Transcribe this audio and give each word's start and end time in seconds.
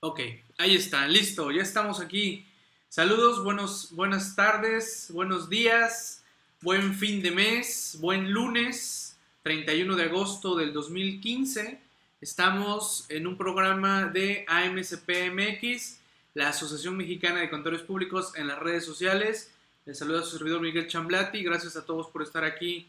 Ok, 0.00 0.20
ahí 0.58 0.76
está, 0.76 1.08
listo, 1.08 1.50
ya 1.50 1.60
estamos 1.60 1.98
aquí. 1.98 2.46
Saludos, 2.88 3.42
buenos, 3.42 3.90
buenas 3.90 4.36
tardes, 4.36 5.10
buenos 5.12 5.50
días, 5.50 6.22
buen 6.60 6.94
fin 6.94 7.20
de 7.20 7.32
mes, 7.32 7.98
buen 8.00 8.30
lunes, 8.30 9.18
31 9.42 9.96
de 9.96 10.04
agosto 10.04 10.54
del 10.54 10.72
2015. 10.72 11.80
Estamos 12.20 13.06
en 13.08 13.26
un 13.26 13.36
programa 13.36 14.04
de 14.04 14.44
AMCPMX, 14.46 15.98
la 16.34 16.50
Asociación 16.50 16.96
Mexicana 16.96 17.40
de 17.40 17.50
Contadores 17.50 17.82
Públicos 17.82 18.32
en 18.36 18.46
las 18.46 18.60
redes 18.60 18.84
sociales. 18.84 19.50
Les 19.84 19.98
saluda 19.98 20.20
a 20.20 20.22
su 20.22 20.38
servidor 20.38 20.60
Miguel 20.60 20.86
Chamblati. 20.86 21.42
Gracias 21.42 21.74
a 21.74 21.84
todos 21.84 22.06
por 22.06 22.22
estar 22.22 22.44
aquí 22.44 22.86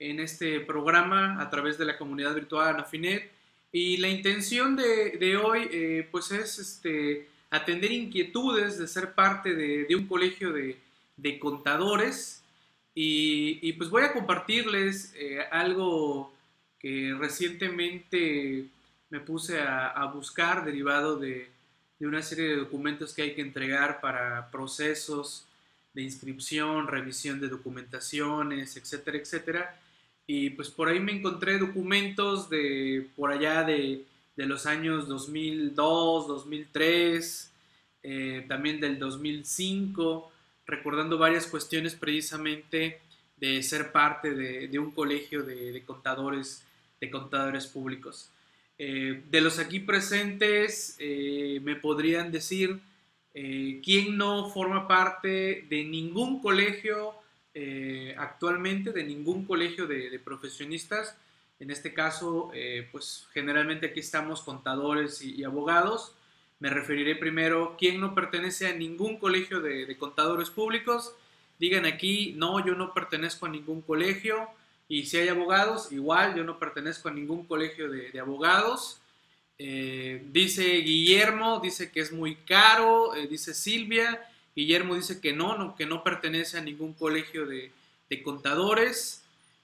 en 0.00 0.18
este 0.18 0.58
programa 0.58 1.40
a 1.40 1.50
través 1.50 1.78
de 1.78 1.84
la 1.84 1.96
comunidad 1.96 2.34
virtual 2.34 2.74
Anafinet. 2.74 3.37
Y 3.70 3.98
la 3.98 4.08
intención 4.08 4.76
de, 4.76 5.36
hoy, 5.36 5.68
eh, 5.70 6.08
pues 6.10 6.30
es 6.30 6.58
este, 6.58 7.28
atender 7.50 7.92
inquietudes 7.92 8.78
de 8.78 8.88
ser 8.88 9.14
parte 9.14 9.54
de, 9.54 9.94
un 9.94 10.06
colegio 10.06 10.52
de, 10.52 10.78
contadores. 11.38 12.42
Y, 12.94 13.72
pues 13.74 13.90
voy 13.90 14.02
a 14.04 14.12
compartirles 14.12 15.12
eh, 15.16 15.40
algo 15.50 16.32
que 16.78 17.14
recientemente 17.18 18.66
me 19.10 19.20
puse 19.20 19.60
a, 19.60 20.04
buscar 20.06 20.64
derivado 20.64 21.16
de, 21.16 21.50
una 22.00 22.22
serie 22.22 22.48
de 22.48 22.56
documentos 22.56 23.12
que 23.12 23.22
hay 23.22 23.34
que 23.34 23.42
entregar 23.42 24.00
para 24.00 24.50
procesos 24.50 25.46
de 25.92 26.02
inscripción, 26.02 26.86
revisión 26.86 27.40
de 27.40 27.48
documentaciones, 27.48 28.76
etcétera, 28.76 29.18
etcétera. 29.18 29.80
Y 30.30 30.50
pues 30.50 30.68
por 30.68 30.90
ahí 30.90 31.00
me 31.00 31.12
encontré 31.12 31.56
documentos 31.56 32.50
de 32.50 33.08
por 33.16 33.32
allá 33.32 33.64
de, 33.64 34.04
los 34.36 34.66
años 34.66 35.08
2002, 35.08 36.28
2003, 36.28 37.50
eh, 38.02 38.44
también 38.46 38.78
del 38.78 38.98
2005, 38.98 40.30
recordando 40.66 41.16
varias 41.16 41.46
cuestiones 41.46 41.94
precisamente 41.94 43.00
de 43.38 43.62
ser 43.62 43.90
parte 43.90 44.34
de, 44.34 44.78
un 44.78 44.90
colegio 44.90 45.44
de, 45.44 45.82
contadores, 45.86 46.62
de 47.00 47.10
contadores 47.10 47.66
públicos. 47.66 48.28
Eh, 48.78 49.22
de 49.30 49.40
los 49.40 49.58
aquí 49.58 49.80
presentes, 49.80 50.94
eh, 50.98 51.58
me 51.64 51.74
podrían 51.74 52.30
decir 52.30 52.78
quién 53.32 54.18
no 54.18 54.50
forma 54.50 54.88
parte 54.88 55.64
de 55.70 55.84
ningún 55.84 56.42
colegio 56.42 57.14
eh, 57.60 58.14
actualmente 58.16 58.92
de 58.92 59.02
ningún 59.02 59.44
colegio 59.44 59.88
de, 59.88 60.16
profesionistas. 60.20 61.16
En 61.58 61.72
este 61.72 61.92
caso, 61.92 62.52
eh, 62.54 62.88
pues 62.92 63.26
generalmente 63.32 63.86
aquí 63.86 63.98
estamos 63.98 64.42
contadores 64.42 65.22
y, 65.22 65.42
abogados. 65.42 66.14
Me 66.60 66.70
referiré 66.70 67.16
primero, 67.16 67.74
¿quién 67.76 68.00
no 68.00 68.14
pertenece 68.14 68.68
a 68.68 68.74
ningún 68.74 69.18
colegio 69.18 69.58
de, 69.60 69.96
contadores 69.98 70.50
públicos? 70.50 71.12
Digan 71.58 71.84
aquí, 71.84 72.32
no, 72.36 72.64
yo 72.64 72.76
no 72.76 72.94
pertenezco 72.94 73.46
a 73.46 73.48
ningún 73.48 73.82
colegio. 73.82 74.48
Y 74.86 75.06
si 75.06 75.16
hay 75.16 75.26
abogados, 75.26 75.90
igual, 75.90 76.36
yo 76.36 76.44
no 76.44 76.60
pertenezco 76.60 77.08
a 77.08 77.12
ningún 77.12 77.44
colegio 77.44 77.90
de, 77.90 78.20
abogados. 78.20 79.00
Eh, 79.58 80.22
dice 80.30 80.62
Guillermo, 80.76 81.58
dice 81.58 81.90
que 81.90 81.98
es 81.98 82.12
muy 82.12 82.36
caro, 82.36 83.14
dice 83.28 83.52
Silvia, 83.52 84.24
Guillermo 84.58 84.96
dice 84.96 85.20
que 85.20 85.32
no, 85.32 85.56
no 85.56 85.76
que 85.76 85.86
no 85.86 86.02
pertenece 86.02 86.58
a 86.58 86.60
ningún 86.60 86.92
colegio 86.92 87.46
de, 87.46 87.70
contadores. 88.24 89.22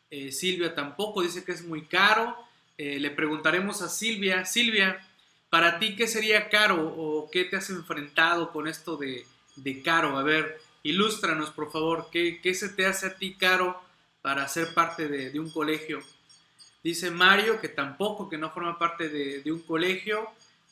Eh, 0.09 0.31
Silvia 0.31 0.77
tampoco 0.77 1.23
dice 1.23 1.43
que 1.43 1.51
es 1.51 1.65
muy 1.65 1.87
caro. 1.87 2.37
Eh, 2.79 3.01
le 3.01 3.11
preguntaremos 3.11 3.83
a 3.83 3.89
Silvia, 3.89 4.45
Silvia, 4.45 5.05
¿para 5.51 5.81
ti 5.81 5.97
qué 5.97 6.07
sería 6.07 6.49
caro 6.49 6.95
o 6.97 7.29
qué 7.29 7.45
te 7.45 7.57
has 7.57 7.71
enfrentado 7.71 8.53
con 8.53 8.69
esto 8.69 8.97
de, 8.97 9.27
caro? 9.83 10.17
A 10.17 10.23
ver, 10.23 10.61
ilústranos 10.85 11.51
por 11.51 11.73
favor, 11.73 12.07
¿qué, 12.13 12.55
se 12.55 12.69
te 12.69 12.87
hace 12.87 13.07
a 13.07 13.17
ti 13.17 13.35
caro 13.35 13.83
para 14.23 14.47
ser 14.47 14.75
parte 14.75 15.09
de, 15.09 15.41
un 15.41 15.51
colegio? 15.51 16.05
Dice 16.85 17.11
Mario 17.11 17.61
que 17.61 17.69
tampoco, 17.69 18.29
que 18.29 18.39
no 18.39 18.53
forma 18.53 18.79
parte 18.79 19.09
de, 19.09 19.51
un 19.51 19.63
colegio. 19.63 20.31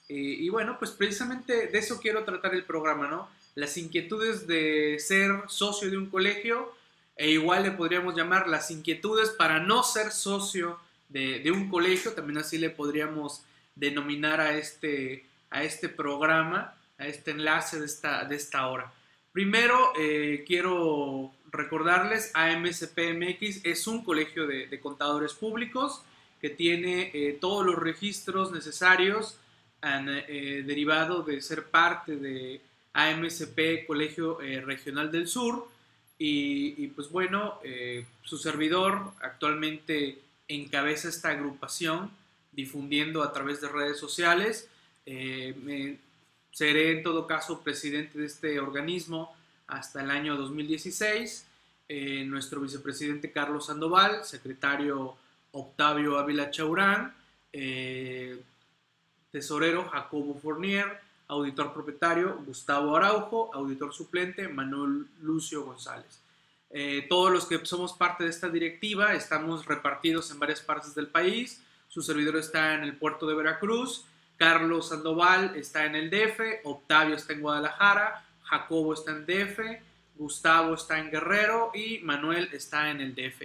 Eh, 0.09 0.15
y 0.15 0.49
bueno, 0.49 0.77
pues 0.79 0.93
precisamente 0.93 1.67
de 1.67 1.79
eso 1.81 1.99
quiero 1.99 2.23
tratar 2.23 2.55
el 2.55 2.63
programa, 2.63 3.09
¿no? 3.09 3.42
Las 3.55 3.77
inquietudes 3.77 4.47
de 4.47 4.99
ser 4.99 5.31
socio 5.49 5.91
de 5.91 5.97
un 5.97 6.07
colegio 6.07 6.73
e 7.17 7.31
igual 7.31 7.65
le 7.65 7.73
podríamos 7.73 8.17
llamar 8.17 8.49
las 8.49 8.71
inquietudes 8.71 9.31
para 9.31 9.61
no 9.61 9.83
ser 9.83 10.11
socio 10.11 10.79
de, 11.09 11.51
un 11.53 11.69
colegio, 11.69 12.13
también 12.15 12.39
así 12.39 12.57
le 12.57 12.71
podríamos 12.71 13.43
denominar 13.75 14.41
a 14.41 14.57
este, 14.57 15.27
a 15.51 15.63
este 15.63 15.91
programa, 15.91 16.75
a 16.99 17.07
este 17.07 17.33
enlace 17.33 17.79
de 17.79 17.87
esta, 17.87 18.25
de 18.25 18.37
esta 18.37 18.67
hora. 18.67 18.93
Primero, 19.33 19.93
eh, 19.99 20.45
quiero 20.47 21.33
recordarles, 21.51 22.31
AMSPMX 22.35 23.65
es 23.65 23.87
un 23.87 24.03
colegio 24.05 24.47
de, 24.47 24.81
contadores 24.81 25.35
públicos 25.35 26.03
que 26.41 26.51
tiene 26.51 27.11
eh, 27.13 27.39
todos 27.41 27.65
los 27.65 27.77
registros 27.77 28.53
necesarios 28.53 29.39
eh, 29.83 30.63
derivado 30.67 31.23
de 31.23 31.41
ser 31.41 31.67
parte 31.67 32.17
de 32.17 32.61
AMSP 32.93 33.87
Colegio 33.87 34.41
eh, 34.41 34.61
Regional 34.61 35.11
del 35.11 35.29
Sur. 35.29 35.69
Y, 36.25 36.87
pues 36.89 37.11
bueno, 37.11 37.59
eh, 37.65 38.07
su 38.23 38.39
servidor 38.39 39.11
actualmente 39.21 40.21
encabeza 40.47 41.09
esta 41.09 41.31
agrupación 41.31 42.13
difundiendo 42.53 43.25
a 43.25 43.33
través 43.33 43.61
de 43.61 43.69
redes 43.69 43.99
sociales. 43.99 44.69
Eh, 45.05 45.99
seré 46.53 46.93
en 46.93 47.03
todo 47.03 47.27
caso 47.27 47.63
presidente 47.63 48.21
de 48.21 48.27
este 48.27 48.61
organismo 48.61 49.35
hasta 49.67 50.01
el 50.01 50.13
año 50.13 50.37
2016. 50.37 51.47
nuestro 52.27 52.61
vicepresidente 52.61 53.33
Carlos 53.33 53.67
Sandoval, 53.67 54.25
secretario 54.25 55.17
Octavio 55.51 56.19
Ávila 56.19 56.53
Chaurán, 56.53 57.13
tesorero 59.33 59.89
Jacobo 59.89 60.39
Fournier, 60.41 61.01
auditor 61.33 61.73
propietario 61.73 62.43
Gustavo 62.47 62.97
Araujo, 62.97 63.51
auditor 63.55 63.93
suplente 63.93 64.49
Manuel 64.49 65.07
Lucio 65.23 65.65
González. 65.65 66.21
Eh, 66.71 67.07
todos 67.09 67.31
los 67.31 67.47
que 67.47 67.65
somos 67.65 67.93
parte 67.93 68.25
de 68.25 68.31
esta 68.31 68.49
directiva 68.49 69.15
estamos 69.15 69.67
repartidos 69.67 70.31
en 70.31 70.39
varias 70.39 70.61
partes 70.61 70.95
del 70.95 71.09
país. 71.09 71.63
Su 71.89 72.03
servidor 72.03 72.37
está 72.37 72.75
en 72.75 72.83
el 72.85 72.97
puerto 72.97 73.27
de 73.27 73.35
Veracruz, 73.35 74.05
Carlos 74.37 74.89
Sandoval 74.89 75.55
está 75.57 75.85
en 75.85 75.95
el 75.95 76.11
DF, 76.11 76.65
Octavio 76.65 77.15
está 77.15 77.33
en 77.35 77.43
Guadalajara, 77.43 78.27
Jacobo 78.43 78.95
está 78.95 79.13
en 79.13 79.27
DF, 79.27 79.61
Gustavo 80.17 80.75
está 80.75 80.99
en 80.99 81.11
Guerrero 81.11 81.71
y 81.75 81.99
Manuel 82.01 82.49
está 82.53 82.91
en 82.91 83.01
el 83.01 83.15
DF. 83.15 83.43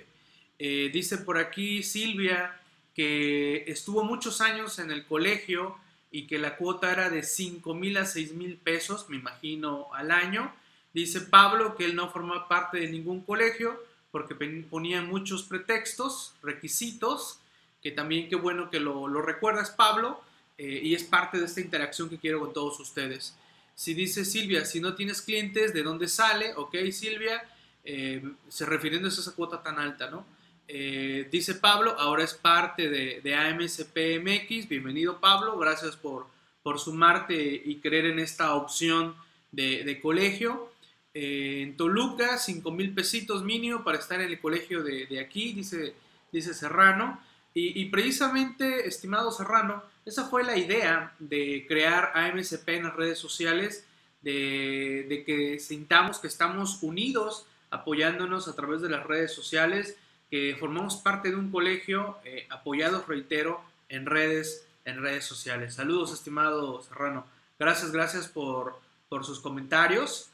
Eh, 0.59 0.89
dice 0.91 1.19
por 1.19 1.37
aquí 1.37 1.83
Silvia 1.83 2.59
que 2.93 3.63
estuvo 3.67 4.03
muchos 4.03 4.41
años 4.41 4.79
en 4.79 4.89
el 4.89 5.05
colegio 5.05 5.77
y 6.11 6.27
que 6.27 6.37
la 6.37 6.57
cuota 6.57 6.91
era 6.91 7.09
de 7.09 7.23
5 7.23 7.73
mil 7.73 7.97
a 7.97 8.05
6 8.05 8.33
mil 8.33 8.57
pesos, 8.57 9.09
me 9.09 9.17
imagino, 9.17 9.87
al 9.93 10.11
año. 10.11 10.53
Dice 10.93 11.21
Pablo 11.21 11.75
que 11.75 11.85
él 11.85 11.95
no 11.95 12.09
forma 12.09 12.47
parte 12.47 12.79
de 12.79 12.89
ningún 12.89 13.21
colegio 13.21 13.79
porque 14.11 14.35
ponía 14.69 15.01
muchos 15.01 15.43
pretextos, 15.43 16.33
requisitos, 16.41 17.39
que 17.81 17.91
también 17.91 18.29
qué 18.29 18.35
bueno 18.35 18.69
que 18.69 18.79
lo, 18.79 19.07
recuerdas, 19.21 19.69
Pablo, 19.71 20.21
eh, 20.57 20.81
y 20.83 20.95
es 20.95 21.03
parte 21.03 21.37
de 21.37 21.45
esta 21.45 21.61
interacción 21.61 22.09
que 22.09 22.17
quiero 22.17 22.39
con 22.39 22.53
todos 22.53 22.79
ustedes. 22.79 23.35
Si 23.75 23.93
dice 23.93 24.25
Silvia, 24.25 24.65
si 24.65 24.79
no 24.79 24.95
tienes 24.95 25.21
clientes, 25.21 25.73
¿de 25.73 25.83
dónde 25.83 26.07
sale? 26.07 26.53
Ok, 26.55 26.75
Silvia, 26.91 27.43
eh, 27.83 28.23
se 28.47 28.65
refiriendo 28.65 29.07
a 29.07 29.11
esa 29.11 29.35
cuota 29.35 29.61
tan 29.61 29.77
alta, 29.77 30.09
¿no? 30.09 30.25
Eh, 30.69 31.29
dice 31.31 31.55
Pablo, 31.55 31.95
ahora 31.97 32.25
es 32.25 32.33
parte 32.33 32.89
de, 32.89 33.21
de 33.21 33.35
AMSPMX. 33.35 34.67
Bienvenido 34.67 35.19
Pablo, 35.21 35.57
gracias 35.57 35.95
por, 35.95 36.27
por 36.61 36.77
sumarte 36.79 37.61
y 37.63 37.79
creer 37.79 38.07
en 38.07 38.19
esta 38.19 38.53
opción 38.53 39.15
de, 39.51 39.99
colegio. 40.01 40.71
Eh, 41.13 41.61
en 41.61 41.77
Toluca, 41.77 42.37
5 42.37 42.69
mil 42.71 42.93
pesitos 42.93 43.43
mínimo 43.43 43.83
para 43.85 43.97
estar 43.97 44.19
en 44.19 44.27
el 44.27 44.41
colegio 44.41 44.83
de, 44.83 45.19
aquí, 45.21 45.53
dice, 45.53 45.95
dice 46.31 46.53
Serrano. 46.53 47.21
Y, 47.59 47.85
precisamente, 47.85 48.87
estimado 48.87 49.31
Serrano, 49.31 49.81
esa 50.05 50.25
fue 50.25 50.43
la 50.43 50.57
idea 50.57 51.15
de 51.17 51.65
crear 51.67 52.11
AMSP 52.13 52.69
en 52.69 52.83
las 52.83 52.95
redes 52.95 53.17
sociales, 53.17 53.87
de, 54.21 55.07
de 55.09 55.23
que 55.23 55.59
sintamos 55.59 56.19
que 56.19 56.27
estamos 56.27 56.83
unidos, 56.83 57.47
apoyándonos 57.71 58.47
a 58.47 58.55
través 58.55 58.81
de 58.81 58.89
las 58.89 59.07
redes 59.07 59.33
sociales 59.33 59.97
que 60.29 60.55
formamos 60.59 60.97
parte 60.97 61.29
de 61.29 61.35
un 61.35 61.51
colegio 61.51 62.17
eh, 62.23 62.45
apoyados, 62.49 63.07
reitero, 63.07 63.61
en 63.89 64.05
redes, 64.05 64.65
en 64.85 65.01
redes 65.01 65.25
sociales. 65.25 65.75
Saludos, 65.75 66.13
estimado 66.13 66.81
Serrano. 66.83 67.25
Gracias, 67.59 67.91
gracias 67.91 68.27
por, 68.27 68.79
sus 69.23 69.39
comentarios. 69.39 70.29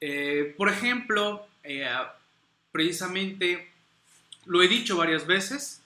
Eh, 0.00 0.54
por 0.56 0.68
ejemplo, 0.68 1.46
eh, 1.64 1.88
precisamente, 2.70 3.70
lo 4.46 4.62
he 4.62 4.68
dicho 4.68 4.96
varias 4.96 5.26
veces, 5.26 5.82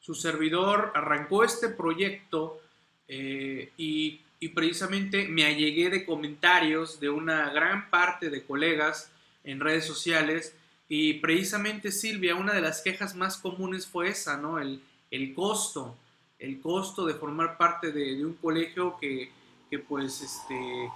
su 0.00 0.14
servidor 0.14 0.92
arrancó 0.94 1.44
este 1.44 1.68
proyecto 1.68 2.60
y 3.08 4.20
y 4.38 4.48
precisamente 4.48 5.28
me 5.28 5.44
allegué 5.44 5.90
de 5.90 6.04
comentarios 6.04 7.00
de 7.00 7.08
una 7.08 7.50
gran 7.50 7.88
parte 7.90 8.30
de 8.30 8.44
colegas 8.44 9.10
en 9.44 9.60
redes 9.60 9.86
sociales 9.86 10.54
y 10.88 11.14
precisamente 11.14 11.90
Silvia, 11.90 12.34
una 12.34 12.52
de 12.52 12.60
las 12.60 12.82
quejas 12.82 13.14
más 13.14 13.36
comunes 13.36 13.86
fue 13.86 14.08
esa, 14.08 14.36
¿no? 14.36 14.58
El, 14.58 14.80
el 15.10 15.34
costo, 15.34 15.96
el 16.38 16.60
costo 16.60 17.04
de 17.06 17.14
formar 17.14 17.56
parte 17.56 17.92
de, 17.92 18.24
un 18.24 18.34
colegio 18.34 18.96
que, 19.00 19.30
que, 19.70 19.78
pues 19.78 20.20
este, 20.20 20.90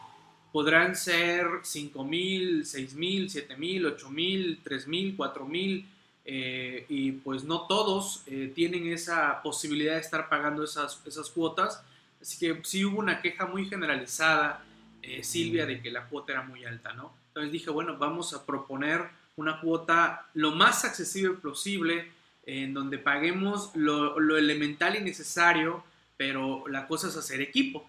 podrán 0.53 0.95
ser 0.97 1.47
5 1.63 2.05
mil, 2.05 2.65
6 2.65 2.95
mil, 2.95 3.31
7 3.31 3.57
mil, 3.57 3.87
8 3.87 4.11
mil, 4.11 4.61
3 4.63 4.87
mil, 4.89 5.17
4 5.17 5.45
mil. 5.47 5.87
Eh, 6.25 6.85
y 6.89 7.13
pues 7.13 7.45
no 7.45 7.63
todos 7.63 8.23
eh, 8.27 8.53
tienen 8.55 8.87
esa 8.87 9.43
posibilidad 9.43 9.95
de 9.95 10.01
estar 10.01 10.29
pagando 10.29 10.63
esas, 10.63 11.01
esas 11.07 11.31
cuotas 11.31 11.83
Así 12.21 12.39
que 12.39 12.61
sí 12.65 12.85
hubo 12.85 12.99
una 12.99 13.23
queja 13.23 13.47
muy 13.47 13.67
generalizada, 13.67 14.63
eh, 15.03 15.25
Silvia, 15.25 15.65
de 15.65 15.81
que 15.81 15.91
la 15.91 16.07
cuota 16.07 16.33
era 16.33 16.43
muy 16.43 16.65
alta, 16.65 16.93
¿no? 16.93 17.13
Entonces 17.29 17.53
dije, 17.53 17.71
bueno, 17.71 17.97
vamos 17.97 18.35
a 18.35 18.45
proponer 18.45 19.09
una 19.37 19.61
cuota 19.61 20.29
lo 20.35 20.53
más 20.53 20.85
accesible 20.85 21.35
posible, 21.35 22.11
en 22.47 22.75
donde 22.75 22.99
paguemos 22.99 23.71
lo, 23.75 24.37
elemental 24.37 24.97
y 24.97 25.01
necesario, 25.01 25.85
pero 26.17 26.67
la 26.69 26.87
cosa 26.87 27.09
es 27.09 27.17
hacer 27.17 27.41
equipo. 27.41 27.89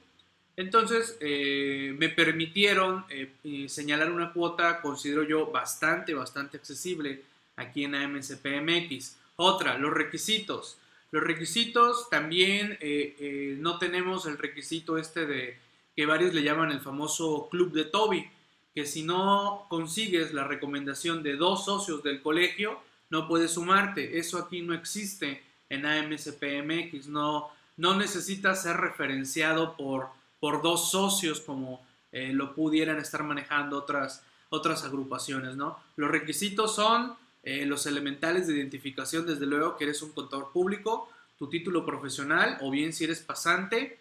Entonces 0.55 1.17
eh, 1.21 1.95
me 1.97 2.09
permitieron 2.09 3.05
eh, 3.09 3.67
señalar 3.67 4.11
una 4.11 4.33
cuota, 4.33 4.81
considero 4.81 5.23
yo, 5.23 5.47
bastante, 5.51 6.13
bastante 6.13 6.57
accesible 6.57 7.23
aquí 7.55 7.83
en 7.85 7.95
AMCPMX. 7.95 9.17
Otra, 9.37 9.77
los 9.77 9.93
requisitos. 9.93 10.77
Los 11.11 11.23
requisitos 11.23 12.09
también 12.09 12.77
eh, 12.79 13.15
eh, 13.19 13.55
no 13.59 13.77
tenemos 13.77 14.25
el 14.25 14.37
requisito 14.37 14.97
este 14.97 15.25
de 15.25 15.57
que 15.93 16.05
varios 16.05 16.33
le 16.33 16.41
llaman 16.41 16.71
el 16.71 16.79
famoso 16.79 17.49
club 17.51 17.73
de 17.73 17.83
Toby, 17.83 18.29
que 18.73 18.85
si 18.85 19.03
no 19.03 19.65
consigues 19.69 20.33
la 20.33 20.45
recomendación 20.45 21.23
de 21.23 21.35
dos 21.35 21.65
socios 21.65 22.03
del 22.03 22.21
colegio, 22.21 22.79
no 23.09 23.27
puedes 23.27 23.51
sumarte. 23.51 24.17
Eso 24.17 24.37
aquí 24.37 24.61
no 24.61 24.73
existe 24.73 25.43
en 25.69 25.85
AMSPMX, 25.85 27.07
no, 27.07 27.49
no 27.77 27.95
necesitas 27.95 28.63
ser 28.63 28.77
referenciado 28.77 29.75
por, 29.77 30.09
por 30.39 30.61
dos 30.61 30.91
socios 30.91 31.39
como 31.39 31.81
eh, 32.11 32.33
lo 32.33 32.53
pudieran 32.53 32.97
estar 32.97 33.23
manejando 33.23 33.77
otras, 33.77 34.23
otras 34.49 34.83
agrupaciones, 34.83 35.55
¿no? 35.55 35.79
Los 35.95 36.11
requisitos 36.11 36.75
son 36.75 37.15
eh, 37.43 37.65
los 37.65 37.85
elementales 37.85 38.47
de 38.47 38.55
identificación, 38.55 39.25
desde 39.25 39.45
luego 39.45 39.77
que 39.77 39.85
eres 39.85 40.01
un 40.01 40.11
contador 40.11 40.51
público, 40.51 41.09
tu 41.37 41.49
título 41.49 41.85
profesional 41.85 42.57
o 42.61 42.69
bien 42.69 42.91
si 42.91 43.05
eres 43.05 43.21
pasante, 43.21 44.00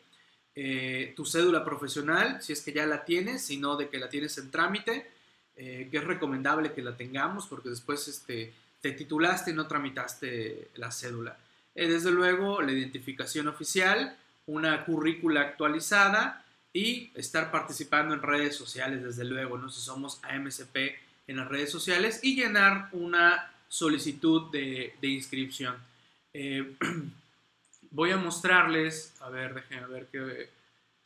eh, 0.55 1.13
tu 1.17 1.25
cédula 1.25 1.65
profesional, 1.65 2.43
si 2.43 2.53
es 2.53 2.63
que 2.63 2.73
ya 2.73 2.87
la 2.87 3.05
tienes, 3.05 3.43
si 3.43 3.57
no 3.57 3.77
de 3.77 3.89
que 3.89 3.99
la 3.99 4.09
tienes 4.09 4.37
en 4.39 4.51
trámite, 4.51 5.11
eh, 5.57 5.89
que 5.91 5.99
es 5.99 6.05
recomendable 6.05 6.73
que 6.73 6.83
la 6.83 6.97
tengamos 6.97 7.47
porque 7.47 7.69
después 7.69 8.09
este, 8.09 8.53
te 8.81 8.93
titulaste 8.93 9.53
y 9.53 9.55
no 9.55 9.67
tramitaste 9.67 10.71
la 10.77 10.91
cédula. 10.91 11.37
desde 11.75 12.11
luego, 12.11 12.63
la 12.63 12.73
identificación 12.73 13.49
oficial, 13.49 14.17
una 14.47 14.85
currícula 14.85 15.43
actualizada 15.43 16.45
y 16.73 17.11
estar 17.15 17.51
participando 17.51 18.15
en 18.15 18.23
redes 18.23 18.57
sociales, 18.57 19.03
desde 19.03 19.25
luego, 19.25 19.59
¿no? 19.59 19.69
Si 19.69 19.81
somos 19.81 20.21
AMCP 20.25 20.77
en 21.27 21.37
las 21.37 21.49
redes 21.49 21.71
sociales 21.71 22.21
y 22.23 22.35
llenar 22.35 22.89
una 22.93 23.53
solicitud 23.69 24.51
de, 24.51 24.95
inscripción. 25.03 25.77
Voy 27.91 28.11
a 28.11 28.17
mostrarles, 28.17 29.15
a 29.21 29.31
ver, 29.31 29.55
déjenme 29.55 29.87
ver 29.87 30.07
qué, 30.11 30.49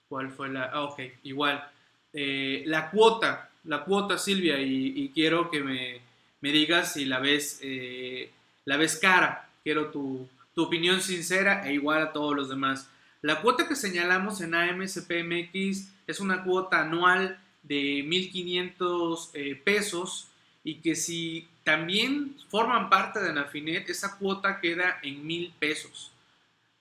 cuál 0.09 0.31
fue 0.31 0.49
la, 0.49 0.65
ah, 0.65 0.83
ok, 0.83 1.01
igual, 1.23 1.67
eh, 2.13 2.63
la 2.67 2.91
cuota, 2.91 3.51
la 3.65 3.85
cuota 3.85 4.19
Silvia, 4.19 4.59
y, 4.61 5.11
quiero 5.15 5.51
que 5.51 5.63
me, 5.63 6.01
digas 6.41 6.93
si 6.93 7.07
la 7.07 7.21
ves, 7.21 7.61
eh, 7.63 8.31
la 8.67 8.77
ves 8.77 8.97
cara, 8.97 9.49
quiero 9.63 9.91
tu, 9.91 10.29
tu 10.55 10.63
opinión 10.63 11.01
sincera 11.01 11.67
e 11.69 11.75
igual 11.75 12.03
a 12.03 12.13
todos 12.13 12.35
los 12.35 12.49
demás. 12.49 12.89
La 13.23 13.41
cuota 13.41 13.67
que 13.67 13.75
señalamos 13.75 14.41
en 14.41 14.55
AMSPMX 14.55 15.89
es 16.07 16.21
una 16.21 16.45
cuota 16.45 16.83
anual 16.83 17.39
de 17.63 18.05
1.500 18.05 19.31
eh, 19.35 19.61
pesos 19.63 20.29
y 20.63 20.77
que 20.77 20.95
si 20.95 21.49
también 21.65 22.37
forman 22.49 22.91
parte 22.91 23.21
de 23.21 23.31
Anafinet, 23.31 23.89
esa 23.89 24.19
cuota 24.19 24.61
queda 24.61 25.01
en 25.03 25.27
1.000 25.27 25.53
pesos. 25.59 26.13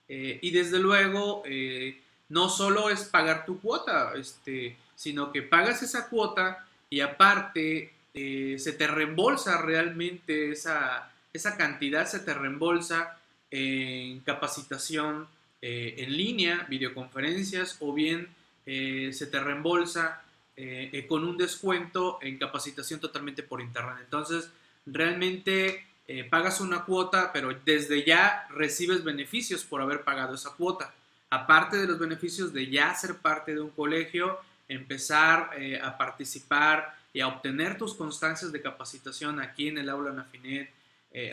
Eh, 0.08 0.38
y 0.42 0.50
desde 0.50 0.78
luego, 0.78 1.42
eh, 1.46 2.00
no 2.28 2.48
solo 2.48 2.90
es 2.90 3.04
pagar 3.04 3.44
tu 3.44 3.60
cuota, 3.60 4.12
este, 4.16 4.76
sino 4.94 5.32
que 5.32 5.42
pagas 5.42 5.82
esa 5.82 6.08
cuota 6.08 6.66
y 6.90 7.00
aparte 7.00 7.92
se 8.14 8.72
te 8.78 8.86
reembolsa 8.86 9.60
realmente 9.60 10.52
esa, 10.52 11.10
esa 11.32 11.56
cantidad, 11.56 12.06
se 12.06 12.20
te 12.20 12.32
reembolsa 12.32 13.18
en 13.50 14.20
capacitación 14.20 15.26
en 15.60 16.16
línea, 16.16 16.64
videoconferencias 16.68 17.76
o 17.80 17.92
bien 17.92 18.28
se 18.64 19.26
te 19.26 19.40
reembolsa 19.40 20.24
eh, 20.56 20.88
eh, 20.92 21.06
con 21.08 21.24
un 21.24 21.36
descuento 21.36 22.20
en 22.22 22.38
capacitación 22.38 23.00
totalmente 23.00 23.42
por 23.42 23.60
internet. 23.60 23.98
Entonces, 24.04 24.48
realmente 24.86 25.84
eh, 26.06 26.24
pagas 26.24 26.60
una 26.60 26.84
cuota, 26.84 27.32
pero 27.32 27.52
desde 27.64 28.04
ya 28.04 28.46
recibes 28.50 29.04
beneficios 29.04 29.64
por 29.64 29.80
haber 29.80 30.02
pagado 30.02 30.34
esa 30.34 30.50
cuota. 30.50 30.94
Aparte 31.30 31.76
de 31.76 31.86
los 31.86 31.98
beneficios 31.98 32.52
de 32.52 32.70
ya 32.70 32.94
ser 32.94 33.16
parte 33.16 33.54
de 33.54 33.60
un 33.60 33.70
colegio, 33.70 34.38
empezar 34.68 35.50
a 35.82 35.98
participar 35.98 36.96
y 37.12 37.20
a 37.20 37.28
obtener 37.28 37.76
tus 37.76 37.94
constancias 37.94 38.52
de 38.52 38.62
capacitación 38.62 39.40
aquí 39.40 39.68
en 39.68 39.78
el 39.78 39.88
aula 39.88 40.12
Nafinet, 40.12 40.70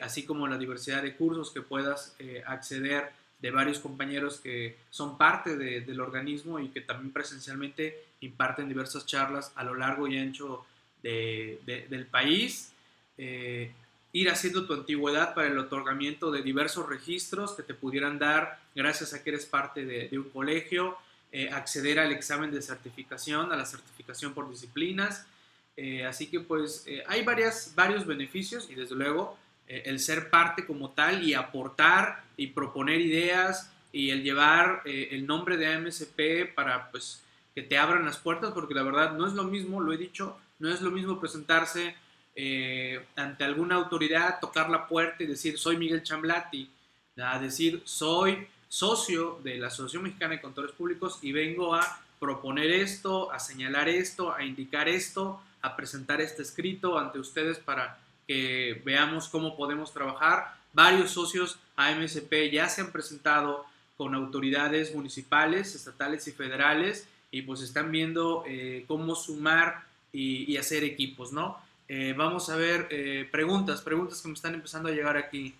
así 0.01 0.25
como 0.25 0.47
la 0.47 0.57
diversidad 0.57 1.03
de 1.03 1.15
cursos 1.15 1.51
que 1.51 1.61
puedas 1.61 2.15
acceder 2.45 3.11
de 3.41 3.51
varios 3.51 3.79
compañeros 3.79 4.39
que 4.39 4.77
son 4.89 5.17
parte 5.17 5.57
del 5.57 5.99
organismo 5.99 6.59
y 6.59 6.69
que 6.69 6.81
también 6.81 7.11
presencialmente 7.11 8.05
imparten 8.21 8.69
diversas 8.69 9.05
charlas 9.05 9.51
a 9.55 9.63
lo 9.63 9.73
largo 9.73 10.07
y 10.07 10.17
ancho 10.17 10.63
del 11.01 12.07
país. 12.09 12.71
Eh, 13.17 13.71
ir 14.13 14.29
haciendo 14.29 14.65
tu 14.65 14.73
antigüedad 14.73 15.33
para 15.33 15.47
el 15.47 15.57
otorgamiento 15.57 16.31
de 16.31 16.41
diversos 16.41 16.87
registros 16.87 17.53
que 17.53 17.63
te 17.63 17.73
pudieran 17.73 18.19
dar 18.19 18.59
gracias 18.75 19.13
a 19.13 19.23
que 19.23 19.31
eres 19.31 19.45
parte 19.45 19.85
de, 19.85 20.17
un 20.17 20.29
colegio, 20.29 20.97
eh, 21.31 21.49
acceder 21.49 21.99
al 21.99 22.11
examen 22.11 22.51
de 22.51 22.61
certificación, 22.61 23.51
a 23.51 23.55
la 23.55 23.65
certificación 23.65 24.33
por 24.33 24.49
disciplinas. 24.49 25.25
Eh, 25.77 26.05
así 26.05 26.27
que 26.27 26.41
pues 26.41 26.85
hay 27.07 27.23
varias, 27.23 27.73
varios 27.75 28.05
beneficios 28.05 28.69
y 28.69 28.75
desde 28.75 28.95
luego 28.95 29.37
el 29.67 29.99
ser 29.99 30.29
parte 30.29 30.65
como 30.65 30.89
tal 30.89 31.23
y 31.23 31.33
aportar 31.33 32.23
y 32.35 32.47
proponer 32.47 32.99
ideas 32.99 33.71
y 33.93 34.09
el 34.09 34.21
llevar 34.21 34.81
el 34.83 35.25
nombre 35.25 35.55
de 35.55 35.67
AMSP 35.67 36.53
para 36.53 36.91
pues 36.91 37.21
que 37.53 37.61
te 37.61 37.77
abran 37.77 38.05
las 38.05 38.17
puertas, 38.17 38.51
porque 38.51 38.73
la 38.73 38.83
verdad 38.83 39.13
no 39.13 39.27
es 39.27 39.33
lo 39.33 39.43
mismo, 39.43 39.81
lo 39.81 39.93
he 39.93 39.97
dicho, 39.97 40.37
no 40.59 40.69
es 40.69 40.81
lo 40.81 40.91
mismo 40.91 41.19
presentarse 41.19 41.95
eh, 42.35 43.05
ante 43.15 43.43
alguna 43.43 43.75
autoridad, 43.75 44.39
tocar 44.39 44.69
la 44.69 44.87
puerta 44.87 45.23
y 45.23 45.27
decir 45.27 45.57
soy 45.57 45.77
Miguel 45.77 46.03
Chamblati, 46.03 46.69
a 47.17 47.39
decir 47.39 47.81
soy 47.85 48.47
socio 48.67 49.39
de 49.43 49.57
la 49.57 49.67
Asociación 49.67 50.03
Mexicana 50.03 50.35
de 50.35 50.41
Contadores 50.41 50.75
Públicos 50.75 51.19
y 51.21 51.31
vengo 51.31 51.75
a 51.75 52.01
proponer 52.19 52.71
esto, 52.71 53.31
a 53.31 53.39
señalar 53.39 53.89
esto, 53.89 54.33
a 54.33 54.43
indicar 54.43 54.87
esto, 54.87 55.41
a 55.61 55.75
presentar 55.75 56.21
este 56.21 56.41
escrito 56.41 56.97
ante 56.97 57.19
ustedes 57.19 57.59
para 57.59 57.99
que 58.27 58.81
veamos 58.85 59.27
cómo 59.27 59.57
podemos 59.57 59.91
trabajar. 59.91 60.55
Varios 60.73 61.11
socios 61.11 61.59
AMSP 61.75 62.51
ya 62.51 62.69
se 62.69 62.81
han 62.81 62.91
presentado 62.91 63.65
con 63.97 64.15
autoridades 64.15 64.95
municipales, 64.95 65.75
estatales 65.75 66.27
y 66.27 66.31
federales 66.31 67.07
y 67.29 67.41
pues 67.41 67.61
están 67.61 67.91
viendo 67.91 68.43
eh, 68.47 68.85
cómo 68.87 69.15
sumar 69.15 69.83
y, 70.13 70.57
hacer 70.57 70.83
equipos, 70.83 71.31
¿no? 71.31 71.57
Eh, 71.93 72.13
vamos 72.15 72.49
a 72.49 72.55
ver 72.55 72.87
eh, 72.89 73.27
preguntas, 73.29 73.81
preguntas 73.81 74.21
que 74.21 74.29
me 74.29 74.33
están 74.33 74.53
empezando 74.53 74.87
a 74.87 74.93
llegar 74.93 75.17
aquí. 75.17 75.53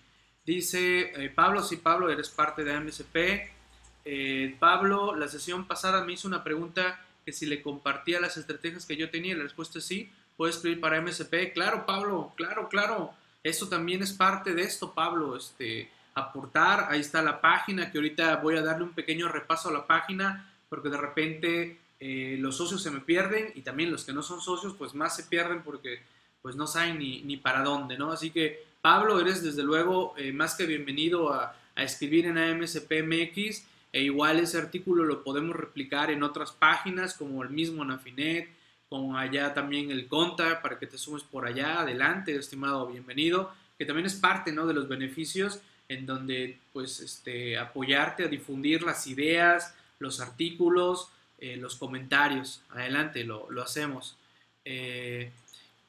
Dice 0.46 1.12
Pablo, 1.34 1.62
sí, 1.62 1.76
Pablo, 1.76 2.08
eres 2.08 2.30
parte 2.30 2.64
de 2.64 2.80
MSP. 2.80 4.58
Pablo, 4.58 5.14
la 5.14 5.28
sesión 5.28 5.66
pasada 5.66 6.02
me 6.02 6.14
hizo 6.14 6.26
una 6.26 6.42
pregunta 6.42 7.04
que 7.26 7.34
si 7.34 7.44
le 7.44 7.60
compartía 7.60 8.18
las 8.18 8.38
estrategias 8.38 8.86
que 8.86 8.96
yo 8.96 9.10
tenía, 9.10 9.36
la 9.36 9.42
respuesta 9.42 9.78
es 9.78 9.84
sí, 9.84 10.10
puedes 10.38 10.56
escribir 10.56 10.80
para 10.80 11.02
MSP. 11.02 11.52
Claro, 11.52 11.84
Pablo, 11.84 12.32
claro, 12.34 12.70
claro. 12.70 13.12
Eso 13.44 13.68
también 13.68 14.02
es 14.02 14.14
parte 14.14 14.54
de 14.54 14.62
esto, 14.62 14.94
Pablo. 14.94 15.36
Este, 15.36 15.90
aportar, 16.14 16.86
ahí 16.88 17.00
está 17.00 17.22
la 17.22 17.42
página, 17.42 17.92
que 17.92 17.98
ahorita 17.98 18.36
voy 18.36 18.56
a 18.56 18.62
darle 18.62 18.84
un 18.84 18.94
pequeño 18.94 19.28
repaso 19.28 19.68
a 19.68 19.72
la 19.72 19.86
página 19.86 20.50
porque 20.70 20.88
de 20.88 20.96
repente 20.96 21.78
eh, 22.00 22.36
los 22.40 22.56
socios 22.56 22.82
se 22.82 22.90
me 22.90 23.00
pierden 23.00 23.52
y 23.54 23.60
también 23.60 23.92
los 23.92 24.04
que 24.04 24.14
no 24.14 24.22
son 24.22 24.40
socios 24.40 24.74
pues 24.78 24.94
más 24.94 25.14
se 25.14 25.24
pierden 25.24 25.62
porque 25.62 26.00
pues 26.42 26.56
no 26.56 26.66
saben 26.66 26.98
ni, 26.98 27.36
para 27.36 27.62
dónde, 27.62 27.96
¿no? 27.96 28.12
Así 28.12 28.30
que 28.30 28.64
Pablo, 28.80 29.20
eres 29.20 29.42
desde 29.42 29.62
luego 29.62 30.14
eh, 30.18 30.32
más 30.32 30.56
que 30.56 30.66
bienvenido 30.66 31.32
a, 31.32 31.56
escribir 31.74 32.26
en 32.26 32.36
AMSPMX 32.36 33.64
E 33.92 34.02
igual 34.02 34.38
ese 34.40 34.58
artículo 34.58 35.04
lo 35.04 35.24
podemos 35.24 35.56
replicar 35.56 36.10
en 36.10 36.22
otras 36.22 36.52
páginas 36.52 37.14
como 37.14 37.42
el 37.42 37.48
mismo 37.48 37.82
Anafinet, 37.82 38.50
como 38.90 39.16
allá 39.16 39.54
también 39.54 39.90
el 39.90 40.06
Conta, 40.06 40.60
para 40.60 40.78
que 40.78 40.86
te 40.86 40.98
sumes 40.98 41.22
por 41.22 41.46
allá. 41.46 41.80
Adelante, 41.80 42.34
estimado, 42.34 42.86
bienvenido, 42.86 43.52
que 43.78 43.86
también 43.86 44.06
es 44.06 44.14
parte 44.14 44.52
¿no? 44.52 44.66
de 44.66 44.74
los 44.74 44.86
beneficios 44.86 45.60
en 45.88 46.04
donde 46.06 46.58
pues 46.72 47.00
este, 47.00 47.56
apoyarte 47.58 48.24
a 48.24 48.28
difundir 48.28 48.82
las 48.82 49.06
ideas, 49.06 49.74
los 49.98 50.20
artículos, 50.20 51.08
eh, 51.38 51.56
los 51.56 51.76
comentarios. 51.76 52.62
Adelante, 52.70 53.24
lo, 53.24 53.50
lo 53.50 53.62
hacemos. 53.62 54.16
Eh, 54.64 55.32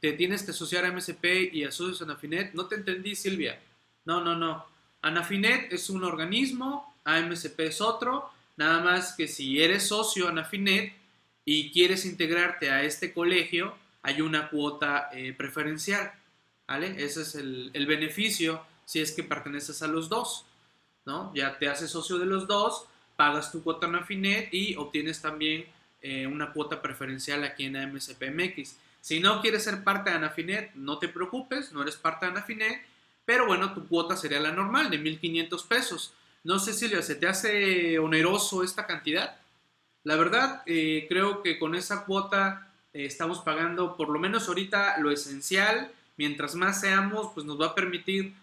te 0.03 0.11
tienes 0.11 0.43
que 0.43 0.51
asociar 0.51 0.83
a 0.83 0.91
MSP 0.91 1.53
y 1.53 1.63
asocias 1.63 2.01
a 2.01 2.03
Anafinet. 2.03 2.53
No 2.53 2.65
te 2.65 2.75
entendí, 2.75 3.15
Silvia. 3.15 3.57
No, 4.03 4.19
no, 4.19 4.35
no. 4.35 4.65
Anafinet 5.01 5.71
es 5.71 5.89
un 5.89 6.03
organismo, 6.03 6.97
AMSP 7.05 7.57
es 7.61 7.79
otro. 7.79 8.29
Nada 8.57 8.81
más 8.81 9.13
que 9.15 9.29
si 9.29 9.63
eres 9.63 9.87
socio 9.87 10.27
Anafinet 10.27 10.91
y 11.45 11.71
quieres 11.71 12.03
integrarte 12.03 12.69
a 12.69 12.83
este 12.83 13.13
colegio, 13.13 13.77
hay 14.01 14.19
una 14.19 14.49
cuota 14.49 15.09
eh, 15.13 15.31
preferencial. 15.31 16.11
¿Vale? 16.67 17.01
Ese 17.01 17.21
es 17.21 17.35
el, 17.35 17.71
el, 17.73 17.85
beneficio 17.85 18.61
si 18.83 18.99
es 18.99 19.13
que 19.13 19.23
perteneces 19.23 19.81
a 19.83 19.87
los 19.87 20.09
dos. 20.09 20.45
¿no? 21.05 21.33
Ya 21.33 21.57
te 21.57 21.69
haces 21.69 21.89
socio 21.89 22.17
de 22.17 22.25
los 22.25 22.45
dos, 22.45 22.87
pagas 23.15 23.53
tu 23.53 23.63
cuota 23.63 23.87
Anafinet 23.87 24.53
y 24.53 24.75
obtienes 24.75 25.21
también 25.21 25.65
eh, 26.01 26.27
una 26.27 26.51
cuota 26.51 26.81
preferencial 26.81 27.45
aquí 27.45 27.63
en 27.63 27.77
AMSPMX. 27.77 28.82
Si 29.03 29.19
no 29.19 29.41
quieres 29.41 29.65
ser 29.65 29.83
parte 29.83 30.09
de 30.09 30.15
Anafinet, 30.15 30.73
no 30.75 30.97
te 30.97 31.09
preocupes, 31.09 31.73
no 31.73 31.81
eres 31.81 31.97
parte 31.97 32.25
de 32.25 32.31
Anafinet, 32.31 32.85
pero 33.25 33.45
bueno, 33.45 33.73
tu 33.73 33.85
cuota 33.89 34.15
sería 34.15 34.39
la 34.39 34.53
normal, 34.53 34.89
de 34.89 34.97
1.500 34.97 35.67
pesos. 35.67 36.13
No 36.45 36.57
sé, 36.57 36.71
Silvia, 36.71 37.01
¿se 37.01 37.15
te 37.15 37.27
hace 37.27 37.99
oneroso 37.99 38.63
esta 38.63 38.87
cantidad? 38.87 39.35
La 40.05 40.15
verdad, 40.15 40.63
eh, 40.65 41.05
creo 41.09 41.43
que 41.43 41.59
con 41.59 41.75
esa 41.75 42.05
cuota 42.05 42.71
eh, 42.93 43.03
estamos 43.03 43.39
pagando 43.39 43.97
por 43.97 44.07
lo 44.07 44.19
menos 44.19 44.47
ahorita 44.47 44.97
lo 44.99 45.11
esencial. 45.11 45.91
Mientras 46.15 46.55
más 46.55 46.79
seamos, 46.79 47.31
pues 47.33 47.45
nos 47.45 47.59
va 47.59 47.67
a 47.67 47.75
permitir 47.75 48.33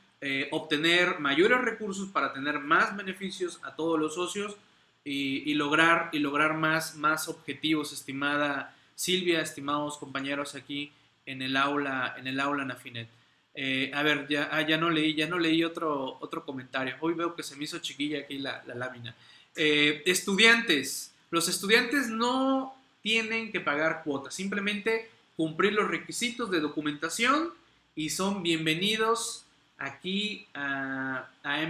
obtener 0.50 1.18
mayores 1.20 1.62
recursos 1.62 2.10
para 2.10 2.34
tener 2.34 2.58
más 2.58 2.94
beneficios 2.94 3.58
a 3.62 3.74
todos 3.74 3.98
los 3.98 4.14
socios 4.14 4.58
y, 5.02 5.54
lograr, 5.54 6.10
y 6.12 6.18
lograr 6.18 6.52
más, 6.52 6.96
más 6.96 7.28
objetivos, 7.28 7.94
estimada 7.94 8.76
Silvia, 9.00 9.40
estimados 9.40 9.96
compañeros 9.96 10.54
aquí 10.54 10.92
en 11.24 11.40
el 11.40 11.56
aula, 11.56 12.16
en 12.18 12.26
el 12.26 12.38
aula 12.38 12.66
Nafinet. 12.66 13.08
Eh, 13.54 13.90
a 13.94 14.02
ver, 14.02 14.28
ya, 14.28 14.50
ah, 14.52 14.60
ya 14.60 14.76
no 14.76 14.90
leí, 14.90 15.14
ya 15.14 15.26
no 15.26 15.38
leí 15.38 15.64
otro, 15.64 16.18
otro 16.20 16.44
comentario. 16.44 16.96
Hoy 17.00 17.14
veo 17.14 17.34
que 17.34 17.42
se 17.42 17.56
me 17.56 17.64
hizo 17.64 17.78
chiquilla 17.78 18.18
aquí 18.18 18.36
la, 18.36 18.62
lámina. 18.66 19.16
Eh, 19.56 20.02
estudiantes, 20.04 21.14
los 21.30 21.48
estudiantes 21.48 22.08
no 22.08 22.74
tienen 23.00 23.50
que 23.50 23.60
pagar 23.60 24.02
cuotas, 24.04 24.34
simplemente 24.34 25.08
cumplir 25.34 25.72
los 25.72 25.88
requisitos 25.88 26.50
de 26.50 26.60
documentación 26.60 27.54
y 27.96 28.10
son 28.10 28.42
bienvenidos 28.42 29.46
aquí 29.78 30.46
a, 30.52 31.26
a. 31.42 31.62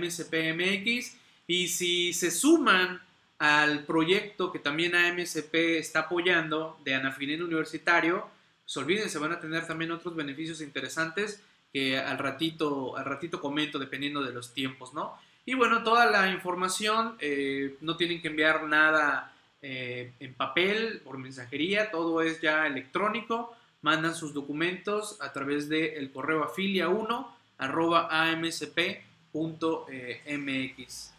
Y 1.47 1.69
si 1.69 2.13
se 2.13 2.31
suman 2.33 3.01
al 3.41 3.85
proyecto 3.85 4.53
que 4.53 4.59
también 4.59 4.95
AMSP 4.95 5.55
está 5.79 6.01
apoyando 6.01 6.79
de 6.85 6.95
Anafinet 6.95 7.41
Universitario, 7.41 8.29
pues 8.63 8.77
olvídense, 8.77 9.19
van 9.19 9.33
a 9.33 9.41
tener 9.41 9.67
también 9.67 9.93
otros 9.93 10.15
beneficios 10.15 10.61
interesantes 10.61 11.43
que 11.73 11.99
al 11.99 12.19
ratito, 12.19 12.99
al 12.99 13.07
ratito 13.07 13.41
comento 13.41 13.79
dependiendo 13.79 14.23
de 14.23 14.35
los 14.35 14.53
tiempos, 14.53 14.93
¿no? 14.93 15.17
Y 15.47 15.55
bueno, 15.55 15.83
toda 15.83 16.05
la 16.11 16.31
información, 16.31 17.17
eh, 17.19 17.77
no 17.81 17.97
tienen 17.97 18.21
que 18.21 18.29
enviar 18.29 18.65
nada 18.65 19.33
eh, 19.63 20.13
en 20.21 20.35
papel, 20.35 21.01
por 21.03 21.17
mensajería, 21.17 21.91
todo 21.91 22.21
es 22.21 22.43
ya 22.43 22.67
electrónico, 22.67 23.57
mandan 23.81 24.15
sus 24.15 24.35
documentos 24.35 25.17
a 25.23 25.33
través 25.33 25.71
del 25.71 26.13
correo 26.13 26.47
afilia1 26.47 27.27
arroba 27.57 28.09
amsp.mx, 28.11 28.75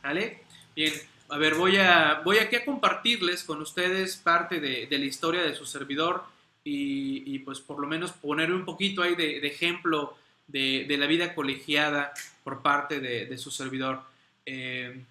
¿vale? 0.04 0.44
Bien, 0.76 0.94
a 1.32 1.38
ver, 1.38 1.56
voy, 1.56 1.78
a, 1.78 2.22
voy 2.26 2.40
aquí 2.40 2.58
a 2.58 2.66
compartirles 2.66 3.46
con 3.46 3.62
ustedes 3.62 4.18
parte 4.18 4.60
de, 4.60 4.86
la 4.90 5.06
historia 5.06 5.42
de 5.42 5.56
su 5.56 5.66
servidor 5.66 6.26
y, 6.62 7.40
pues 7.40 7.62
por 7.62 7.80
lo 7.80 7.88
menos 7.88 8.12
poner 8.12 8.52
un 8.52 8.66
poquito 8.66 9.02
ahí 9.02 9.16
de, 9.16 9.38
ejemplo 9.48 10.18
de, 10.48 10.86
la 11.00 11.08
vida 11.08 11.34
colegiada 11.34 12.14
por 12.44 12.62
parte 12.62 13.00
de, 13.00 13.38
su 13.38 13.50
servidor. 13.50 14.02
Eh, 14.46 15.06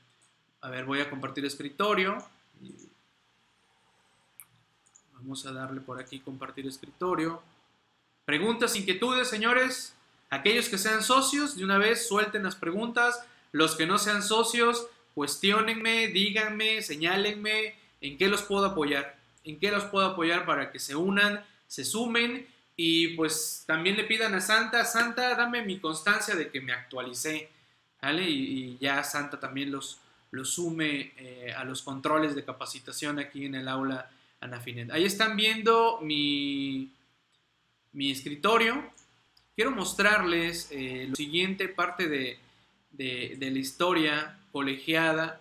a 0.60 0.68
ver, 0.68 0.84
voy 0.84 1.00
a 1.00 1.08
compartir 1.08 1.46
escritorio. 1.46 2.22
Vamos 5.14 5.46
a 5.46 5.52
darle 5.52 5.80
por 5.80 5.98
aquí 5.98 6.20
compartir 6.20 6.66
escritorio. 6.66 7.42
Preguntas, 8.26 8.76
inquietudes, 8.76 9.26
señores. 9.26 9.94
Aquellos 10.28 10.68
que 10.68 10.76
sean 10.76 11.02
socios, 11.02 11.56
de 11.56 11.64
una 11.64 11.78
vez 11.78 12.06
suelten 12.06 12.42
las 12.42 12.56
preguntas. 12.56 13.24
Los 13.52 13.74
que 13.74 13.86
no 13.86 13.98
sean 13.98 14.22
socios, 14.22 14.86
cuestionenme, 15.14 16.08
díganme, 16.08 16.82
señálenme 16.82 17.74
en 18.00 18.16
qué 18.16 18.28
los 18.28 18.42
puedo 18.42 18.66
apoyar, 18.66 19.16
en 19.44 19.58
qué 19.58 19.70
los 19.70 19.84
puedo 19.84 20.06
apoyar 20.06 20.46
para 20.46 20.70
que 20.72 20.78
se 20.78 20.96
unan, 20.96 21.44
se 21.66 21.84
sumen 21.84 22.46
y 22.76 23.08
pues 23.08 23.64
también 23.66 23.96
le 23.96 24.04
pidan 24.04 24.34
a 24.34 24.40
Santa, 24.40 24.84
Santa, 24.84 25.34
dame 25.34 25.62
mi 25.62 25.78
constancia 25.78 26.34
de 26.34 26.50
que 26.50 26.60
me 26.60 26.72
actualicé. 26.72 27.50
Y, 28.02 28.78
ya 28.78 29.04
Santa 29.04 29.38
también 29.38 29.70
los, 29.70 30.00
los 30.30 30.54
sume 30.54 31.12
eh, 31.18 31.52
a 31.54 31.64
los 31.64 31.82
controles 31.82 32.34
de 32.34 32.44
capacitación 32.44 33.18
aquí 33.18 33.44
en 33.44 33.54
el 33.54 33.68
aula 33.68 34.10
Anafinet. 34.40 34.90
Ahí 34.90 35.04
están 35.04 35.36
viendo 35.36 35.98
mi, 36.00 36.90
mi 37.92 38.10
escritorio. 38.10 38.90
Quiero 39.54 39.72
mostrarles 39.72 40.68
eh, 40.70 41.06
la 41.10 41.14
siguiente 41.14 41.68
parte 41.68 42.08
de, 42.08 42.38
de 42.92 43.50
la 43.50 43.58
historia 43.58 44.39
colegiada 44.52 45.40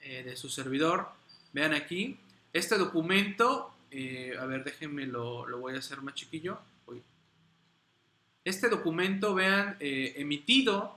eh, 0.00 0.22
de 0.22 0.36
su 0.36 0.48
servidor. 0.48 1.08
Vean 1.52 1.74
aquí, 1.74 2.18
este 2.52 2.78
documento, 2.78 3.72
eh, 3.90 4.34
a 4.38 4.46
ver, 4.46 4.64
déjenme 4.64 5.06
lo, 5.06 5.46
lo, 5.46 5.58
voy 5.58 5.74
a 5.74 5.78
hacer 5.78 6.02
más 6.02 6.14
chiquillo. 6.14 6.58
Este 8.44 8.68
documento, 8.68 9.34
vean, 9.34 9.76
eh, 9.80 10.14
emitido 10.16 10.96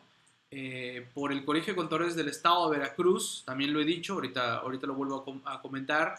por 1.13 1.32
el 1.32 1.46
Colegio 1.46 1.72
de 1.72 1.77
Contadores 1.77 2.13
del 2.13 2.27
Estado 2.27 2.70
de 2.70 2.77
Veracruz, 2.77 3.44
también 3.46 3.72
lo 3.72 3.80
he 3.80 3.86
dicho, 3.86 4.15
ahorita, 4.15 4.58
ahorita 4.58 4.86
lo 4.86 4.96
vuelvo 4.96 5.41
a, 5.46 5.53
a 5.53 5.62
comentar, 5.62 6.15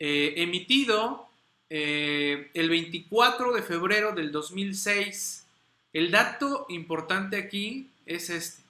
emitido 0.00 1.28
el 1.68 2.68
24 2.68 3.52
de 3.52 3.62
febrero 3.62 4.12
del 4.12 4.32
2006. 4.32 5.46
El 5.92 6.10
dato 6.10 6.66
importante 6.70 7.36
aquí 7.36 7.88
es 8.04 8.30
este 8.30 8.67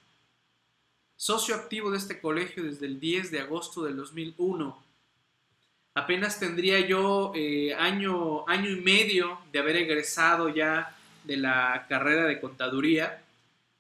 socio 1.19 1.57
activo 1.57 1.91
de 1.91 1.99
este 1.99 2.21
colegio 2.21 2.63
desde 2.63 2.87
el 2.87 3.01
10 3.01 3.33
de 3.33 3.41
agosto 3.41 3.83
del 3.83 3.97
2001. 3.97 4.85
Apenas 5.95 6.39
tendría 6.39 6.79
yo 6.87 7.33
eh, 7.35 7.75
año, 7.75 8.49
año 8.49 8.71
y 8.71 8.81
medio 8.81 9.41
de 9.53 9.59
haber 9.59 9.77
egresado 9.77 10.49
ya 10.49 10.97
de 11.25 11.37
la 11.37 11.87
carrera 11.89 12.25
de 12.25 12.41
contaduría. 12.41 13.21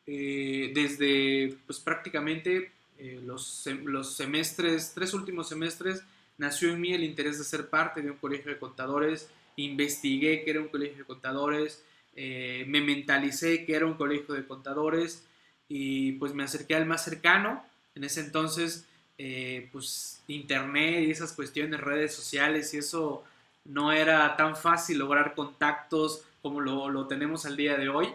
Eh, 0.04 0.73
desde 0.75 1.57
pues 1.64 1.78
prácticamente 1.78 2.73
eh, 2.99 3.21
los, 3.25 3.64
los 3.85 4.16
semestres, 4.16 4.92
tres 4.92 5.14
últimos 5.14 5.49
semestres, 5.49 6.02
nació 6.38 6.71
en 6.71 6.80
mí 6.80 6.92
el 6.92 7.04
interés 7.04 7.38
de 7.38 7.45
ser 7.45 7.68
parte 7.68 8.02
de 8.02 8.11
un 8.11 8.16
colegio 8.16 8.50
de 8.50 8.59
contadores. 8.59 9.30
Investigué 9.54 10.42
que 10.42 10.50
era 10.50 10.61
un 10.61 10.68
colegio 10.68 10.99
de 10.99 11.04
contadores, 11.04 11.85
me 12.16 12.80
mentalicé 12.80 13.64
que 13.64 13.76
era 13.76 13.87
un 13.87 13.95
colegio 13.95 14.35
de 14.35 14.45
contadores 14.45 15.27
y 15.68 16.12
pues 16.12 16.32
me 16.34 16.44
acerqué 16.44 16.75
al 16.75 16.87
más 16.87 17.04
cercano. 17.04 17.62
En 17.94 18.04
ese 18.04 18.20
entonces, 18.20 18.87
eh, 19.18 19.68
pues 19.72 20.22
internet 20.28 21.04
y 21.06 21.10
esas 21.10 21.32
cuestiones, 21.32 21.80
redes 21.80 22.14
sociales 22.14 22.72
y 22.75 22.78
eso 22.78 23.25
no 23.64 23.92
era 23.92 24.37
tan 24.37 24.56
fácil 24.56 24.98
lograr 24.98 25.34
contactos 25.34 26.25
como 26.40 26.60
lo, 26.60 27.06
tenemos 27.06 27.44
al 27.44 27.56
día 27.56 27.76
de 27.76 27.88
hoy. 27.88 28.08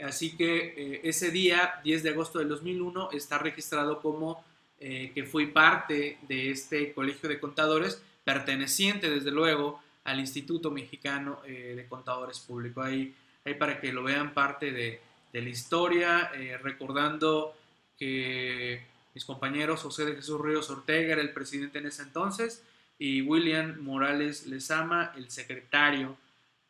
Así 0.00 0.36
que 0.36 0.74
eh, 0.76 1.00
ese 1.04 1.30
día, 1.30 1.80
10 1.84 2.02
de 2.02 2.10
agosto 2.10 2.38
del 2.38 2.48
2001, 2.48 3.10
está 3.12 3.38
registrado 3.38 4.00
como 4.00 4.44
eh, 4.78 5.12
que 5.14 5.24
fui 5.24 5.46
parte 5.46 6.18
de 6.28 6.50
este 6.50 6.92
colegio 6.92 7.28
de 7.28 7.40
contadores, 7.40 8.02
perteneciente 8.24 9.10
desde 9.10 9.30
luego 9.30 9.80
al 10.04 10.20
Instituto 10.20 10.70
Mexicano 10.70 11.40
de 11.46 11.86
Contadores 11.88 12.40
Públicos. 12.40 12.84
Ahí, 12.84 13.14
ahí 13.44 13.54
para 13.54 13.80
que 13.80 13.92
lo 13.92 14.02
vean 14.02 14.34
parte 14.34 14.72
de, 14.72 15.00
de 15.32 15.42
la 15.42 15.48
historia, 15.48 16.30
eh, 16.34 16.58
recordando 16.62 17.56
que 17.98 18.82
mis 19.14 19.24
compañeros 19.24 19.82
José 19.82 20.04
de 20.04 20.16
Jesús 20.16 20.40
Ríos 20.40 20.70
Ortega 20.70 21.14
era 21.14 21.22
el 21.22 21.32
presidente 21.32 21.78
en 21.78 21.86
ese 21.86 22.02
entonces 22.02 22.62
y 22.98 23.22
William 23.22 23.80
Morales 23.80 24.46
Lezama, 24.46 25.12
el 25.16 25.30
secretario 25.30 26.16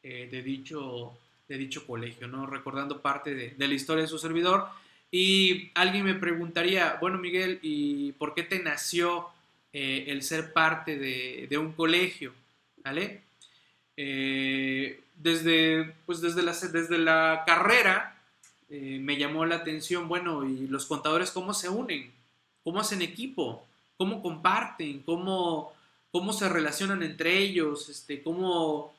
eh, 0.03 0.29
de, 0.31 0.43
dicho, 0.43 1.13
de 1.49 1.59
dicho 1.59 1.87
colegio, 1.87 2.29
¿no? 2.29 2.47
recordando 2.47 3.01
parte 3.01 3.35
de, 3.35 3.55
la 3.59 3.75
historia 3.75 4.03
de 4.03 4.09
su 4.09 4.19
servidor. 4.19 4.67
Y 5.11 5.71
alguien 5.75 6.05
me 6.05 6.15
preguntaría, 6.15 6.97
bueno 7.01 7.19
Miguel, 7.19 7.59
¿y 7.63 8.13
por 8.13 8.35
qué 8.35 8.45
te 8.45 8.61
nació 8.61 9.27
eh, 9.73 10.05
el 10.09 10.23
ser 10.23 10.53
parte 10.53 10.97
de, 10.97 11.59
un 11.59 11.73
colegio, 11.73 12.33
¿vale? 12.83 13.21
Desde, 15.15 15.95
pues 16.07 16.23
desde, 16.23 16.43
la, 16.43 16.53
desde 16.53 16.99
la 16.99 17.45
carrera 17.47 18.12
eh, 18.73 18.99
me 19.01 19.17
llamó 19.19 19.45
la 19.45 19.57
atención, 19.57 20.09
bueno, 20.09 20.45
y 20.45 20.67
los 20.67 20.87
contadores 20.87 21.31
cómo 21.31 21.55
se 21.55 21.69
unen, 21.69 22.11
cómo 22.65 22.81
hacen 22.81 23.03
equipo, 23.03 23.65
cómo 23.97 24.23
comparten, 24.23 25.03
cómo, 25.03 25.73
cómo 26.11 26.33
se 26.33 26.49
relacionan 26.49 27.03
entre 27.03 27.39
ellos, 27.39 27.89
este, 27.89 28.23
cómo, 28.23 28.93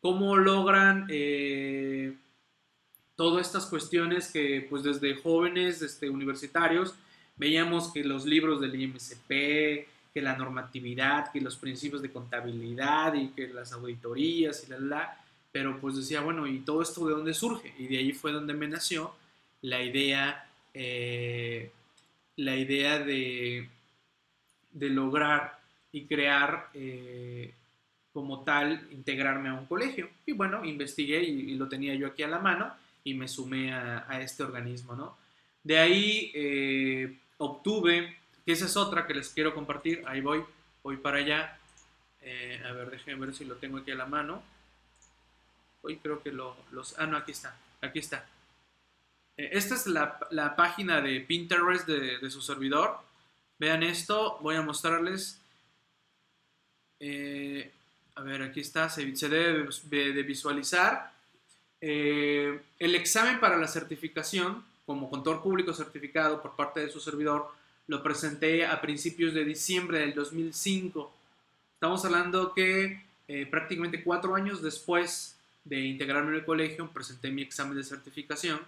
cómo 0.00 0.36
logran 0.36 1.08
todas 3.16 3.46
estas 3.46 3.66
cuestiones 3.66 4.30
que 4.30 4.66
pues 4.68 4.82
desde 4.82 5.16
jóvenes 5.16 5.82
este, 5.82 6.08
universitarios 6.08 6.94
veíamos 7.36 7.92
que 7.92 8.04
los 8.04 8.26
libros 8.26 8.60
del 8.60 8.80
IMCP, 8.80 9.28
que 10.14 10.22
la 10.22 10.36
normatividad, 10.36 11.32
que 11.32 11.40
los 11.40 11.56
principios 11.56 12.02
de 12.02 12.10
contabilidad 12.10 13.14
y 13.14 13.28
que 13.28 13.48
las 13.48 13.72
auditorías 13.72 14.64
y 14.66 14.70
la, 14.70 14.78
la, 14.78 15.20
pero 15.56 15.80
pues 15.80 15.96
decía, 15.96 16.20
bueno, 16.20 16.46
¿y 16.46 16.58
todo 16.58 16.82
esto 16.82 17.06
de 17.06 17.14
dónde 17.14 17.32
surge? 17.32 17.72
Y 17.78 17.86
de 17.86 17.96
ahí 17.96 18.12
fue 18.12 18.30
donde 18.30 18.52
me 18.52 18.68
nació 18.68 19.14
la 19.62 19.82
idea, 19.82 20.50
eh, 20.74 21.70
la 22.36 22.56
idea 22.56 22.98
de, 22.98 23.66
de, 24.70 24.90
lograr 24.90 25.58
y 25.92 26.04
crear 26.04 26.68
eh, 26.74 27.54
como 28.12 28.44
tal, 28.44 28.86
integrarme 28.92 29.48
a 29.48 29.54
un 29.54 29.64
colegio. 29.64 30.10
Y 30.26 30.32
bueno, 30.32 30.62
investigué 30.62 31.22
y, 31.22 31.54
lo 31.54 31.70
tenía 31.70 31.94
yo 31.94 32.08
aquí 32.08 32.22
a 32.22 32.28
la 32.28 32.38
mano 32.38 32.74
y 33.02 33.14
me 33.14 33.26
sumé 33.26 33.72
a, 33.72 34.20
este 34.20 34.42
organismo, 34.42 34.94
¿no? 34.94 35.16
De 35.64 35.78
ahí 35.78 36.32
eh, 36.34 37.16
obtuve, 37.38 38.14
que 38.44 38.52
esa 38.52 38.66
es 38.66 38.76
otra 38.76 39.06
que 39.06 39.14
les 39.14 39.30
quiero 39.30 39.54
compartir, 39.54 40.02
ahí 40.06 40.20
voy, 40.20 40.44
voy 40.82 40.98
para 40.98 41.16
allá, 41.16 41.58
a 42.62 42.72
ver, 42.72 42.90
déjenme 42.90 43.24
ver 43.24 43.34
si 43.34 43.46
lo 43.46 43.54
tengo 43.54 43.78
aquí 43.78 43.90
a 43.92 43.94
la 43.94 44.04
mano, 44.04 44.42
hoy 45.86 45.96
creo 45.98 46.22
que 46.22 46.32
lo, 46.32 46.56
los, 46.72 46.98
ah, 46.98 47.06
no, 47.06 47.16
aquí 47.16 47.32
está, 47.32 47.56
aquí 47.80 47.98
está. 47.98 48.26
Eh, 49.36 49.50
esta 49.52 49.74
es 49.74 49.86
la, 49.86 50.18
la, 50.30 50.56
página 50.56 51.00
de 51.00 51.20
Pinterest 51.20 51.86
de, 51.86 52.18
de, 52.18 52.30
su 52.30 52.42
servidor, 52.42 52.98
vean 53.58 53.82
esto, 53.82 54.38
voy 54.40 54.56
a 54.56 54.62
mostrarles, 54.62 55.40
a 57.00 58.22
ver, 58.22 58.42
aquí 58.42 58.60
está, 58.60 58.88
se, 58.88 59.14
se 59.16 59.28
debe 59.28 59.68
de 60.12 60.22
visualizar, 60.22 61.12
eh, 61.80 62.60
el 62.78 62.94
examen 62.94 63.38
para 63.38 63.58
la 63.58 63.68
certificación 63.68 64.64
como 64.86 65.10
contador 65.10 65.42
público 65.42 65.74
certificado 65.74 66.40
por 66.40 66.56
parte 66.56 66.80
de 66.80 66.90
su 66.90 67.00
servidor 67.00 67.48
lo 67.86 68.02
presenté 68.02 68.66
a 68.66 68.80
principios 68.80 69.34
de 69.34 69.44
diciembre 69.44 70.00
del 70.00 70.14
2005. 70.14 71.12
Estamos 71.74 72.04
hablando 72.04 72.52
que 72.54 73.02
eh, 73.28 73.46
prácticamente 73.46 74.02
cuatro 74.02 74.34
años 74.34 74.62
después 74.62 75.35
de 75.66 75.80
integrarme 75.80 76.30
en 76.30 76.36
el 76.36 76.44
colegio 76.44 76.90
presenté 76.90 77.30
mi 77.30 77.42
examen 77.42 77.76
de 77.76 77.84
certificación 77.84 78.58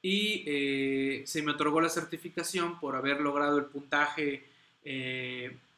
y 0.00 0.44
eh, 0.46 1.22
se 1.26 1.42
me 1.42 1.52
otorgó 1.52 1.80
la 1.80 1.88
certificación 1.90 2.80
por 2.80 2.96
haber 2.96 3.20
logrado 3.20 3.58
el 3.58 3.66
puntaje, 3.66 4.44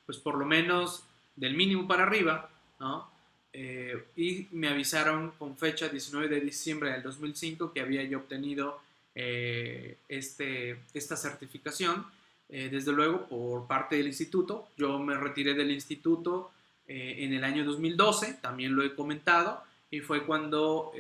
pues 0.07 0.19
por 0.19 0.39
lo 0.39 0.47
menos 0.47 1.03
del 1.35 1.55
mínimo 1.55 1.89
para 1.89 2.05
arriba, 2.05 2.49
¿no? 2.79 3.11
Eh, 3.53 4.05
y 4.17 4.47
me 4.53 4.69
avisaron 4.69 5.33
con 5.33 5.57
fecha 5.57 5.89
19 5.89 6.29
de 6.29 6.41
diciembre 6.41 6.93
del 6.93 7.03
2005 7.03 7.73
que 7.73 7.81
había 7.81 8.05
yo 8.05 8.19
obtenido 8.19 8.81
eh, 9.15 9.99
este, 10.09 10.81
esta 10.95 11.17
certificación. 11.17 12.07
Eh, 12.49 12.69
desde 12.71 12.93
luego, 12.93 13.27
por 13.27 13.67
parte 13.67 13.97
del 13.97 14.07
instituto, 14.07 14.69
yo 14.77 14.99
me 14.99 15.17
retiré 15.17 15.55
del 15.55 15.71
instituto 15.71 16.53
en 16.93 17.33
el 17.33 17.45
año 17.45 17.65
2012, 17.65 18.39
también 18.43 18.75
lo 18.75 18.83
he 18.83 18.97
comentado, 18.97 19.63
y 19.91 20.01
fue 20.01 20.25
cuando, 20.25 20.93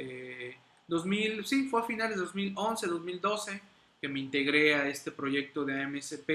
2000, 0.88 1.46
sí, 1.46 1.68
fue 1.68 1.81
a 1.81 1.85
finales 1.85 2.16
de 2.16 2.22
2011, 2.22 2.87
2012, 2.87 3.61
que 4.00 4.09
me 4.09 4.18
integré 4.20 4.74
a 4.74 4.88
este 4.88 5.12
proyecto 5.12 5.64
de 5.64 5.83
AMSP 5.83 6.31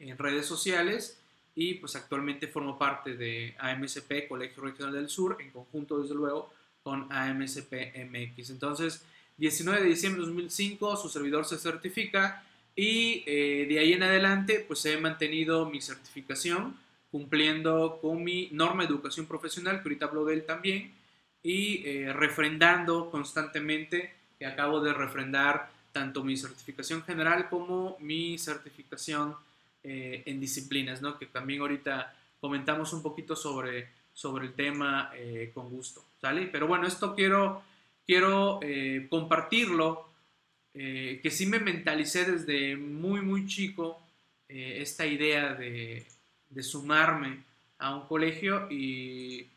en 0.00 0.18
redes 0.18 0.46
sociales 0.46 1.18
y 1.54 1.74
pues 1.74 1.96
actualmente 1.96 2.46
formo 2.46 2.78
parte 2.78 3.16
de 3.16 3.56
AMSP, 3.58 4.28
Colegio 4.28 4.62
Regional 4.62 4.92
del 4.92 5.08
Sur, 5.08 5.38
en 5.40 5.50
conjunto 5.50 6.00
desde 6.00 6.14
luego 6.14 6.52
con 6.84 7.10
AMSP 7.10 7.72
MX. 8.08 8.50
Entonces, 8.50 9.04
19 9.38 9.82
de 9.82 9.88
diciembre 9.88 10.20
de 10.20 10.28
2005 10.28 10.96
su 10.96 11.08
servidor 11.08 11.44
se 11.44 11.58
certifica 11.58 12.44
y 12.76 13.24
eh, 13.26 13.66
de 13.68 13.78
ahí 13.78 13.92
en 13.92 14.02
adelante 14.02 14.64
pues 14.66 14.84
he 14.84 14.98
mantenido 14.98 15.68
mi 15.68 15.80
certificación 15.80 16.76
cumpliendo 17.10 17.98
con 18.00 18.22
mi 18.22 18.50
norma 18.52 18.84
de 18.84 18.90
educación 18.90 19.26
profesional, 19.26 19.76
que 19.76 19.88
ahorita 19.88 20.06
hablo 20.06 20.26
de 20.26 20.34
él 20.34 20.44
también, 20.44 20.92
y 21.42 21.86
eh, 21.86 22.12
refrendando 22.12 23.10
constantemente, 23.10 24.14
que 24.38 24.46
acabo 24.46 24.80
de 24.80 24.92
refrendar 24.92 25.70
tanto 25.92 26.22
mi 26.22 26.36
certificación 26.36 27.02
general 27.02 27.48
como 27.48 27.96
mi 28.00 28.38
certificación 28.38 29.34
eh, 29.82 30.22
en 30.26 30.40
disciplinas, 30.40 31.00
¿no? 31.00 31.18
Que 31.18 31.26
también 31.26 31.60
ahorita 31.60 32.14
comentamos 32.40 32.92
un 32.92 33.02
poquito 33.02 33.34
sobre, 33.36 33.88
sobre 34.12 34.46
el 34.46 34.52
tema 34.54 35.10
eh, 35.14 35.50
con 35.54 35.70
gusto. 35.70 36.04
Pero 36.20 36.66
bueno, 36.66 36.86
esto 36.86 37.14
quiero, 37.14 37.62
quiero 38.04 38.58
eh, 38.62 39.06
compartirlo, 39.08 40.06
que 40.72 41.30
sí 41.30 41.46
me 41.46 41.58
mentalicé 41.58 42.24
desde 42.30 42.76
muy, 42.76 43.20
muy 43.20 43.46
chico 43.46 44.00
esta 44.48 45.06
idea 45.06 45.54
de, 45.54 46.06
de 46.50 46.62
sumarme 46.62 47.38
a 47.78 47.96
un 47.96 48.06
colegio 48.06 48.70
y 48.70 49.48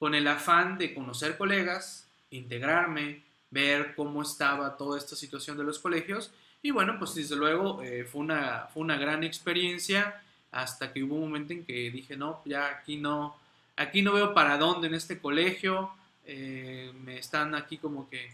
con 0.00 0.14
el 0.14 0.26
afán 0.26 0.78
de 0.78 0.94
conocer 0.94 1.36
colegas, 1.36 2.08
integrarme, 2.30 3.22
ver 3.50 3.94
cómo 3.94 4.22
estaba 4.22 4.78
toda 4.78 4.98
esta 4.98 5.14
situación 5.14 5.58
de 5.58 5.64
los 5.64 5.78
colegios 5.78 6.32
y 6.62 6.70
bueno, 6.70 6.98
pues 6.98 7.14
desde 7.14 7.36
luego 7.36 7.82
eh, 7.82 8.04
fue, 8.04 8.22
una, 8.22 8.66
fue 8.72 8.82
una 8.82 8.96
gran 8.96 9.22
experiencia 9.24 10.22
hasta 10.52 10.92
que 10.92 11.02
hubo 11.02 11.16
un 11.16 11.22
momento 11.22 11.52
en 11.52 11.66
que 11.66 11.90
dije, 11.90 12.16
no, 12.16 12.40
ya 12.46 12.68
aquí 12.68 12.96
no, 12.96 13.36
aquí 13.76 14.00
no 14.00 14.14
veo 14.14 14.32
para 14.32 14.56
dónde 14.56 14.88
en 14.88 14.94
este 14.94 15.18
colegio, 15.18 15.90
eh, 16.24 16.90
me 17.04 17.18
están 17.18 17.54
aquí 17.54 17.76
como 17.76 18.08
que 18.08 18.32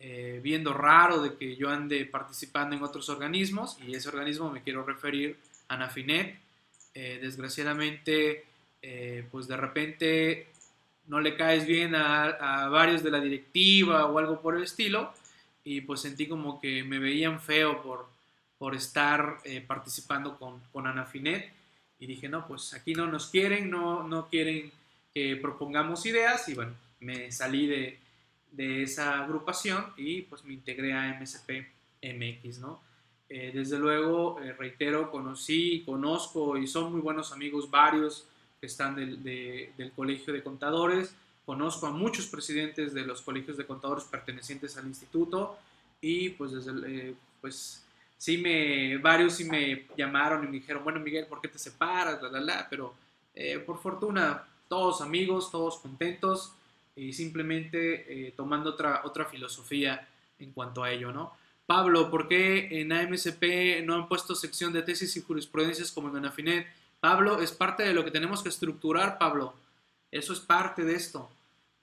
eh, 0.00 0.40
viendo 0.42 0.74
raro 0.74 1.22
de 1.22 1.36
que 1.36 1.54
yo 1.54 1.70
ande 1.70 2.04
participando 2.04 2.74
en 2.74 2.82
otros 2.82 3.08
organismos 3.08 3.78
y 3.86 3.94
ese 3.94 4.08
organismo 4.08 4.50
me 4.50 4.62
quiero 4.62 4.84
referir 4.84 5.38
a 5.68 5.76
Nafinet. 5.76 6.36
desgraciadamente, 6.94 8.44
pues 9.30 9.46
de 9.48 9.56
repente 9.56 10.46
no 11.08 11.20
le 11.20 11.36
caes 11.36 11.66
bien 11.66 11.94
a, 11.94 12.68
varios 12.68 13.02
de 13.02 13.10
la 13.10 13.20
directiva 13.20 14.06
o 14.06 14.18
algo 14.18 14.40
por 14.40 14.56
el 14.56 14.62
estilo 14.62 15.12
y 15.64 15.80
pues 15.80 16.00
sentí 16.00 16.26
como 16.26 16.60
que 16.60 16.84
me 16.84 16.98
veían 16.98 17.40
feo 17.40 17.82
por, 17.82 18.08
por 18.58 18.74
estar 18.74 19.38
eh, 19.44 19.60
participando 19.60 20.38
con, 20.38 20.60
con 20.72 20.86
Ana 20.86 21.04
Finet 21.04 21.52
y 21.98 22.06
dije, 22.06 22.28
no, 22.28 22.46
pues 22.46 22.74
aquí 22.74 22.94
no 22.94 23.06
nos 23.06 23.28
quieren, 23.28 23.70
no, 23.70 24.02
no 24.02 24.28
quieren 24.28 24.70
que 25.14 25.36
propongamos 25.36 26.04
ideas 26.06 26.48
y 26.48 26.54
bueno, 26.54 26.74
me 27.00 27.32
salí 27.32 27.66
de, 27.66 27.98
de 28.52 28.82
esa 28.82 29.22
agrupación 29.22 29.86
y 29.96 30.22
pues 30.22 30.44
me 30.44 30.52
integré 30.52 30.92
a 30.92 31.18
MSP 31.18 31.66
MX, 32.02 32.58
¿no? 32.58 32.80
Eh, 33.28 33.50
desde 33.52 33.78
luego, 33.78 34.40
eh, 34.40 34.52
reitero, 34.52 35.10
conocí, 35.10 35.82
conozco 35.84 36.56
y 36.56 36.66
son 36.66 36.92
muy 36.92 37.00
buenos 37.00 37.32
amigos 37.32 37.68
varios 37.70 38.28
que 38.60 38.66
están 38.66 38.96
del, 38.96 39.22
del 39.22 39.92
Colegio 39.92 40.32
de 40.32 40.42
Contadores, 40.42 41.14
Conozco 41.46 41.86
a 41.86 41.92
muchos 41.92 42.26
presidentes 42.26 42.92
de 42.92 43.06
los 43.06 43.22
colegios 43.22 43.56
de 43.56 43.64
contadores 43.64 44.02
pertenecientes 44.02 44.76
al 44.76 44.86
instituto 44.88 45.56
y 46.00 46.30
pues 46.30 46.50
desde 46.50 46.72
eh, 46.88 47.14
pues 47.40 47.86
sí 48.18 48.36
me 48.38 48.98
varios 48.98 49.34
sí 49.34 49.44
me 49.44 49.86
llamaron 49.96 50.42
y 50.42 50.48
me 50.48 50.54
dijeron, 50.54 50.82
bueno 50.82 50.98
Miguel, 50.98 51.26
¿por 51.26 51.40
qué 51.40 51.46
te 51.46 51.60
separas? 51.60 52.20
La, 52.20 52.40
la, 52.40 52.66
Pero 52.68 52.94
eh, 53.32 53.60
por 53.60 53.78
fortuna 53.78 54.44
todos 54.68 55.00
amigos, 55.00 55.52
todos 55.52 55.78
contentos 55.78 56.52
y 56.96 57.12
simplemente 57.12 58.26
eh, 58.26 58.32
tomando 58.36 58.70
otra, 58.70 59.02
otra 59.04 59.26
filosofía 59.26 60.08
en 60.40 60.50
cuanto 60.50 60.82
a 60.82 60.90
ello, 60.90 61.12
¿no? 61.12 61.32
Pablo, 61.64 62.10
¿por 62.10 62.26
qué 62.26 62.80
en 62.80 62.92
AMSP 62.92 63.84
no 63.84 63.94
han 63.94 64.08
puesto 64.08 64.34
sección 64.34 64.72
de 64.72 64.82
tesis 64.82 65.16
y 65.16 65.22
jurisprudencias 65.22 65.92
como 65.92 66.08
en 66.08 66.16
ANAFINET? 66.16 66.66
Pablo, 67.06 67.40
es 67.40 67.52
parte 67.52 67.84
de 67.84 67.94
lo 67.94 68.04
que 68.04 68.10
tenemos 68.10 68.42
que 68.42 68.48
estructurar, 68.48 69.16
Pablo. 69.16 69.54
Eso 70.10 70.32
es 70.32 70.40
parte 70.40 70.82
de 70.82 70.96
esto. 70.96 71.30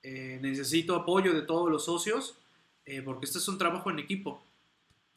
Eh, 0.02 0.38
necesito 0.42 0.98
apoyo 0.98 1.34
de 1.34 1.44
todos 1.44 1.72
los 1.72 1.86
socios, 1.86 2.36
eh, 2.86 3.02
porque 3.02 3.24
este 3.24 3.38
es 3.38 3.48
un 3.48 3.58
trabajo 3.58 3.90
en 3.90 4.00
equipo, 4.00 4.44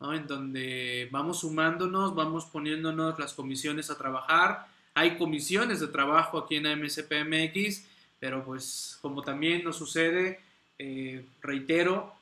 en 0.00 0.28
donde 0.28 1.08
vamos 1.10 1.40
sumándonos, 1.40 2.14
vamos 2.14 2.44
poniéndonos 2.44 3.18
las 3.18 3.34
comisiones 3.34 3.90
a 3.90 3.98
trabajar. 3.98 4.68
Hay 4.94 5.18
comisiones 5.18 5.80
de 5.80 5.88
trabajo 5.88 6.38
aquí 6.38 6.54
en 6.54 6.68
AMSPMX, 6.68 7.84
pero 8.20 8.44
pues 8.44 9.00
como 9.02 9.22
también 9.22 9.64
nos 9.64 9.74
sucede, 9.74 10.38
eh, 10.78 11.26
reitero, 11.42 12.14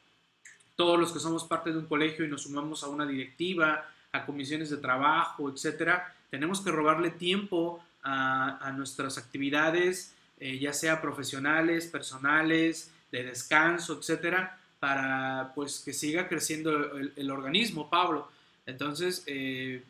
todos 0.75 0.99
los 0.99 1.13
que 1.13 1.21
somos 1.21 1.45
parte 1.45 1.71
de 1.71 1.81
un 1.81 1.87
colegio 1.87 2.25
y 2.25 2.29
nos 2.29 2.45
sumamos 2.45 2.83
a 2.83 2.89
una 2.89 3.05
directiva, 3.05 3.87
a 4.11 4.25
comisiones 4.25 4.71
de 4.71 4.79
trabajo, 4.79 5.51
etcétera, 5.51 6.15
tenemos 6.35 6.61
que 6.63 6.73
robarle 6.73 7.11
tiempo 7.11 7.81
a, 8.03 8.73
nuestras 8.77 9.19
actividades, 9.19 10.17
eh, 10.41 10.59
ya 10.59 10.73
sea 10.73 11.01
profesionales, 11.01 11.87
personales, 11.87 12.91
de 13.13 13.23
descanso, 13.23 13.97
etcétera, 14.01 14.59
para 14.81 15.53
pues 15.55 15.81
que 15.85 15.93
siga 15.93 16.27
creciendo 16.27 16.73
el, 16.97 17.31
organismo, 17.31 17.89
Pablo. 17.89 18.29
Entonces, 18.67 19.23
eh, 19.29 19.85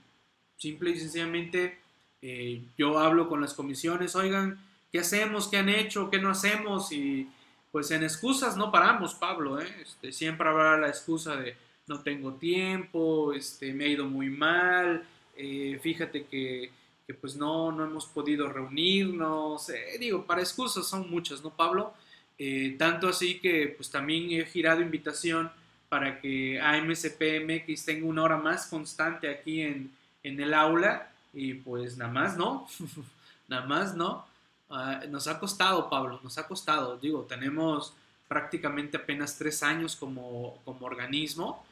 simple 0.59 0.91
y 0.91 1.01
sencillamente, 1.01 1.79
eh, 2.21 2.61
yo 2.77 2.99
hablo 2.99 3.27
con 3.27 3.41
las 3.41 3.55
comisiones, 3.55 4.15
oigan, 4.15 4.59
¿qué 4.93 4.99
hacemos? 4.99 5.49
¿Qué 5.49 5.57
han 5.57 5.71
hecho? 5.71 6.11
¿Qué 6.11 6.19
no 6.19 6.29
hacemos? 6.29 6.93
Y 6.93 7.27
pues 7.73 7.91
en 7.91 8.03
excusas 8.03 8.55
no 8.59 8.71
paramos, 8.71 9.15
Pablo, 9.15 9.61
este, 9.61 10.13
siempre 10.13 10.47
habrá 10.47 10.77
la 10.77 10.89
excusa 10.89 11.37
de 11.37 11.57
no 11.87 12.01
tengo 12.01 12.35
tiempo, 12.35 13.33
este, 13.33 13.73
me 13.73 13.87
ha 13.87 13.89
ido 13.89 14.05
muy 14.05 14.29
mal, 14.29 15.07
fíjate 15.81 16.27
que 16.27 16.71
pues 17.13 17.37
no, 17.37 17.71
no 17.71 17.85
hemos 17.85 18.07
podido 18.07 18.49
reunirnos, 18.49 19.69
eh, 19.69 19.99
digo, 20.01 20.25
para 20.25 20.41
excusas 20.41 20.87
son 20.87 21.11
muchas, 21.11 21.43
¿no, 21.43 21.51
Pablo? 21.51 21.93
Eh, 22.39 22.77
tanto 22.79 23.09
así 23.09 23.39
que 23.41 23.75
pues 23.77 23.91
también 23.91 24.31
he 24.31 24.47
girado 24.47 24.81
invitación 24.81 25.51
para 25.89 26.21
que 26.21 26.59
AMCPMX 26.61 27.85
tenga 27.85 28.07
una 28.07 28.23
hora 28.23 28.37
más 28.39 28.67
constante 28.67 29.29
aquí 29.29 29.61
en, 29.61 29.93
el 30.23 30.55
aula 30.55 31.11
y 31.35 31.53
pues 31.53 31.99
nada 31.99 32.11
más 32.11 32.37
no, 32.39 32.67
nada 33.49 33.67
más 33.67 33.95
no. 33.95 34.25
Ah, 34.71 35.03
nos 35.11 35.27
ha 35.29 35.39
costado, 35.39 35.91
Pablo, 35.91 36.19
nos 36.25 36.39
ha 36.39 36.49
costado, 36.49 36.97
digo, 36.97 37.25
tenemos 37.25 37.93
prácticamente 38.27 38.97
apenas 38.97 39.37
tres 39.37 39.63
años 39.63 39.95
como, 39.95 40.59
como 40.65 40.87
organismo 40.87 41.63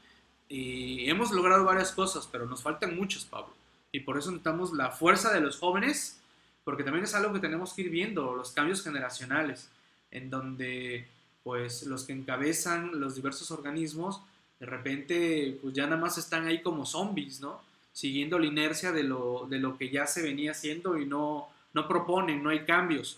y 0.52 1.08
hemos 1.08 1.30
logrado 1.32 1.64
varias 1.64 1.92
cosas, 1.92 2.28
pero 2.30 2.44
nos 2.44 2.62
faltan 2.62 2.94
muchos, 2.94 3.24
Pablo. 3.24 3.54
Y 3.90 4.00
por 4.00 4.18
eso 4.18 4.30
necesitamos 4.30 4.74
la 4.74 4.90
fuerza 4.90 5.32
de 5.32 5.40
los 5.40 5.58
jóvenes, 5.58 6.20
porque 6.62 6.84
también 6.84 7.04
es 7.04 7.14
algo 7.14 7.32
que 7.32 7.40
tenemos 7.40 7.72
que 7.72 7.80
ir 7.82 7.90
viendo, 7.90 8.34
los 8.34 8.52
cambios 8.52 8.84
generacionales, 8.84 9.70
en 10.10 10.28
donde 10.28 11.08
pues 11.42 11.84
los 11.84 12.04
que 12.04 12.12
encabezan 12.12 13.00
los 13.00 13.14
diversos 13.14 13.50
organismos, 13.50 14.20
de 14.60 14.66
repente 14.66 15.58
pues 15.62 15.72
ya 15.72 15.84
nada 15.84 15.96
más 15.96 16.18
están 16.18 16.46
ahí 16.46 16.60
como 16.60 16.84
zombies, 16.84 17.40
¿no? 17.40 17.62
Siguiendo 17.94 18.38
la 18.38 18.44
inercia 18.44 18.92
de 18.92 19.04
lo, 19.04 19.46
de 19.48 19.58
lo 19.58 19.78
que 19.78 19.88
ya 19.88 20.06
se 20.06 20.20
venía 20.20 20.50
haciendo 20.50 20.98
y 20.98 21.06
no, 21.06 21.48
no 21.72 21.88
proponen, 21.88 22.42
no 22.42 22.50
hay 22.50 22.66
cambios. 22.66 23.16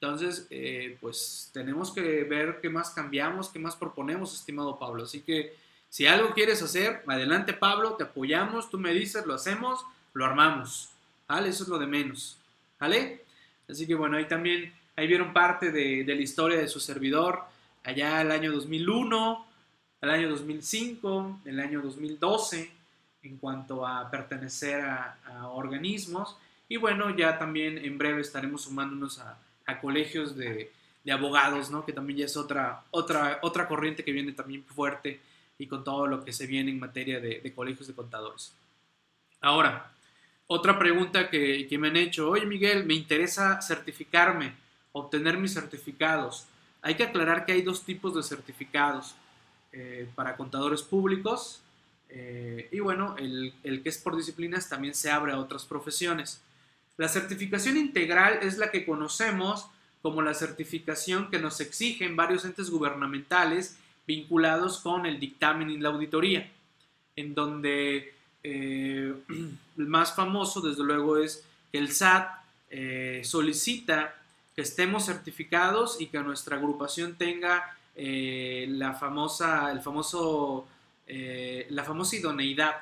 Entonces, 0.00 0.46
eh, 0.50 0.96
pues 1.00 1.50
tenemos 1.52 1.90
que 1.90 2.22
ver 2.22 2.60
qué 2.62 2.70
más 2.70 2.90
cambiamos, 2.90 3.48
qué 3.48 3.58
más 3.58 3.74
proponemos, 3.74 4.32
estimado 4.34 4.78
Pablo. 4.78 5.02
Así 5.02 5.22
que 5.22 5.65
si 5.96 6.06
algo 6.06 6.34
quieres 6.34 6.60
hacer, 6.60 7.02
adelante 7.06 7.54
Pablo, 7.54 7.94
te 7.94 8.04
apoyamos, 8.04 8.68
tú 8.68 8.78
me 8.78 8.92
dices, 8.92 9.24
lo 9.24 9.32
hacemos 9.32 9.82
lo 10.12 10.26
armamos, 10.26 10.90
¿vale? 11.26 11.48
Eso 11.48 11.62
es 11.62 11.70
lo 11.70 11.78
de 11.78 11.86
menos, 11.86 12.36
¿vale? 12.78 13.24
Así 13.66 13.86
que 13.86 13.94
bueno, 13.94 14.18
ahí 14.18 14.28
también, 14.28 14.74
ahí 14.94 15.06
vieron 15.06 15.32
parte 15.32 15.72
de, 15.72 16.04
la 16.06 16.20
historia 16.20 16.58
de 16.58 16.68
su 16.68 16.80
servidor, 16.80 17.44
allá 17.82 18.20
el 18.20 18.30
año 18.30 18.52
2001, 18.52 19.46
el 20.02 20.10
año 20.10 20.28
2005, 20.28 21.40
el 21.46 21.60
año 21.60 21.80
2012, 21.80 22.70
en 23.22 23.38
cuanto 23.38 23.86
a 23.86 24.10
pertenecer 24.10 24.82
a, 24.82 25.48
organismos. 25.48 26.36
Y 26.68 26.76
bueno, 26.76 27.08
ya 27.16 27.38
también 27.38 27.78
en 27.78 27.96
breve 27.96 28.20
estaremos 28.20 28.64
sumándonos 28.64 29.18
a, 29.18 29.80
colegios 29.80 30.36
de, 30.36 30.70
abogados, 31.10 31.70
¿no? 31.70 31.86
Que 31.86 31.94
también 31.94 32.18
ya 32.18 32.26
es 32.26 32.36
otra, 32.36 32.84
otra, 32.90 33.38
otra 33.40 33.66
corriente 33.66 34.04
que 34.04 34.12
viene 34.12 34.32
también 34.32 34.62
fuerte 34.62 35.22
y 35.58 35.66
con 35.66 35.84
todo 35.84 36.06
lo 36.06 36.24
que 36.24 36.32
se 36.32 36.46
viene 36.46 36.70
en 36.70 36.78
materia 36.78 37.20
de, 37.20 37.52
colegios 37.54 37.86
de 37.86 37.94
contadores. 37.94 38.52
Ahora, 39.40 39.92
otra 40.46 40.78
pregunta 40.78 41.30
que, 41.30 41.68
me 41.78 41.88
han 41.88 41.96
hecho, 41.96 42.30
oye 42.30 42.46
Miguel, 42.46 42.84
me 42.84 42.94
interesa 42.94 43.60
certificarme, 43.62 44.54
obtener 44.92 45.38
mis 45.38 45.54
certificados. 45.54 46.46
Hay 46.82 46.94
que 46.94 47.04
aclarar 47.04 47.46
que 47.46 47.52
hay 47.52 47.62
dos 47.62 47.84
tipos 47.84 48.14
de 48.14 48.22
certificados 48.22 49.14
eh, 49.72 50.08
para 50.14 50.36
contadores 50.36 50.82
públicos 50.82 51.62
eh, 52.08 52.68
y 52.70 52.80
bueno, 52.80 53.16
el, 53.18 53.52
que 53.82 53.88
es 53.88 53.98
por 53.98 54.16
disciplinas 54.16 54.68
también 54.68 54.94
se 54.94 55.10
abre 55.10 55.32
a 55.32 55.38
otras 55.38 55.64
profesiones. 55.64 56.42
La 56.96 57.08
certificación 57.08 57.76
integral 57.76 58.38
es 58.42 58.58
la 58.58 58.70
que 58.70 58.86
conocemos 58.86 59.68
como 60.02 60.22
la 60.22 60.34
certificación 60.34 61.30
que 61.30 61.38
nos 61.38 61.60
exigen 61.60 62.16
varios 62.16 62.44
entes 62.44 62.70
gubernamentales 62.70 63.78
vinculados 64.06 64.78
con 64.80 65.06
el 65.06 65.18
dictamen 65.18 65.70
y 65.70 65.78
la 65.78 65.88
auditoría, 65.88 66.50
en 67.16 67.34
donde 67.34 68.14
eh, 68.42 69.14
el 69.78 69.86
más 69.86 70.14
famoso, 70.14 70.60
desde 70.60 70.84
luego, 70.84 71.18
es 71.18 71.44
que 71.72 71.78
el 71.78 71.90
SAT 71.92 72.28
eh, 72.70 73.22
solicita 73.24 74.14
que 74.54 74.62
estemos 74.62 75.06
certificados 75.06 76.00
y 76.00 76.06
que 76.06 76.18
nuestra 76.20 76.56
agrupación 76.56 77.16
tenga 77.16 77.76
eh, 77.94 78.66
la 78.70 78.94
famosa, 78.94 79.70
el 79.72 79.80
famoso, 79.80 80.66
la 81.06 81.84
famosa 81.84 82.16
idoneidad. 82.16 82.74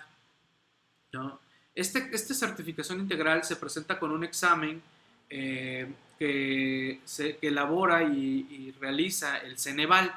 Este, 1.74 2.10
esta 2.12 2.34
certificación 2.34 3.00
integral 3.00 3.42
se 3.44 3.56
presenta 3.56 3.98
con 3.98 4.12
un 4.12 4.22
examen 4.24 4.80
que, 5.28 7.00
se, 7.04 7.38
elabora 7.42 8.04
y, 8.04 8.72
realiza 8.80 9.38
el 9.38 9.58
Ceneval, 9.58 10.14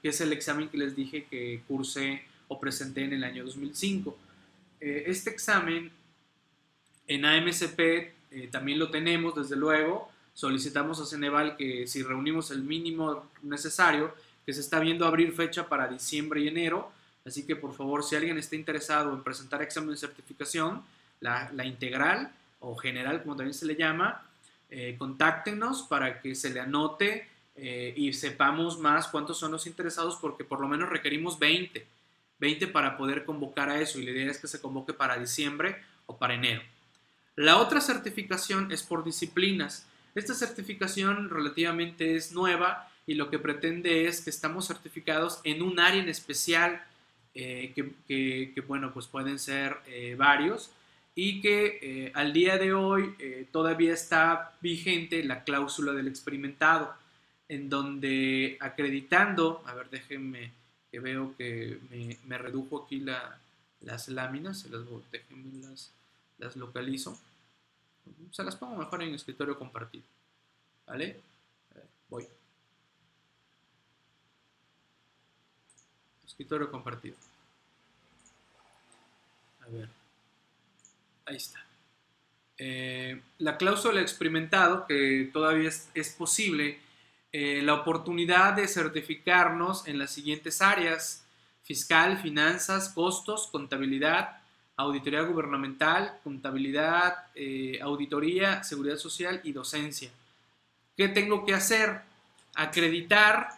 que 0.00 0.08
es 0.08 0.20
el 0.20 0.32
examen 0.32 0.68
que 0.68 0.78
les 0.78 0.94
dije 0.94 1.24
que 1.24 1.62
cursé 1.66 2.22
o 2.48 2.60
presenté 2.60 3.04
en 3.04 3.12
el 3.12 3.24
año 3.24 3.44
2005. 3.44 4.16
Eh, 4.80 5.04
este 5.06 5.30
examen 5.30 5.90
en 7.08 7.24
AMCP 7.24 7.80
eh, 7.80 8.48
también 8.50 8.78
lo 8.78 8.90
tenemos, 8.90 9.34
desde 9.34 9.56
luego. 9.56 10.10
Solicitamos 10.34 11.00
a 11.00 11.06
Ceneval 11.06 11.56
que 11.56 11.86
si 11.86 12.02
reunimos 12.02 12.50
el 12.50 12.62
mínimo 12.62 13.28
necesario, 13.42 14.14
que 14.44 14.52
se 14.52 14.60
está 14.60 14.78
viendo 14.78 15.06
abrir 15.06 15.32
fecha 15.32 15.68
para 15.68 15.88
diciembre 15.88 16.40
y 16.40 16.48
enero. 16.48 16.92
Así 17.24 17.44
que 17.44 17.56
por 17.56 17.74
favor, 17.74 18.04
si 18.04 18.14
alguien 18.14 18.38
está 18.38 18.54
interesado 18.54 19.12
en 19.12 19.24
presentar 19.24 19.62
examen 19.62 19.90
de 19.90 19.96
certificación, 19.96 20.84
la, 21.20 21.64
integral 21.64 22.30
o 22.60 22.76
general, 22.76 23.22
como 23.22 23.34
también 23.34 23.54
se 23.54 23.66
le 23.66 23.74
llama, 23.74 24.22
eh, 24.70 24.94
contáctenos 24.98 25.82
para 25.82 26.20
que 26.20 26.34
se 26.34 26.50
le 26.50 26.60
anote 26.60 27.28
y 27.58 28.12
sepamos 28.12 28.78
más 28.78 29.08
cuántos 29.08 29.38
son 29.38 29.52
los 29.52 29.66
interesados, 29.66 30.16
porque 30.16 30.44
por 30.44 30.60
lo 30.60 30.68
menos 30.68 30.88
requerimos 30.88 31.38
20. 31.38 31.86
20 32.38 32.66
para 32.68 32.96
poder 32.96 33.24
convocar 33.24 33.70
a 33.70 33.80
eso 33.80 33.98
y 33.98 34.04
la 34.04 34.10
idea 34.10 34.30
es 34.30 34.38
que 34.38 34.48
se 34.48 34.60
convoque 34.60 34.92
para 34.92 35.18
diciembre 35.18 35.76
o 36.06 36.16
para 36.18 36.34
enero. 36.34 36.62
La 37.34 37.58
otra 37.58 37.80
certificación 37.80 38.72
es 38.72 38.82
por 38.82 39.04
disciplinas. 39.04 39.86
Esta 40.14 40.34
certificación 40.34 41.28
relativamente 41.28 42.16
es 42.16 42.32
nueva 42.32 42.88
y 43.06 43.14
lo 43.14 43.30
que 43.30 43.38
pretende 43.38 44.06
es 44.06 44.20
que 44.20 44.30
estamos 44.30 44.66
certificados 44.66 45.40
en 45.44 45.62
un 45.62 45.78
área 45.78 46.02
en 46.02 46.08
especial, 46.08 46.82
eh, 47.34 47.72
que, 47.74 48.60
bueno, 48.66 48.92
pues 48.92 49.06
pueden 49.06 49.38
ser 49.38 49.76
eh, 49.86 50.14
varios, 50.18 50.70
y 51.14 51.40
que 51.40 51.78
eh, 51.80 52.12
al 52.14 52.32
día 52.32 52.58
de 52.58 52.72
hoy 52.72 53.14
todavía 53.52 53.92
está 53.92 54.52
vigente 54.60 55.22
la 55.22 55.44
cláusula 55.44 55.92
del 55.92 56.08
experimentado, 56.08 56.94
en 57.48 57.68
donde 57.68 58.56
acreditando, 58.60 59.62
a 59.66 59.74
ver, 59.74 59.90
déjenme 59.90 60.52
veo 61.00 61.34
que 61.36 61.78
me, 62.24 62.38
redujo 62.38 62.84
aquí 62.84 63.00
las 63.00 64.08
láminas, 64.08 64.60
se 64.60 64.68
las, 64.70 64.82
las, 65.62 65.92
las 66.38 66.56
localizo. 66.56 67.18
Se 68.30 68.44
las 68.44 68.56
pongo 68.56 68.76
mejor 68.76 69.02
en 69.02 69.14
escritorio 69.14 69.58
compartido. 69.58 70.04
¿Vale? 70.86 71.20
voy. 72.08 72.26
Escritorio 76.24 76.70
compartido. 76.70 77.16
A 79.62 79.68
ver. 79.68 79.88
Ahí 81.24 81.36
está. 81.36 81.64
Eh, 82.58 83.20
la 83.38 83.56
cláusula 83.58 84.00
experimentado, 84.00 84.86
que 84.86 85.28
todavía 85.32 85.70
es 85.94 86.10
posible 86.10 86.78
eh, 87.38 87.60
la 87.60 87.74
oportunidad 87.74 88.54
de 88.54 88.66
certificarnos 88.66 89.86
en 89.86 89.98
las 89.98 90.10
siguientes 90.10 90.62
áreas, 90.62 91.22
fiscal, 91.64 92.16
finanzas, 92.16 92.88
costos, 92.88 93.48
contabilidad, 93.48 94.38
auditoría 94.74 95.20
gubernamental, 95.20 96.18
contabilidad, 96.24 97.26
eh, 97.34 97.78
auditoría, 97.82 98.64
seguridad 98.64 98.96
social 98.96 99.42
y 99.44 99.52
docencia. 99.52 100.10
¿Qué 100.96 101.08
tengo 101.08 101.44
que 101.44 101.52
hacer? 101.52 102.00
Acreditar 102.54 103.50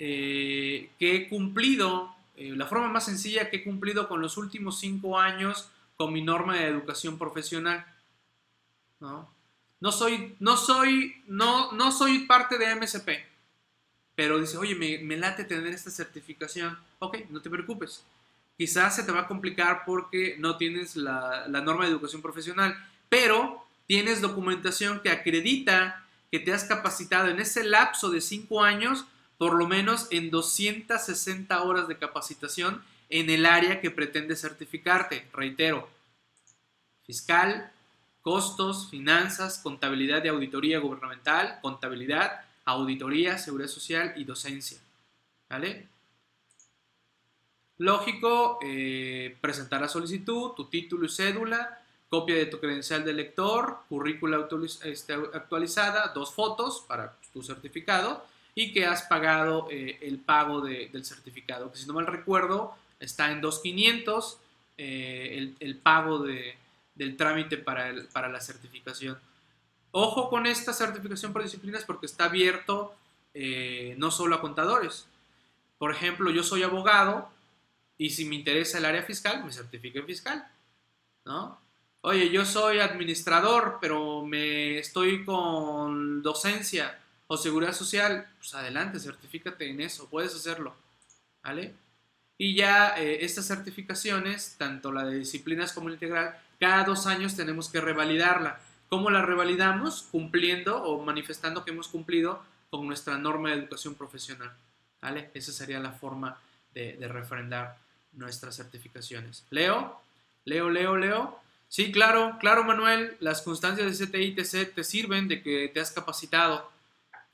eh, 0.00 0.90
que 0.98 1.14
he 1.14 1.28
cumplido, 1.28 2.12
la 2.36 2.66
forma 2.66 2.88
más 2.88 3.04
sencilla 3.04 3.48
que 3.48 3.58
he 3.58 3.62
cumplido 3.62 4.08
con 4.08 4.20
los 4.20 4.36
últimos 4.38 4.80
cinco 4.80 5.20
años 5.20 5.70
con 5.94 6.12
mi 6.12 6.20
norma 6.20 6.56
de 6.56 6.66
educación 6.66 7.16
profesional. 7.16 7.86
¿no? 8.98 9.33
No 9.80 9.92
soy, 9.92 10.36
no 10.40 10.56
soy, 10.56 11.22
no, 11.26 11.72
no 11.72 11.92
soy 11.92 12.20
parte 12.20 12.58
de 12.58 12.74
MSP. 12.74 13.08
Pero 14.14 14.40
dice, 14.40 14.56
oye, 14.56 14.74
me, 14.74 15.16
late 15.16 15.44
tener 15.44 15.72
esta 15.72 15.90
certificación. 15.90 16.78
Ok, 17.00 17.18
no 17.30 17.40
te 17.42 17.50
preocupes. 17.50 18.04
Quizás 18.56 18.94
se 18.96 19.02
te 19.02 19.12
va 19.12 19.22
a 19.22 19.28
complicar 19.28 19.84
porque 19.84 20.36
no 20.38 20.56
tienes 20.56 20.94
la, 20.96 21.46
norma 21.48 21.84
de 21.84 21.90
educación 21.90 22.22
profesional, 22.22 22.76
pero 23.08 23.66
tienes 23.86 24.20
documentación 24.20 25.00
que 25.00 25.10
acredita 25.10 26.04
que 26.30 26.38
te 26.38 26.52
has 26.52 26.64
capacitado 26.64 27.28
en 27.28 27.40
ese 27.40 27.64
lapso 27.64 28.10
de 28.10 28.20
cinco 28.20 28.62
años 28.62 29.06
por 29.38 29.54
lo 29.54 29.66
menos 29.66 30.06
en 30.10 30.30
260 30.30 31.62
horas 31.62 31.88
de 31.88 31.98
capacitación 31.98 32.82
en 33.10 33.30
el 33.30 33.46
área 33.46 33.80
que 33.80 33.90
pretende 33.90 34.36
certificarte. 34.36 35.28
Reitero, 35.32 35.88
fiscal, 37.04 37.72
costos, 38.24 38.88
finanzas, 38.90 39.58
contabilidad 39.58 40.24
y 40.24 40.28
auditoría 40.28 40.80
gubernamental, 40.80 41.58
contabilidad, 41.60 42.40
auditoría, 42.64 43.38
seguridad 43.38 43.68
social 43.68 44.14
y 44.16 44.24
docencia. 44.24 44.78
¿Vale? 45.48 45.86
Lógico, 47.78 48.58
eh, 48.64 49.36
presentar 49.40 49.82
la 49.82 49.88
solicitud, 49.88 50.52
tu 50.52 50.64
título 50.64 51.04
y 51.04 51.10
cédula, 51.10 51.82
copia 52.08 52.36
de 52.36 52.46
tu 52.46 52.58
credencial 52.58 53.04
de 53.04 53.12
lector, 53.12 53.80
currícula 53.88 54.48
este, 54.84 55.12
actualizada, 55.12 56.12
dos 56.14 56.32
fotos 56.32 56.82
para 56.88 57.16
tu 57.32 57.42
certificado 57.42 58.24
y 58.54 58.72
que 58.72 58.86
has 58.86 59.02
pagado 59.02 59.68
eh, 59.70 59.98
el 60.00 60.18
pago 60.18 60.62
del 60.62 61.04
certificado. 61.04 61.70
Que 61.70 61.78
si 61.78 61.86
no 61.86 61.92
mal 61.92 62.06
recuerdo, 62.06 62.74
está 63.00 63.30
en 63.30 63.42
2.500 63.42 64.38
eh, 64.76 65.54
el, 65.60 65.76
pago 65.76 66.24
del 66.94 67.16
trámite 67.16 67.56
para, 67.56 67.92
para 68.12 68.28
la 68.28 68.40
certificación. 68.40 69.18
Ojo 69.90 70.28
con 70.28 70.46
esta 70.46 70.72
certificación 70.72 71.32
por 71.32 71.42
disciplinas 71.42 71.84
porque 71.84 72.06
está 72.06 72.24
abierto 72.24 72.94
eh, 73.32 73.94
no 73.98 74.10
solo 74.10 74.36
a 74.36 74.40
contadores. 74.40 75.06
Por 75.78 75.90
ejemplo, 75.90 76.30
yo 76.30 76.42
soy 76.42 76.62
abogado 76.62 77.28
y 77.98 78.10
si 78.10 78.24
me 78.24 78.36
interesa 78.36 78.78
el 78.78 78.84
área 78.84 79.02
fiscal, 79.02 79.44
me 79.44 79.52
certifico 79.52 79.98
en 79.98 80.06
fiscal. 80.06 80.48
¿no? 81.24 81.58
Oye, 82.00 82.30
yo 82.30 82.44
soy 82.44 82.80
administrador, 82.80 83.78
pero 83.80 84.24
me 84.24 84.78
estoy 84.78 85.24
con 85.24 86.22
docencia 86.22 86.98
o 87.26 87.36
seguridad 87.36 87.72
social, 87.72 88.28
pues 88.38 88.54
adelante, 88.54 89.00
certifícate 89.00 89.70
en 89.70 89.80
eso, 89.80 90.08
puedes 90.10 90.34
hacerlo, 90.34 90.74
¿vale? 91.42 91.74
Y 92.36 92.54
ya 92.54 92.94
eh, 92.98 93.24
estas 93.24 93.46
certificaciones, 93.46 94.56
tanto 94.58 94.92
la 94.92 95.04
de 95.04 95.18
disciplinas 95.18 95.72
como 95.72 95.88
la 95.88 95.94
integral, 95.94 96.36
cada 96.58 96.84
dos 96.84 97.06
años 97.06 97.36
tenemos 97.36 97.68
que 97.68 97.80
revalidarla. 97.80 98.60
¿Cómo 98.88 99.10
la 99.10 99.22
revalidamos? 99.22 100.08
Cumpliendo 100.10 100.82
o 100.82 101.02
manifestando 101.04 101.64
que 101.64 101.70
hemos 101.70 101.88
cumplido 101.88 102.42
con 102.70 102.86
nuestra 102.86 103.16
norma 103.18 103.50
de 103.50 103.56
educación 103.56 103.94
profesional, 103.94 104.52
¿vale? 105.00 105.30
Esa 105.34 105.52
sería 105.52 105.78
la 105.78 105.92
forma 105.92 106.38
de, 106.74 106.96
refrendar 107.08 107.78
nuestras 108.12 108.56
certificaciones. 108.56 109.44
Leo, 109.50 110.00
Leo, 110.44 110.70
Leo, 110.70 110.96
Leo. 110.96 111.40
Sí, 111.68 111.92
claro, 111.92 112.36
claro, 112.40 112.64
Manuel, 112.64 113.16
las 113.20 113.42
constancias 113.42 113.98
de 113.98 114.06
CTI 114.06 114.34
TC 114.34 114.74
te 114.74 114.84
sirven 114.84 115.28
de 115.28 115.42
que 115.42 115.70
te 115.72 115.80
has 115.80 115.92
capacitado 115.92 116.74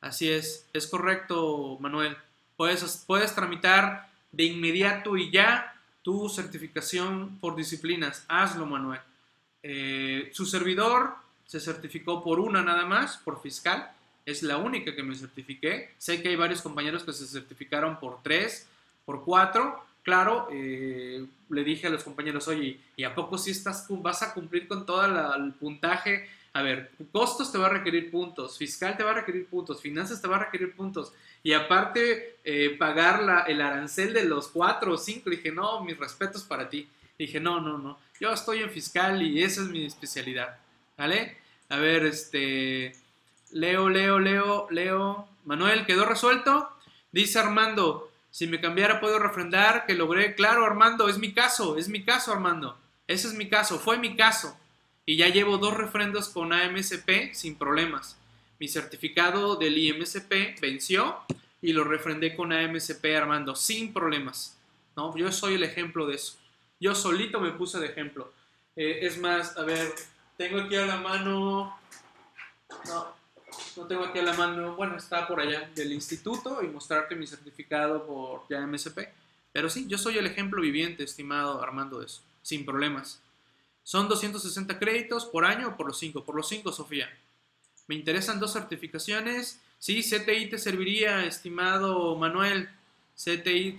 Así 0.00 0.30
es, 0.30 0.66
es 0.72 0.86
correcto, 0.86 1.76
Manuel. 1.80 2.16
Puedes, 2.56 3.04
puedes 3.06 3.34
tramitar 3.34 4.09
de 4.32 4.44
inmediato 4.44 5.16
y 5.16 5.30
ya 5.30 5.74
tu 6.02 6.28
certificación 6.28 7.38
por 7.40 7.56
disciplinas. 7.56 8.24
Hazlo, 8.28 8.66
Manuel. 8.66 9.00
Eh, 9.62 10.30
su 10.32 10.46
servidor 10.46 11.14
se 11.46 11.60
certificó 11.60 12.22
por 12.22 12.40
una 12.40 12.62
nada 12.62 12.86
más, 12.86 13.18
por 13.18 13.42
fiscal. 13.42 13.90
Es 14.24 14.42
la 14.42 14.56
única 14.56 14.94
que 14.94 15.02
me 15.02 15.14
certifiqué. 15.14 15.90
Sé 15.98 16.22
que 16.22 16.28
hay 16.28 16.36
varios 16.36 16.62
compañeros 16.62 17.04
que 17.04 17.12
se 17.12 17.26
certificaron 17.26 17.98
por 17.98 18.22
tres, 18.22 18.68
por 19.04 19.24
cuatro. 19.24 19.84
Claro, 20.02 20.48
eh, 20.50 21.26
le 21.50 21.64
dije 21.64 21.88
a 21.88 21.90
los 21.90 22.04
compañeros, 22.04 22.48
oye, 22.48 22.80
¿y 22.96 23.04
a 23.04 23.14
poco 23.14 23.36
si 23.36 23.50
estás, 23.50 23.86
vas 23.88 24.22
a 24.22 24.32
cumplir 24.32 24.66
con 24.66 24.86
todo 24.86 25.04
el 25.34 25.52
puntaje 25.54 26.28
a 26.52 26.62
ver, 26.62 26.90
costos 27.12 27.52
te 27.52 27.58
va 27.58 27.66
a 27.66 27.70
requerir 27.70 28.10
puntos, 28.10 28.58
fiscal 28.58 28.96
te 28.96 29.04
va 29.04 29.12
a 29.12 29.14
requerir 29.14 29.46
puntos, 29.46 29.80
finanzas 29.80 30.20
te 30.20 30.26
va 30.26 30.36
a 30.36 30.44
requerir 30.46 30.74
puntos. 30.74 31.12
Y 31.42 31.52
aparte, 31.52 32.38
eh, 32.44 32.76
pagar 32.78 33.22
la, 33.22 33.42
el 33.42 33.60
arancel 33.60 34.12
de 34.12 34.24
los 34.24 34.48
cuatro 34.48 34.94
o 34.94 34.98
cinco. 34.98 35.30
Dije, 35.30 35.52
no, 35.52 35.82
mis 35.84 35.96
respetos 35.96 36.42
para 36.42 36.68
ti. 36.68 36.88
Dije, 37.18 37.38
no, 37.38 37.60
no, 37.60 37.78
no. 37.78 37.98
Yo 38.20 38.32
estoy 38.32 38.62
en 38.62 38.70
fiscal 38.70 39.22
y 39.22 39.42
esa 39.42 39.62
es 39.62 39.68
mi 39.68 39.86
especialidad. 39.86 40.58
¿Vale? 40.98 41.38
A 41.68 41.76
ver, 41.76 42.04
este. 42.04 42.92
Leo, 43.52 43.88
Leo, 43.88 44.18
Leo, 44.18 44.66
Leo. 44.70 45.28
Manuel, 45.44 45.86
¿quedó 45.86 46.04
resuelto? 46.04 46.68
Dice 47.12 47.38
Armando, 47.38 48.10
si 48.30 48.46
me 48.46 48.60
cambiara 48.60 49.00
puedo 49.00 49.18
refrendar 49.18 49.86
que 49.86 49.94
logré. 49.94 50.34
Claro, 50.34 50.66
Armando, 50.66 51.08
es 51.08 51.16
mi 51.16 51.32
caso, 51.32 51.78
es 51.78 51.88
mi 51.88 52.04
caso, 52.04 52.32
Armando. 52.32 52.76
Ese 53.06 53.28
es 53.28 53.34
mi 53.34 53.48
caso, 53.48 53.78
fue 53.78 53.98
mi 53.98 54.14
caso 54.14 54.59
y 55.10 55.16
ya 55.16 55.26
llevo 55.28 55.58
dos 55.58 55.76
refrendos 55.76 56.28
con 56.28 56.52
AMSP 56.52 57.32
sin 57.32 57.56
problemas. 57.56 58.16
Mi 58.60 58.68
certificado 58.68 59.56
del 59.56 59.76
IMSP 59.76 60.60
venció 60.60 61.18
y 61.60 61.72
lo 61.72 61.82
refrendé 61.82 62.36
con 62.36 62.52
AMSP 62.52 63.06
Armando 63.16 63.56
sin 63.56 63.92
problemas. 63.92 64.56
¿no? 64.94 65.16
Yo 65.16 65.32
soy 65.32 65.54
el 65.54 65.64
ejemplo 65.64 66.06
de 66.06 66.14
eso. 66.14 66.36
Yo 66.78 66.94
solito 66.94 67.40
me 67.40 67.50
puse 67.50 67.80
de 67.80 67.86
ejemplo. 67.86 68.32
Eh, 68.76 69.00
es 69.02 69.18
más, 69.18 69.56
a 69.56 69.64
ver, 69.64 69.92
tengo 70.36 70.60
aquí 70.60 70.76
a 70.76 70.86
la 70.86 70.98
mano... 70.98 71.76
No, 72.86 73.12
no 73.78 73.86
tengo 73.88 74.04
aquí 74.04 74.20
a 74.20 74.22
la 74.22 74.34
mano, 74.34 74.76
bueno, 74.76 74.96
está 74.96 75.26
por 75.26 75.40
allá 75.40 75.68
del 75.74 75.92
instituto 75.92 76.62
y 76.62 76.68
mostrarte 76.68 77.16
mi 77.16 77.26
certificado 77.26 78.06
por 78.06 78.56
AMSP. 78.56 79.08
Pero 79.52 79.70
sí, 79.70 79.88
yo 79.88 79.98
soy 79.98 80.18
el 80.18 80.26
ejemplo 80.26 80.62
viviente, 80.62 81.02
estimado 81.02 81.60
Armando, 81.60 81.98
de 81.98 82.06
eso, 82.06 82.22
sin 82.42 82.64
problemas. 82.64 83.20
Son 83.82 84.08
260 84.08 84.78
créditos 84.78 85.26
por 85.26 85.44
año 85.44 85.68
o 85.68 85.76
por 85.76 85.86
los 85.86 85.98
5. 85.98 86.24
Por 86.24 86.34
los 86.36 86.48
5, 86.48 86.72
Sofía. 86.72 87.08
Me 87.86 87.94
interesan 87.94 88.38
dos 88.38 88.52
certificaciones. 88.52 89.60
Sí, 89.78 90.02
CTI 90.02 90.48
te 90.48 90.58
serviría, 90.58 91.24
estimado 91.24 92.16
Manuel. 92.16 92.68
CTI 93.16 93.72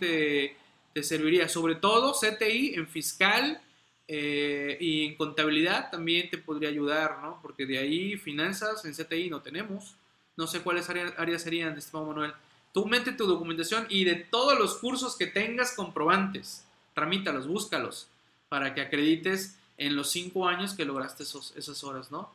te, 0.94 1.04
serviría. 1.04 1.48
Sobre 1.48 1.76
todo 1.76 2.14
CTI 2.14 2.74
en 2.76 2.88
fiscal 2.88 3.62
eh, 4.08 4.78
y 4.82 5.06
en 5.06 5.16
contabilidad 5.16 5.90
también 5.90 6.30
te 6.30 6.38
podría 6.38 6.70
ayudar, 6.70 7.20
¿no? 7.22 7.40
Porque 7.42 7.66
de 7.66 7.78
ahí 7.78 8.18
finanzas 8.18 8.84
en 8.84 8.94
CTI 8.94 9.30
no 9.30 9.42
tenemos. 9.42 9.96
No 10.36 10.48
sé 10.48 10.62
cuáles 10.62 10.90
áreas 10.90 11.42
serían, 11.42 11.78
estimado 11.78 12.08
Manuel. 12.08 12.34
Tú 12.74 12.86
mete 12.86 13.12
tu 13.12 13.26
documentación 13.26 13.86
y 13.90 14.06
de 14.06 14.16
todos 14.16 14.58
los 14.58 14.76
cursos 14.76 15.18
que 15.18 15.28
tengas 15.28 15.74
comprobantes, 15.74 16.66
tramítalos, 16.94 17.48
búscalos, 17.48 18.08
para 18.50 18.74
que 18.74 18.82
acredites 18.82 19.58
en 19.82 19.96
los 19.96 20.12
cinco 20.12 20.48
años 20.48 20.76
que 20.76 20.86
lograste 20.86 21.24
esas 21.24 21.84
horas, 21.84 22.12
¿no? 22.12 22.32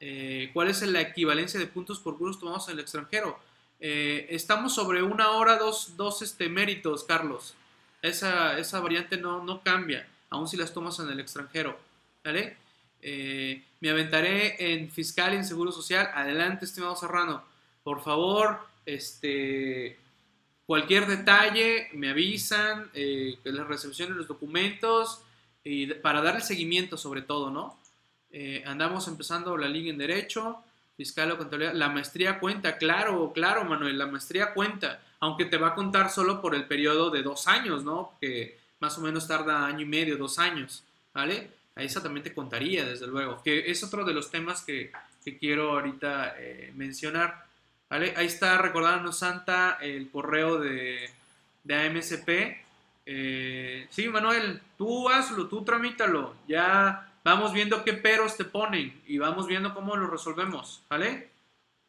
Eh, 0.00 0.50
¿Cuál 0.54 0.68
es 0.68 0.80
la 0.80 1.02
equivalencia 1.02 1.60
de 1.60 1.66
puntos 1.66 1.98
por 1.98 2.16
cursos 2.16 2.40
tomados 2.40 2.66
en 2.68 2.74
el 2.74 2.80
extranjero? 2.80 3.38
Eh, 3.78 4.26
estamos 4.30 4.74
sobre 4.74 5.02
una 5.02 5.32
hora, 5.32 5.58
dos, 5.58 5.98
dos 5.98 6.22
este, 6.22 6.48
méritos, 6.48 7.04
Carlos. 7.04 7.52
Esa, 8.00 8.58
esa 8.58 8.80
variante 8.80 9.18
no, 9.18 9.44
no, 9.44 9.62
cambia, 9.62 10.08
aun 10.30 10.48
si 10.48 10.56
las 10.56 10.72
tomas 10.72 10.98
en 10.98 11.10
el 11.10 11.20
extranjero. 11.20 11.78
¿Vale? 12.24 12.56
Eh, 13.02 13.62
me 13.80 13.90
aventaré 13.90 14.72
en 14.72 14.90
fiscal 14.90 15.34
y 15.34 15.36
en 15.36 15.44
seguro 15.44 15.72
social. 15.72 16.10
Adelante, 16.14 16.64
estimado 16.64 16.96
Serrano. 16.96 17.44
Por 17.84 18.02
favor, 18.02 18.60
este, 18.86 19.98
cualquier 20.64 21.06
detalle, 21.06 21.90
me 21.92 22.08
avisan, 22.08 22.90
que 22.94 23.38
les 23.44 23.66
recepcionen 23.66 24.16
los 24.16 24.26
documentos 24.26 25.20
y 25.68 25.86
para 25.94 26.22
darle 26.22 26.40
seguimiento 26.40 26.96
sobre 26.96 27.20
todo, 27.20 27.50
¿no? 27.50 27.78
Eh, 28.30 28.62
andamos 28.66 29.06
empezando 29.06 29.56
la 29.56 29.68
liga 29.68 29.90
en 29.90 29.98
Derecho, 29.98 30.62
Fiscal 30.96 31.30
o 31.32 31.36
Contabilidad. 31.36 31.74
La 31.74 31.90
maestría 31.90 32.40
cuenta, 32.40 32.78
claro, 32.78 33.32
claro, 33.34 33.64
Manuel, 33.64 33.98
la 33.98 34.06
maestría 34.06 34.54
cuenta, 34.54 35.00
aunque 35.20 35.44
te 35.44 35.58
va 35.58 35.68
a 35.68 35.74
contar 35.74 36.10
solo 36.10 36.40
por 36.40 36.54
el 36.54 36.64
periodo 36.64 37.10
de 37.10 37.22
dos 37.22 37.48
años, 37.48 37.84
¿no? 37.84 38.12
Que 38.18 38.58
más 38.80 38.96
o 38.96 39.02
menos 39.02 39.28
tarda 39.28 39.66
año 39.66 39.80
y 39.80 39.84
medio, 39.86 40.16
dos 40.16 40.38
años, 40.38 40.84
¿vale? 41.12 41.50
A 41.76 41.82
esa 41.82 42.02
también 42.02 42.24
te 42.24 42.32
contaría, 42.32 42.86
desde 42.86 43.06
luego, 43.06 43.42
que 43.42 43.70
es 43.70 43.84
otro 43.84 44.04
de 44.04 44.14
los 44.14 44.30
temas 44.30 44.62
que, 44.62 44.90
que 45.22 45.36
quiero 45.36 45.72
ahorita 45.72 46.34
eh, 46.38 46.72
mencionar, 46.76 47.44
¿vale? 47.90 48.14
Ahí 48.16 48.26
está, 48.26 48.56
recordándonos 48.56 49.18
Santa, 49.18 49.78
el 49.82 50.10
correo 50.10 50.58
de, 50.58 51.10
de 51.64 51.74
AMSP, 51.74 52.67
eh, 53.10 53.86
sí, 53.88 54.06
Manuel, 54.10 54.60
tú 54.76 55.08
hazlo, 55.08 55.48
tú 55.48 55.64
tramítalo. 55.64 56.36
Ya 56.46 57.10
vamos 57.24 57.54
viendo 57.54 57.82
qué 57.82 57.94
peros 57.94 58.36
te 58.36 58.44
ponen 58.44 59.00
y 59.06 59.16
vamos 59.16 59.46
viendo 59.46 59.72
cómo 59.72 59.96
lo 59.96 60.08
resolvemos, 60.08 60.82
¿vale? 60.90 61.30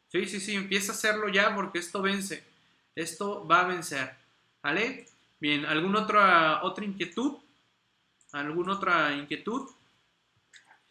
Sí, 0.08 0.24
sí, 0.24 0.40
sí, 0.40 0.54
empieza 0.54 0.92
a 0.92 0.94
hacerlo 0.94 1.28
ya 1.28 1.54
porque 1.54 1.78
esto 1.78 2.00
vence. 2.00 2.42
Esto 2.94 3.46
va 3.46 3.60
a 3.60 3.68
vencer, 3.68 4.14
¿vale? 4.62 5.06
Bien, 5.38 5.66
¿alguna 5.66 6.00
otra, 6.00 6.62
otra 6.62 6.86
inquietud? 6.86 7.36
¿Alguna 8.32 8.72
otra 8.72 9.12
inquietud? 9.12 9.68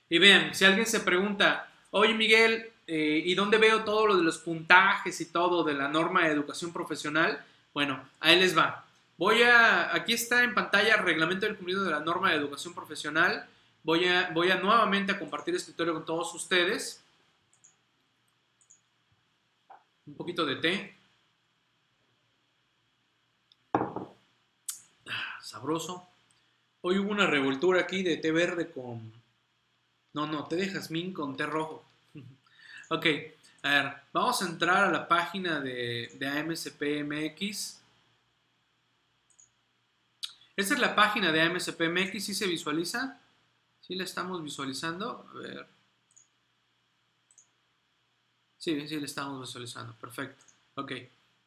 Y 0.09 0.19
vean, 0.19 0.53
si 0.53 0.63
alguien 0.63 0.85
se 0.85 0.99
pregunta, 0.99 1.71
oye 1.89 2.13
Miguel, 2.13 2.71
eh, 2.85 3.23
¿y 3.25 3.33
dónde 3.33 3.57
veo 3.57 3.83
todo 3.83 4.05
lo 4.05 4.15
de 4.15 4.23
los 4.23 4.37
puntajes 4.37 5.19
y 5.21 5.31
todo 5.31 5.63
de 5.63 5.73
la 5.73 5.87
norma 5.87 6.25
de 6.25 6.33
educación 6.33 6.71
profesional? 6.71 7.43
Bueno, 7.73 8.07
ahí 8.19 8.39
les 8.39 8.55
va. 8.55 8.85
Voy 9.19 9.43
a, 9.43 9.93
aquí 9.93 10.13
está 10.13 10.45
en 10.45 10.53
pantalla 10.53 10.95
el 10.95 11.03
reglamento 11.03 11.45
del 11.45 11.57
cumplido 11.57 11.83
de 11.83 11.91
la 11.91 11.99
norma 11.99 12.29
de 12.29 12.37
educación 12.37 12.73
profesional. 12.73 13.45
Voy 13.83 14.07
a, 14.07 14.29
voy 14.29 14.49
a 14.49 14.55
nuevamente 14.55 15.11
a 15.11 15.19
compartir 15.19 15.53
escritorio 15.53 15.93
con 15.93 16.05
todos 16.05 16.33
ustedes. 16.33 17.03
Un 20.05 20.13
poquito 20.13 20.45
de 20.45 20.55
té. 20.55 20.95
Ah, 23.73 25.39
sabroso. 25.41 26.07
Hoy 26.79 26.99
hubo 26.99 27.11
una 27.11 27.27
revoltura 27.27 27.81
aquí 27.81 28.03
de 28.03 28.15
té 28.15 28.31
verde 28.31 28.71
con... 28.71 29.11
No, 30.13 30.27
no, 30.27 30.45
té 30.45 30.55
de 30.55 30.69
jazmín 30.69 31.11
con 31.11 31.35
té 31.35 31.45
rojo. 31.45 31.83
ok, 32.89 33.05
a 33.63 33.69
ver, 33.69 33.93
vamos 34.13 34.41
a 34.41 34.45
entrar 34.45 34.85
a 34.85 34.91
la 34.91 35.09
página 35.09 35.59
de, 35.59 36.09
de 36.17 36.25
AMSPMX. 36.25 37.78
Esta 40.59 40.73
es 40.73 40.81
la 40.81 40.93
página 40.93 41.31
de 41.31 41.41
AMSPMX, 41.41 42.21
¿sí 42.21 42.33
se 42.33 42.45
visualiza? 42.45 43.17
¿Sí 43.79 43.95
la 43.95 44.03
estamos 44.03 44.43
visualizando? 44.43 45.25
A 45.33 45.37
ver. 45.37 45.65
Sí, 48.57 48.85
sí 48.85 48.99
la 48.99 49.05
estamos 49.05 49.39
visualizando, 49.39 49.95
perfecto. 49.95 50.43
Ok, 50.75 50.91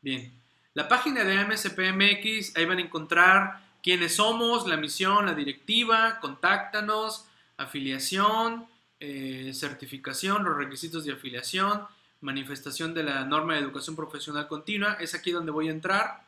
bien. 0.00 0.32
La 0.72 0.88
página 0.88 1.24
de 1.24 1.36
AMSPMX, 1.36 2.56
ahí 2.56 2.64
van 2.64 2.78
a 2.78 2.80
encontrar 2.80 3.76
quiénes 3.82 4.16
somos, 4.16 4.66
la 4.66 4.78
misión, 4.78 5.26
la 5.26 5.34
directiva, 5.34 6.18
contáctanos, 6.18 7.26
afiliación, 7.58 8.66
eh, 8.98 9.52
certificación, 9.52 10.42
los 10.42 10.56
requisitos 10.56 11.04
de 11.04 11.12
afiliación, 11.12 11.86
manifestación 12.22 12.94
de 12.94 13.02
la 13.02 13.26
norma 13.26 13.56
de 13.56 13.60
educación 13.60 13.94
profesional 13.94 14.48
continua. 14.48 14.94
Es 14.94 15.14
aquí 15.14 15.32
donde 15.32 15.52
voy 15.52 15.68
a 15.68 15.72
entrar. 15.72 16.24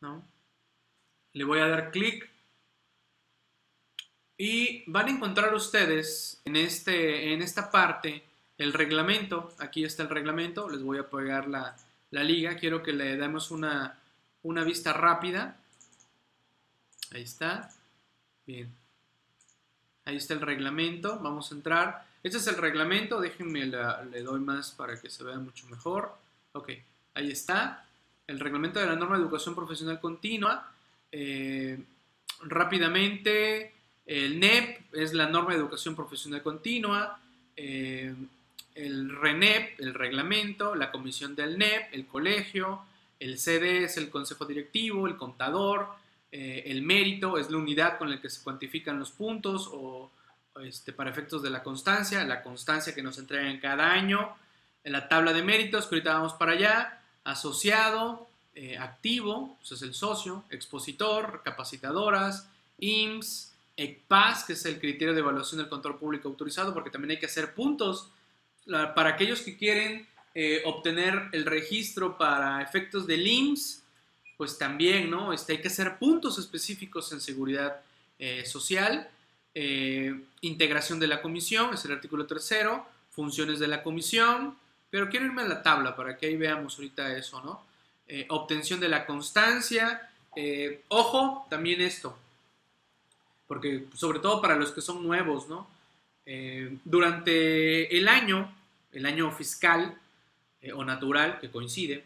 ¿no? 0.00 0.24
Le 1.38 1.44
voy 1.44 1.60
a 1.60 1.68
dar 1.68 1.92
clic. 1.92 2.28
Y 4.36 4.82
van 4.90 5.06
a 5.06 5.10
encontrar 5.10 5.54
ustedes 5.54 6.40
en, 6.44 6.56
este, 6.56 7.32
en 7.32 7.42
esta 7.42 7.70
parte 7.70 8.24
el 8.58 8.72
reglamento. 8.72 9.54
Aquí 9.60 9.84
está 9.84 10.02
el 10.02 10.08
reglamento. 10.08 10.68
Les 10.68 10.82
voy 10.82 10.98
a 10.98 11.08
pegar 11.08 11.46
la, 11.46 11.76
la 12.10 12.24
liga. 12.24 12.56
Quiero 12.56 12.82
que 12.82 12.92
le 12.92 13.16
demos 13.16 13.52
una, 13.52 14.00
una 14.42 14.64
vista 14.64 14.92
rápida. 14.92 15.56
Ahí 17.12 17.22
está. 17.22 17.70
Bien. 18.44 18.74
Ahí 20.06 20.16
está 20.16 20.34
el 20.34 20.40
reglamento. 20.40 21.20
Vamos 21.20 21.52
a 21.52 21.54
entrar. 21.54 22.04
Este 22.20 22.38
es 22.38 22.48
el 22.48 22.56
reglamento. 22.56 23.20
Déjenme, 23.20 23.66
le 23.66 24.22
doy 24.24 24.40
más 24.40 24.72
para 24.72 25.00
que 25.00 25.08
se 25.08 25.22
vea 25.22 25.38
mucho 25.38 25.68
mejor. 25.68 26.18
Ok, 26.50 26.70
ahí 27.14 27.30
está. 27.30 27.86
El 28.26 28.40
reglamento 28.40 28.80
de 28.80 28.86
la 28.86 28.96
norma 28.96 29.16
de 29.16 29.22
educación 29.22 29.54
profesional 29.54 30.00
continua. 30.00 30.74
Eh, 31.12 31.78
rápidamente, 32.42 33.72
el 34.06 34.40
NEP 34.40 34.94
es 34.94 35.12
la 35.12 35.28
norma 35.28 35.50
de 35.50 35.58
educación 35.58 35.94
profesional 35.94 36.42
continua. 36.42 37.20
Eh, 37.56 38.14
el 38.74 39.16
RENEP, 39.16 39.80
el 39.80 39.94
reglamento, 39.94 40.74
la 40.74 40.90
comisión 40.90 41.34
del 41.34 41.58
NEP, 41.58 41.92
el 41.92 42.06
colegio, 42.06 42.82
el 43.18 43.38
CD 43.38 43.84
es 43.84 43.96
el 43.96 44.08
consejo 44.08 44.44
directivo, 44.44 45.08
el 45.08 45.16
contador, 45.16 45.88
eh, 46.30 46.62
el 46.66 46.82
mérito 46.82 47.38
es 47.38 47.50
la 47.50 47.56
unidad 47.56 47.98
con 47.98 48.08
la 48.10 48.20
que 48.20 48.30
se 48.30 48.42
cuantifican 48.44 48.98
los 48.98 49.10
puntos 49.10 49.68
o 49.72 50.10
este, 50.62 50.92
para 50.92 51.10
efectos 51.10 51.42
de 51.42 51.50
la 51.50 51.62
constancia, 51.62 52.24
la 52.24 52.42
constancia 52.42 52.94
que 52.94 53.02
nos 53.02 53.18
entregan 53.18 53.58
cada 53.58 53.92
año, 53.92 54.36
la 54.84 55.08
tabla 55.08 55.32
de 55.32 55.42
méritos, 55.42 55.86
que 55.86 55.96
ahorita 55.96 56.14
vamos 56.14 56.34
para 56.34 56.52
allá, 56.52 57.00
asociado, 57.24 58.28
eh, 58.60 58.76
activo, 58.76 59.56
pues 59.60 59.70
es 59.70 59.82
el 59.82 59.94
socio, 59.94 60.42
expositor, 60.50 61.42
capacitadoras, 61.44 62.50
IMSS, 62.80 63.52
ECPAS, 63.76 64.42
que 64.42 64.54
es 64.54 64.64
el 64.64 64.80
criterio 64.80 65.14
de 65.14 65.20
evaluación 65.20 65.60
del 65.60 65.68
control 65.68 65.96
público 65.96 66.28
autorizado, 66.28 66.74
porque 66.74 66.90
también 66.90 67.12
hay 67.12 67.18
que 67.20 67.26
hacer 67.26 67.54
puntos 67.54 68.08
para 68.66 69.10
aquellos 69.10 69.42
que 69.42 69.56
quieren 69.56 70.08
eh, 70.34 70.62
obtener 70.64 71.28
el 71.30 71.46
registro 71.46 72.18
para 72.18 72.60
efectos 72.60 73.06
del 73.06 73.28
IMSS, 73.28 73.84
pues 74.36 74.58
también, 74.58 75.08
¿no? 75.08 75.32
Este, 75.32 75.52
hay 75.52 75.60
que 75.60 75.68
hacer 75.68 75.96
puntos 75.96 76.36
específicos 76.40 77.12
en 77.12 77.20
seguridad 77.20 77.80
eh, 78.18 78.44
social, 78.44 79.08
integración 80.40 80.98
de 80.98 81.06
la 81.06 81.22
comisión, 81.22 81.74
es 81.74 81.84
el 81.84 81.92
artículo 81.92 82.26
tercero, 82.26 82.86
funciones 83.10 83.60
de 83.60 83.68
la 83.68 83.84
comisión, 83.84 84.56
pero 84.90 85.08
quiero 85.08 85.26
irme 85.26 85.42
a 85.42 85.48
la 85.48 85.62
tabla 85.62 85.94
para 85.94 86.16
que 86.16 86.26
ahí 86.26 86.36
veamos 86.36 86.74
ahorita 86.74 87.16
eso, 87.16 87.40
¿no? 87.40 87.67
Eh, 88.08 88.26
obtención 88.30 88.80
de 88.80 88.88
la 88.88 89.06
constancia, 89.06 90.10
ojo, 90.88 91.46
también 91.50 91.80
esto, 91.80 92.16
porque 93.46 93.86
sobre 93.94 94.20
todo 94.20 94.40
para 94.40 94.54
los 94.54 94.70
que 94.70 94.80
son 94.80 95.02
nuevos, 95.02 95.48
¿no? 95.48 95.68
durante 96.84 97.96
el 97.96 98.06
año, 98.06 98.54
el 98.92 99.04
año 99.04 99.32
fiscal 99.32 99.98
o 100.74 100.84
natural 100.84 101.40
que 101.40 101.50
coincide, 101.50 102.04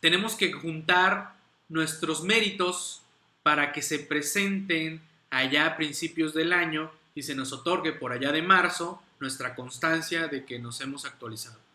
tenemos 0.00 0.36
que 0.36 0.52
juntar 0.52 1.34
nuestros 1.68 2.22
méritos 2.22 3.02
para 3.42 3.72
que 3.72 3.82
se 3.82 3.98
presenten 3.98 5.00
allá 5.30 5.66
a 5.66 5.76
principios 5.76 6.34
del 6.34 6.52
año 6.52 6.90
y 7.14 7.22
se 7.22 7.34
nos 7.34 7.52
otorgue 7.52 7.92
por 7.92 8.12
allá 8.12 8.32
de 8.32 8.42
marzo 8.42 9.02
nuestra 9.20 9.54
constancia 9.54 10.28
de 10.28 10.44
que 10.44 10.58
nos 10.58 10.80
hemos 10.80 11.04
actualizado. 11.04 11.65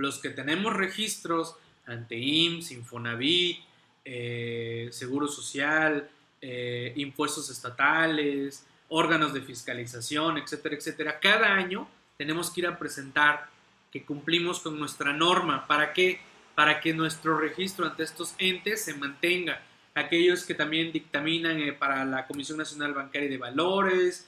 Los 0.00 0.18
que 0.18 0.30
tenemos 0.30 0.72
registros 0.74 1.56
ante 1.84 2.16
IMSS, 2.16 2.72
Infonavit, 2.72 3.58
eh, 4.04 4.88
Seguro 4.92 5.28
Social, 5.28 6.08
eh, 6.40 6.94
impuestos 6.96 7.50
estatales, 7.50 8.66
órganos 8.88 9.34
de 9.34 9.42
fiscalización, 9.42 10.38
etcétera, 10.38 10.74
etcétera, 10.74 11.20
cada 11.20 11.54
año 11.54 11.86
tenemos 12.16 12.50
que 12.50 12.62
ir 12.62 12.66
a 12.66 12.78
presentar 12.78 13.50
que 13.92 14.04
cumplimos 14.04 14.60
con 14.60 14.78
nuestra 14.78 15.12
norma. 15.12 15.66
¿Para 15.66 15.92
qué? 15.92 16.20
para 16.54 16.80
que 16.80 16.92
nuestro 16.92 17.38
registro 17.38 17.86
ante 17.86 18.02
estos 18.02 18.34
entes 18.36 18.84
se 18.84 18.92
mantenga. 18.92 19.62
Aquellos 19.94 20.44
que 20.44 20.54
también 20.54 20.92
dictaminan 20.92 21.58
eh, 21.58 21.72
para 21.72 22.04
la 22.04 22.26
Comisión 22.26 22.58
Nacional 22.58 22.92
Bancaria 22.92 23.30
de 23.30 23.38
Valores, 23.38 24.26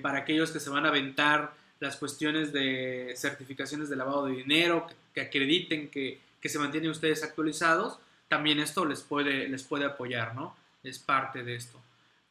para 0.00 0.20
aquellos 0.20 0.52
que 0.52 0.58
se 0.58 0.70
van 0.70 0.86
a 0.86 0.88
aventar 0.88 1.52
las 1.80 1.96
cuestiones 1.96 2.52
de 2.52 3.14
certificaciones 3.16 3.88
de 3.88 3.96
lavado 3.96 4.26
de 4.26 4.36
dinero, 4.36 4.86
que, 5.12 5.22
acrediten 5.22 5.90
que, 5.90 6.20
se 6.42 6.58
mantienen 6.58 6.90
ustedes 6.90 7.24
actualizados, 7.24 7.98
también 8.28 8.60
esto 8.60 8.84
les 8.84 9.00
puede, 9.00 9.48
les 9.48 9.64
puede 9.64 9.84
apoyar, 9.84 10.34
¿no? 10.34 10.56
Es 10.82 10.98
parte 10.98 11.42
de 11.42 11.56
esto. 11.56 11.80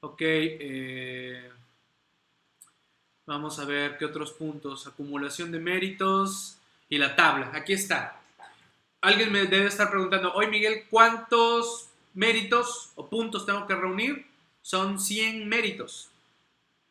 Ok, 0.01 0.21
eh, 0.21 1.49
vamos 3.25 3.59
a 3.59 3.65
ver 3.65 3.97
qué 3.97 4.05
otros 4.05 4.31
puntos. 4.31 4.87
Acumulación 4.87 5.51
de 5.51 5.59
méritos 5.59 6.57
y 6.87 6.97
la 6.97 7.15
tabla. 7.15 7.51
Aquí 7.53 7.73
está 7.73 8.19
alguien 9.01 9.31
me 9.31 9.45
debe 9.45 9.67
estar 9.67 9.89
preguntando, 9.89 10.33
hoy 10.33 10.47
Miguel, 10.47 10.85
¿cuántos 10.89 11.89
méritos 12.13 12.91
o 12.95 13.07
puntos 13.07 13.45
tengo 13.45 13.65
que 13.65 13.75
reunir? 13.75 14.25
Son 14.61 14.99
100 14.99 15.47
méritos, 15.47 16.09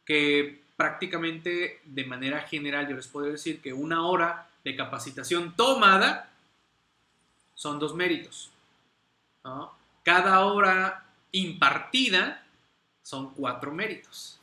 que 0.04 0.60
prácticamente 0.78 1.80
de 1.84 2.04
manera 2.04 2.42
general 2.42 2.88
yo 2.88 2.94
les 2.94 3.08
puedo 3.08 3.26
decir 3.26 3.60
que 3.60 3.72
una 3.72 4.06
hora 4.06 4.48
de 4.62 4.76
capacitación 4.76 5.56
tomada 5.56 6.30
son 7.56 7.80
dos 7.80 7.96
méritos. 7.96 8.52
Cada 10.04 10.44
hora 10.44 11.04
impartida 11.32 12.46
son 13.02 13.34
cuatro 13.34 13.72
méritos. 13.72 14.38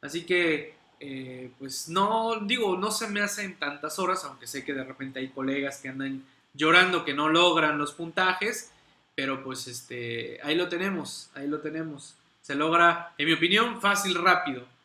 Así 0.00 0.24
que, 0.24 0.76
eh, 1.00 1.50
pues 1.58 1.88
no, 1.88 2.36
digo, 2.42 2.76
no 2.76 2.92
se 2.92 3.08
me 3.08 3.20
hacen 3.20 3.58
tantas 3.58 3.98
horas, 3.98 4.24
aunque 4.24 4.46
sé 4.46 4.64
que 4.64 4.74
de 4.74 4.84
repente 4.84 5.18
hay 5.18 5.30
colegas 5.30 5.78
que 5.78 5.88
andan 5.88 6.24
llorando 6.54 7.04
que 7.04 7.14
no 7.14 7.28
logran 7.28 7.78
los 7.78 7.92
puntajes, 7.92 8.70
pero 9.16 9.42
pues 9.42 9.66
este, 9.66 10.38
ahí 10.44 10.54
lo 10.54 10.68
tenemos, 10.68 11.30
ahí 11.34 11.48
lo 11.48 11.58
tenemos. 11.58 12.14
Se 12.42 12.54
logra, 12.54 13.12
en 13.18 13.26
mi 13.26 13.32
opinión, 13.32 13.80
fácil, 13.80 14.14
rápido. 14.14 14.75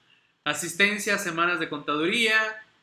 Asistencia, 0.43 1.17
semanas 1.17 1.59
de 1.59 1.69
contaduría, 1.69 2.35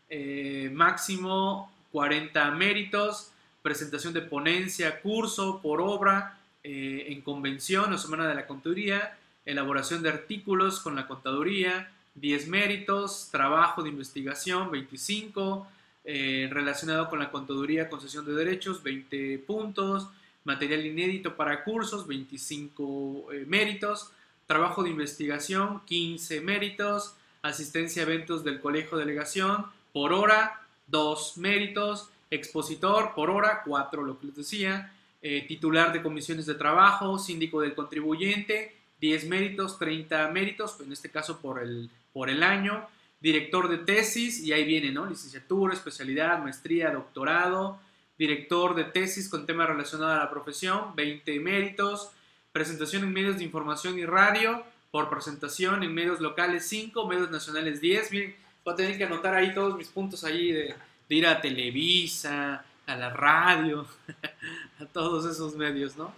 eh, 0.09 0.71
máximo 0.73 1.73
40 1.93 2.51
méritos, 2.53 3.33
presentación 3.63 4.15
de 4.15 4.23
ponencia, 4.23 5.01
curso 5.01 5.61
por 5.61 5.81
obra, 5.81 6.39
eh, 6.63 7.07
en 7.09 7.21
convención 7.23 7.93
o 7.93 7.99
semana 7.99 8.29
de 8.29 8.35
la 8.35 8.47
contaduría, 8.47 9.19
elaboración 9.45 10.03
de 10.03 10.11
artículos 10.11 10.81
con 10.81 10.95
la 10.95 11.07
contaduría, 11.07 11.91
10 12.15 12.49
méritos, 12.49 13.29
trabajo 13.31 13.83
de 13.83 13.91
investigación, 13.91 14.71
25, 14.71 15.67
eh, 16.05 16.49
relacionado 16.51 17.09
con 17.09 17.19
la 17.19 17.31
contaduría, 17.31 17.89
concesión 17.89 18.25
de 18.25 18.33
derechos, 18.35 18.83
20 18.83 19.39
puntos, 19.41 20.09
material 20.45 20.87
inédito 20.87 21.37
para 21.37 21.65
cursos, 21.65 22.07
25 22.07 23.33
eh, 23.33 23.45
méritos, 23.47 24.11
trabajo 24.47 24.83
de 24.83 24.91
investigación, 24.91 25.83
15 25.87 26.41
méritos, 26.41 27.15
asistencia 27.43 28.03
a 28.03 28.07
eventos 28.07 28.45
del 28.45 28.61
colegio 28.61 28.99
delegación, 28.99 29.67
por 29.93 30.13
hora, 30.13 30.63
2 30.89 31.39
méritos, 31.39 32.11
expositor, 32.31 33.15
por 33.15 33.31
hora, 33.31 33.63
4, 33.65 34.03
lo 34.03 34.19
que 34.19 34.27
les 34.27 34.37
decía, 34.37 34.93
eh, 35.21 35.45
titular 35.49 35.93
de 35.93 36.03
comisiones 36.03 36.47
de 36.47 36.55
trabajo, 36.55 37.19
síndico 37.19 37.61
del 37.61 37.75
contribuyente, 37.75 38.77
10 39.01 39.29
méritos, 39.29 39.79
30 39.79 40.29
méritos, 40.29 40.79
en 40.81 40.93
este 40.93 41.11
caso 41.11 41.41
por 41.41 41.63
el, 41.63 41.91
por 42.13 42.31
el 42.31 42.43
año. 42.43 42.87
Director 43.21 43.69
de 43.69 43.79
tesis, 43.79 44.41
y 44.41 44.53
ahí 44.53 44.65
viene, 44.65 44.93
¿no? 44.93 45.07
Licenciatura, 45.07 45.75
especialidad, 45.75 46.41
maestría, 46.43 46.91
doctorado. 46.91 47.81
Director 48.17 48.75
de 48.75 48.85
tesis 48.85 49.29
con 49.29 49.47
tema 49.47 49.67
relacionado 49.67 50.13
a 50.13 50.19
la 50.19 50.31
profesión, 50.31 50.95
20 50.95 51.41
méritos. 51.41 52.11
Presentación 52.53 53.05
en 53.05 53.13
medios 53.13 53.39
de 53.39 53.45
información 53.45 53.99
y 53.99 54.05
radio, 54.05 54.65
por 54.91 55.11
presentación 55.11 55.83
en 55.83 55.95
medios 55.95 56.21
locales 56.21 56.67
5, 56.69 57.07
medios 57.07 57.31
nacionales 57.31 57.81
10. 57.81 58.11
Miren, 58.13 58.37
voy 58.65 58.75
a 58.75 58.77
tener 58.77 58.99
que 58.99 59.05
anotar 59.05 59.35
ahí 59.35 59.53
todos 59.55 59.77
mis 59.77 59.89
puntos 59.89 60.25
ahí 60.25 60.53
de, 60.53 60.75
ir 61.11 61.27
a 61.27 61.41
Televisa, 61.41 62.65
a 62.87 62.97
la 62.97 63.11
radio, 63.11 63.87
a 64.81 64.87
todos 64.87 65.25
esos 65.31 65.55
medios, 65.57 65.97
¿no? 65.97 66.13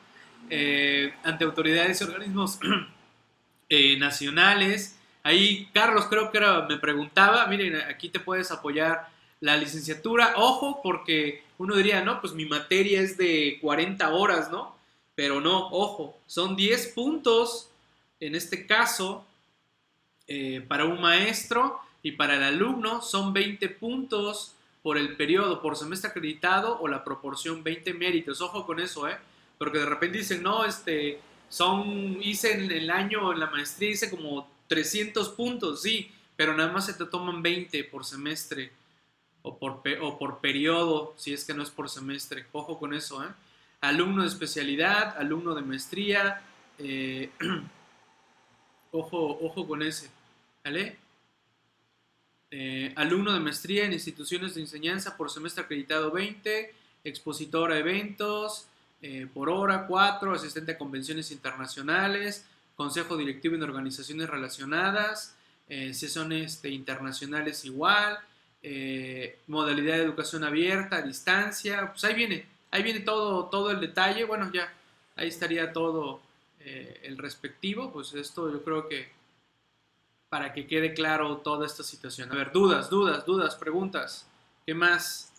Eh, 0.49 1.13
ante 1.23 1.45
autoridades 1.45 2.01
y 2.01 2.05
organismos 2.05 2.59
eh, 3.69 3.99
nacionales. 3.99 4.97
Ahí 5.23 5.69
Carlos 5.73 6.07
creo 6.09 6.31
que 6.31 6.39
era, 6.39 6.67
me 6.67 6.79
preguntaba, 6.79 7.47
miren, 7.47 7.77
aquí 7.77 8.09
te 8.09 8.21
puedes 8.21 8.51
apoyar 8.51 9.09
la 9.41 9.57
licenciatura. 9.57 10.35
Ojo, 10.37 10.81
porque 10.83 11.45
uno 11.59 11.77
diría, 11.77 12.03
no, 12.03 12.21
pues 12.21 12.33
mi 12.33 12.47
materia 12.47 13.01
es 13.01 13.17
de 13.17 13.59
40 13.61 14.09
horas, 14.13 14.51
¿no? 14.51 14.77
Pero 15.15 15.41
no, 15.41 15.69
ojo, 15.69 16.19
son 16.27 16.57
10 16.57 16.89
puntos 16.89 17.70
en 18.21 18.35
este 18.35 18.67
caso, 18.67 19.27
eh, 20.27 20.65
para 20.69 20.85
un 20.85 21.01
maestro 21.01 21.81
y 22.03 22.13
para 22.13 22.37
el 22.37 22.43
alumno 22.45 23.03
son 23.03 23.33
20 23.33 23.69
puntos 23.71 24.55
por 24.83 24.97
el 24.97 25.17
periodo, 25.17 25.61
por 25.61 25.77
semestre 25.77 26.11
acreditado 26.11 26.79
o 26.81 26.89
la 26.89 27.03
proporción 27.03 27.63
20 27.65 27.95
méritos. 27.95 28.41
Ojo 28.41 28.65
con 28.65 28.81
eso, 28.81 29.09
¿eh? 29.09 29.19
Porque 29.59 29.79
de 29.79 29.87
repente 29.87 30.19
dicen, 30.19 30.43
no, 30.43 30.65
este, 30.65 31.21
son, 31.49 32.23
hice 32.23 32.53
en 32.53 32.71
el 32.71 32.91
año, 32.91 33.33
en 33.33 33.41
la 33.41 33.51
maestría 33.51 33.91
hice 33.91 34.09
como 34.09 34.49
300 34.69 35.31
puntos, 35.31 35.83
sí, 35.83 36.13
pero 36.37 36.57
nada 36.57 36.73
más 36.73 36.87
se 36.87 36.95
te 36.95 37.05
toman 37.05 37.43
20 37.43 37.85
por 37.85 38.05
semestre 38.05 38.71
o 39.43 39.59
por, 39.59 39.83
o 40.01 40.19
por 40.19 40.39
periodo, 40.39 41.15
si 41.17 41.33
es 41.33 41.45
que 41.45 41.55
no 41.55 41.63
es 41.63 41.71
por 41.71 41.91
semestre. 41.91 42.47
Ojo 42.53 42.79
con 42.79 42.95
eso, 42.95 43.23
¿eh? 43.25 43.29
Alumno 43.81 44.23
de 44.23 44.29
especialidad, 44.29 45.17
alumno 45.19 45.55
de 45.55 45.63
maestría, 45.63 46.43
eh, 46.79 47.31
Ojo, 48.93 49.39
ojo 49.43 49.67
con 49.67 49.83
ese. 49.83 50.11
¿Vale? 50.65 50.97
Eh, 52.51 52.93
alumno 52.97 53.33
de 53.33 53.39
maestría 53.39 53.85
en 53.85 53.93
instituciones 53.93 54.55
de 54.55 54.63
enseñanza 54.63 55.17
por 55.17 55.31
semestre 55.31 55.63
acreditado 55.63 56.11
20, 56.11 56.75
expositor 57.05 57.71
a 57.71 57.79
eventos 57.79 58.67
eh, 59.03 59.29
por 59.33 59.49
hora 59.49 59.87
4, 59.87 60.35
asistente 60.35 60.73
a 60.73 60.79
convenciones 60.79 61.31
internacionales, 61.31 62.45
consejo 62.75 63.17
directivo 63.17 63.55
en 63.55 63.63
organizaciones 63.63 64.29
relacionadas, 64.29 65.37
eh, 65.69 65.95
si 65.95 66.09
son 66.09 66.33
este, 66.33 66.71
internacionales 66.71 67.65
igual, 67.65 68.19
modalidad 69.47 69.97
de 69.97 70.03
educación 70.03 70.45
abierta, 70.45 70.97
a 70.97 71.03
distancia, 71.03 71.93
pues 71.93 72.05
ahí 72.05 72.15
viene, 72.15 72.45
ahí 72.71 72.83
viene 72.83 73.01
todo, 73.01 73.47
todo 73.47 73.71
el 73.71 73.81
detalle, 73.81 74.25
bueno 74.25 74.51
ya, 74.53 74.71
ahí 75.17 75.29
estaría 75.29 75.73
todo 75.73 76.21
eh, 76.61 77.01
el 77.05 77.19
respectivo, 77.19 77.91
pues 77.93 78.13
esto 78.15 78.51
yo 78.53 78.63
creo 78.63 78.87
que 78.87 79.11
para 80.29 80.53
que 80.53 80.67
quede 80.67 80.95
claro 80.95 81.39
toda 81.39 81.67
esta 81.67 81.83
situación. 81.83 82.31
A 82.31 82.37
ver, 82.37 82.53
dudas, 82.53 82.89
dudas, 82.89 83.27
dudas, 83.27 83.57
preguntas. 83.57 84.27
¿Qué 84.65 84.75
más? 84.75 85.33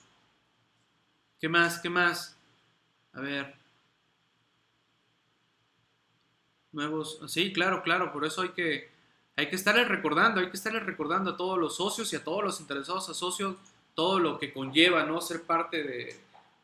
¿Qué 1.39 1.47
más? 1.47 1.80
¿Qué 1.80 1.89
más? 1.89 2.38
A 3.13 3.22
ver. 3.22 3.55
Nuevos. 6.72 7.19
Sí, 7.28 7.53
claro, 7.53 7.84
claro. 7.84 8.11
Por 8.11 8.26
eso 8.26 8.41
hay 8.41 8.49
que, 8.49 8.89
hay 9.36 9.49
que 9.49 9.55
estarles 9.55 9.88
recordando, 9.88 10.41
hay 10.41 10.49
que 10.49 10.57
estarles 10.57 10.86
recordando 10.86 11.32
a 11.32 11.38
todos 11.38 11.57
los 11.57 11.78
socios 11.78 12.11
y 12.11 12.17
a 12.17 12.24
todos 12.24 12.43
los 12.43 12.59
interesados 12.59 13.09
a 13.09 13.13
socios 13.13 13.55
todo 13.95 14.19
lo 14.19 14.38
que 14.39 14.53
conlleva, 14.53 15.03
¿no? 15.05 15.22
Ser 15.22 15.43
parte 15.43 15.84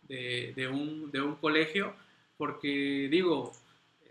de, 0.07 0.53
de, 0.53 0.67
un, 0.67 1.11
de 1.11 1.21
un 1.21 1.35
colegio. 1.35 1.93
Porque 2.37 3.07
digo, 3.09 3.53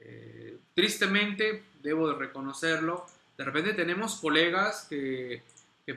eh, 0.08 0.58
tristemente, 0.74 1.64
debo 1.82 2.08
de 2.08 2.14
reconocerlo, 2.14 3.06
de 3.36 3.44
repente 3.44 3.74
tenemos 3.74 4.16
colegas 4.16 4.86
que, 4.88 5.42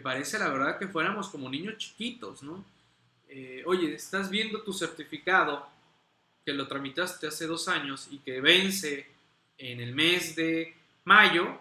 parece 0.02 0.40
la 0.40 0.50
verdad 0.50 0.78
que 0.78 0.88
fuéramos 0.88 1.30
como 1.30 1.50
niños 1.50 1.78
chiquitos, 1.78 2.44
¿no? 2.44 2.64
Eh, 3.28 3.64
oye, 3.66 3.94
estás 3.94 4.30
viendo 4.30 4.62
tu 4.62 4.74
certificado 4.74 5.68
que 6.46 6.54
lo 6.54 6.68
tramitaste 6.68 7.28
hace 7.28 7.46
dos 7.46 7.68
años 7.68 8.08
y 8.10 8.20
que 8.20 8.42
vence 8.42 9.08
en 9.58 9.80
el 9.80 9.94
mes 9.94 10.36
de 10.36 10.74
mayo 11.06 11.60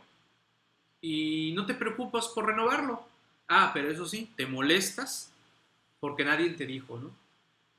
y 1.01 1.53
no 1.55 1.66
te 1.66 1.74
preocupas 1.74 2.28
por 2.28 2.46
renovarlo. 2.46 3.07
Ah, 3.46 3.70
pero 3.74 3.90
eso 3.90 4.07
sí, 4.07 4.30
te 4.36 4.46
molestas 4.46 5.32
porque 6.01 6.24
nadie 6.24 6.51
te 6.51 6.66
dijo, 6.66 6.99
¿no? 6.99 7.11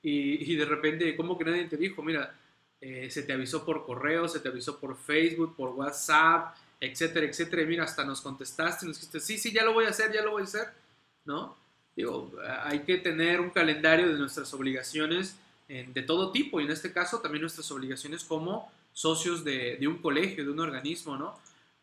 Y, 0.02 0.52
y 0.52 0.56
de 0.56 0.66
repente, 0.66 1.16
¿cómo 1.16 1.38
que 1.38 1.46
nadie 1.46 1.66
te 1.66 1.78
dijo? 1.78 2.02
Mira, 2.02 2.39
eh, 2.82 3.10
se 3.10 3.24
te 3.24 3.34
avisó 3.34 3.66
por 3.66 3.86
correo, 3.86 4.28
se 4.28 4.40
te 4.40 4.50
avisó 4.50 4.80
por 4.80 4.98
Facebook, 4.98 5.56
por 5.56 5.70
WhatsApp, 5.72 6.56
etcétera, 6.80 7.26
etcétera. 7.26 7.62
Y 7.64 7.66
mira, 7.66 7.84
hasta 7.84 8.06
nos 8.06 8.22
contestaste, 8.22 8.86
nos 8.86 8.98
dijiste, 8.98 9.20
sí, 9.20 9.38
sí, 9.38 9.52
ya 9.52 9.64
lo 9.64 9.74
voy 9.74 9.86
a 9.86 9.90
hacer, 9.90 10.12
ya 10.14 10.22
lo 10.22 10.32
voy 10.32 10.42
a 10.42 10.46
hacer, 10.46 10.68
¿no? 11.26 11.58
Digo, 11.96 12.32
hay 12.64 12.80
que 12.80 12.98
tener 12.98 13.42
un 13.42 13.50
calendario 13.50 14.08
de 14.08 14.18
nuestras 14.18 14.54
obligaciones 14.54 15.36
de 15.68 16.02
todo 16.02 16.32
tipo, 16.32 16.60
y 16.60 16.64
en 16.64 16.72
este 16.72 16.92
caso 16.92 17.20
también 17.20 17.42
nuestras 17.42 17.70
obligaciones 17.72 18.24
como 18.24 18.72
socios 18.94 19.44
de, 19.44 19.80
un 19.88 19.98
colegio, 19.98 20.44
de 20.44 20.52
un 20.52 20.60
organismo, 20.60 21.18
¿no? 21.18 21.38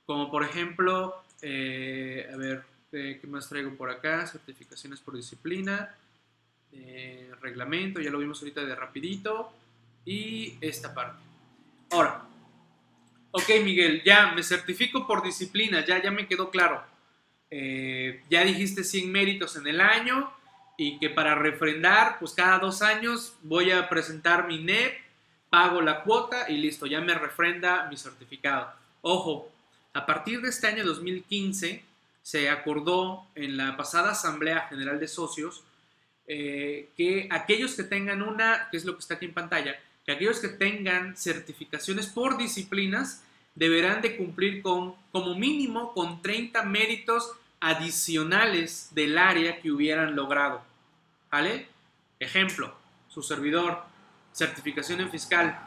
Como 0.05 0.31
por 0.31 0.43
ejemplo, 0.45 1.17
eh, 1.43 2.29
a 2.33 2.37
ver, 2.37 2.63
¿qué 2.91 3.21
más 3.27 3.49
traigo 3.49 3.75
por 3.75 3.91
acá? 3.91 4.27
Certificaciones 4.27 5.01
por 5.01 5.17
disciplina, 5.17 5.95
eh, 6.73 7.31
reglamento, 7.41 8.01
ya 8.01 8.11
lo 8.11 8.19
vimos 8.19 8.41
ahorita 8.41 8.65
de 8.65 8.75
rapidito 8.75 9.53
y 10.07 10.57
esta 10.63 10.95
parte. 10.95 11.21
Ahora, 11.91 12.25
ok 13.33 13.51
Miguel, 13.63 14.03
ya 14.05 14.33
me 14.33 14.43
certifico 14.43 15.07
por 15.07 15.23
disciplina, 15.23 15.85
ya, 15.85 16.03
ya 16.03 16.11
me 16.11 16.27
quedó 16.27 16.51
claro. 16.51 16.83
Eh, 17.51 18.23
ya 18.31 18.45
dijiste 18.45 18.83
100 18.83 19.13
méritos 19.13 19.57
en 19.57 19.67
el 19.67 19.81
año 19.81 20.33
y 20.79 20.99
que 20.99 21.11
para 21.11 21.35
refrendar, 21.35 22.19
pues 22.19 22.33
cada 22.33 22.59
dos 22.59 22.83
años 22.83 23.35
voy 23.43 23.71
a 23.71 23.89
presentar 23.89 24.47
mi 24.47 24.59
NEP, 24.63 24.95
pago 25.51 25.81
la 25.83 26.03
cuota 26.03 26.51
y 26.51 26.57
listo, 26.57 26.87
ya 26.87 27.01
me 27.01 27.15
refrenda 27.15 27.87
mi 27.89 27.97
certificado. 27.97 28.73
Ojo, 29.03 29.51
a 29.93 30.07
partir 30.07 30.41
de 30.41 30.49
este 30.49 30.67
año 30.67 30.85
2015 30.85 31.83
se 32.23 32.51
acordó 32.51 33.27
en 33.35 33.57
la 33.57 33.77
pasada 33.77 34.11
Asamblea 34.13 34.67
General 34.69 34.99
de 34.99 35.09
Socios 35.09 35.63
eh, 36.29 36.91
que 36.97 37.29
aquellos 37.31 37.75
que 37.75 37.85
tengan 37.85 38.21
una, 38.21 38.69
que 38.71 38.77
es 38.77 38.85
lo 38.85 38.95
que 38.95 39.01
está 39.01 39.15
aquí 39.15 39.27
en 39.27 39.33
pantalla, 39.33 39.79
que 40.07 40.13
aquellos 40.13 40.39
que 40.39 40.49
tengan 40.49 41.17
certificaciones 41.17 42.07
por 42.07 42.39
disciplinas 42.39 43.25
deberán 43.57 44.01
de 44.03 44.17
cumplir 44.17 44.63
con, 44.63 44.95
como 45.11 45.35
mínimo, 45.35 45.93
con 45.93 46.23
30 46.23 46.63
méritos 46.63 47.33
adicionales 47.59 48.91
del 48.93 49.19
área 49.19 49.61
que 49.61 49.73
hubieran 49.73 50.15
logrado. 50.15 50.63
¿Vale? 51.31 51.69
Ejemplo, 52.21 52.75
su 53.09 53.23
servidor, 53.23 53.83
certificación 54.33 55.01
en 55.01 55.11
fiscal. 55.11 55.59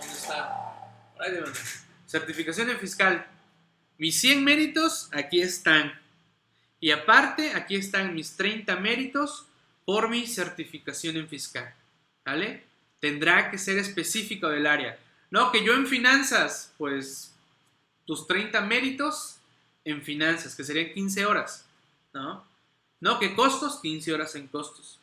¿Dónde 0.00 0.14
está? 0.14 0.72
Ahí 1.20 1.32
certificación 2.06 2.70
en 2.70 2.78
fiscal. 2.78 3.26
Mis 3.98 4.20
100 4.20 4.42
méritos, 4.42 5.08
aquí 5.12 5.40
están. 5.40 5.92
Y 6.80 6.90
aparte, 6.90 7.52
aquí 7.54 7.76
están 7.76 8.14
mis 8.14 8.36
30 8.36 8.76
méritos 8.76 9.46
por 9.84 10.08
mi 10.08 10.26
certificación 10.26 11.16
en 11.16 11.28
fiscal. 11.28 11.74
¿Vale? 12.24 12.71
Tendrá 13.02 13.50
que 13.50 13.58
ser 13.58 13.78
específico 13.78 14.48
del 14.48 14.64
área. 14.64 14.96
No, 15.28 15.50
que 15.50 15.64
yo 15.64 15.74
en 15.74 15.88
finanzas, 15.88 16.72
pues 16.78 17.34
tus 18.06 18.28
30 18.28 18.60
méritos 18.60 19.38
en 19.84 20.02
finanzas, 20.02 20.54
que 20.54 20.62
serían 20.62 20.94
15 20.94 21.26
horas, 21.26 21.66
¿no? 22.14 22.44
No, 23.00 23.18
que 23.18 23.34
costos, 23.34 23.80
15 23.80 24.14
horas 24.14 24.36
en 24.36 24.46
costos, 24.46 25.00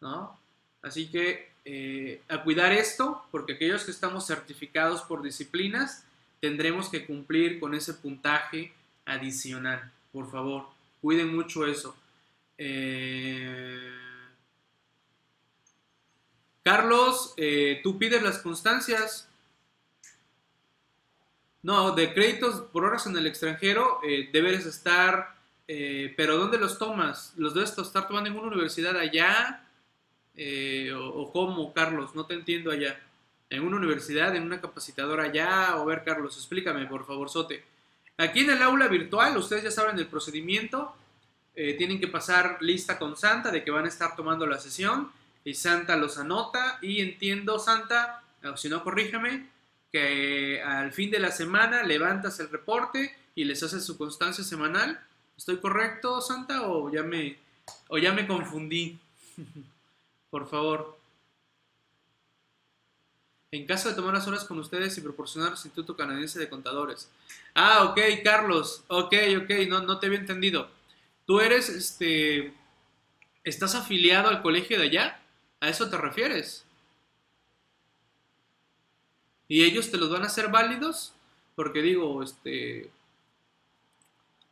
¿no? 0.00 0.38
Así 0.82 1.08
que 1.08 1.50
eh, 1.64 2.22
a 2.28 2.44
cuidar 2.44 2.70
esto, 2.70 3.24
porque 3.32 3.54
aquellos 3.54 3.82
que 3.82 3.90
estamos 3.90 4.24
certificados 4.24 5.02
por 5.02 5.20
disciplinas, 5.20 6.04
tendremos 6.38 6.88
que 6.88 7.04
cumplir 7.04 7.58
con 7.58 7.74
ese 7.74 7.94
puntaje 7.94 8.72
adicional. 9.04 9.90
Por 10.12 10.30
favor, 10.30 10.68
cuiden 11.00 11.34
mucho 11.34 11.66
eso. 11.66 11.96
Eh, 12.56 14.01
Carlos, 16.62 17.34
eh, 17.36 17.80
tú 17.82 17.98
pides 17.98 18.22
las 18.22 18.38
constancias. 18.38 19.28
No, 21.62 21.92
de 21.92 22.12
créditos 22.12 22.62
por 22.72 22.84
horas 22.84 23.06
en 23.06 23.16
el 23.16 23.26
extranjero 23.26 24.00
eh, 24.02 24.30
debes 24.32 24.66
estar, 24.66 25.36
eh, 25.68 26.12
pero 26.16 26.36
¿dónde 26.36 26.58
los 26.58 26.78
tomas? 26.78 27.34
¿Los 27.36 27.54
debes 27.54 27.76
estar 27.78 28.06
tomando 28.08 28.30
en 28.30 28.36
una 28.36 28.48
universidad 28.48 28.96
allá? 28.96 29.64
O, 30.96 30.98
o, 30.98 31.32
cómo, 31.32 31.72
Carlos? 31.72 32.14
No 32.14 32.26
te 32.26 32.34
entiendo 32.34 32.70
allá. 32.70 32.98
en 33.50 33.62
una 33.64 33.76
universidad, 33.76 34.34
en 34.34 34.44
una 34.44 34.60
capacitadora 34.60 35.30
ya, 35.30 35.76
o 35.76 35.84
ver, 35.84 36.04
Carlos, 36.04 36.36
explícame, 36.36 36.86
por 36.86 37.06
favor, 37.06 37.28
Sote. 37.28 37.62
Aquí 38.16 38.40
en 38.40 38.50
el 38.50 38.62
aula 38.62 38.88
virtual, 38.88 39.36
ustedes 39.36 39.64
ya 39.64 39.70
saben 39.70 39.98
el 39.98 40.06
procedimiento, 40.06 40.94
eh, 41.54 41.74
tienen 41.74 42.00
que 42.00 42.08
pasar 42.08 42.58
lista 42.60 42.98
con 42.98 43.16
Santa 43.16 43.50
de 43.50 43.62
que 43.62 43.70
van 43.70 43.84
a 43.84 43.88
estar 43.88 44.16
tomando 44.16 44.46
la 44.46 44.58
sesión 44.58 45.10
y 45.44 45.54
Santa 45.54 45.96
los 45.96 46.18
anota 46.18 46.78
y 46.82 47.00
entiendo, 47.00 47.58
Santa, 47.58 48.22
o 48.44 48.56
si 48.56 48.68
no, 48.68 48.82
corrígeme, 48.84 49.48
que 49.90 50.62
al 50.62 50.92
fin 50.92 51.10
de 51.10 51.18
la 51.18 51.30
semana 51.30 51.82
levantas 51.82 52.40
el 52.40 52.48
reporte 52.48 53.14
y 53.34 53.44
les 53.44 53.62
haces 53.62 53.84
su 53.84 53.98
constancia 53.98 54.44
semanal. 54.44 55.00
¿Estoy 55.36 55.58
correcto, 55.58 56.20
Santa, 56.20 56.68
o 56.68 56.90
ya 56.90 57.02
me, 57.02 57.38
o 57.88 57.98
ya 57.98 58.12
me 58.12 58.26
confundí? 58.26 58.98
Por 60.30 60.48
favor. 60.48 60.98
En 63.50 63.66
caso 63.66 63.90
de 63.90 63.94
tomar 63.94 64.14
las 64.14 64.26
horas 64.26 64.44
con 64.44 64.58
ustedes 64.58 64.96
y 64.96 65.02
proporcionar 65.02 65.48
al 65.48 65.54
Instituto 65.54 65.94
Canadiense 65.94 66.38
de 66.38 66.48
Contadores. 66.48 67.10
Ah, 67.54 67.84
ok, 67.84 68.00
Carlos. 68.24 68.82
Ok, 68.88 69.14
ok, 69.42 69.50
no, 69.68 69.82
no 69.82 69.98
te 69.98 70.06
había 70.06 70.20
entendido. 70.20 70.70
Tú 71.26 71.40
eres, 71.40 71.68
este, 71.68 72.54
¿estás 73.44 73.74
afiliado 73.74 74.30
al 74.30 74.40
colegio 74.40 74.78
de 74.78 74.86
allá? 74.86 75.21
¿A 75.62 75.68
eso 75.68 75.88
te 75.88 75.96
refieres? 75.96 76.64
¿Y 79.46 79.62
ellos 79.62 79.92
te 79.92 79.96
los 79.96 80.10
van 80.10 80.24
a 80.24 80.26
hacer 80.26 80.48
válidos? 80.48 81.12
Porque 81.54 81.80
digo, 81.80 82.20
este, 82.20 82.90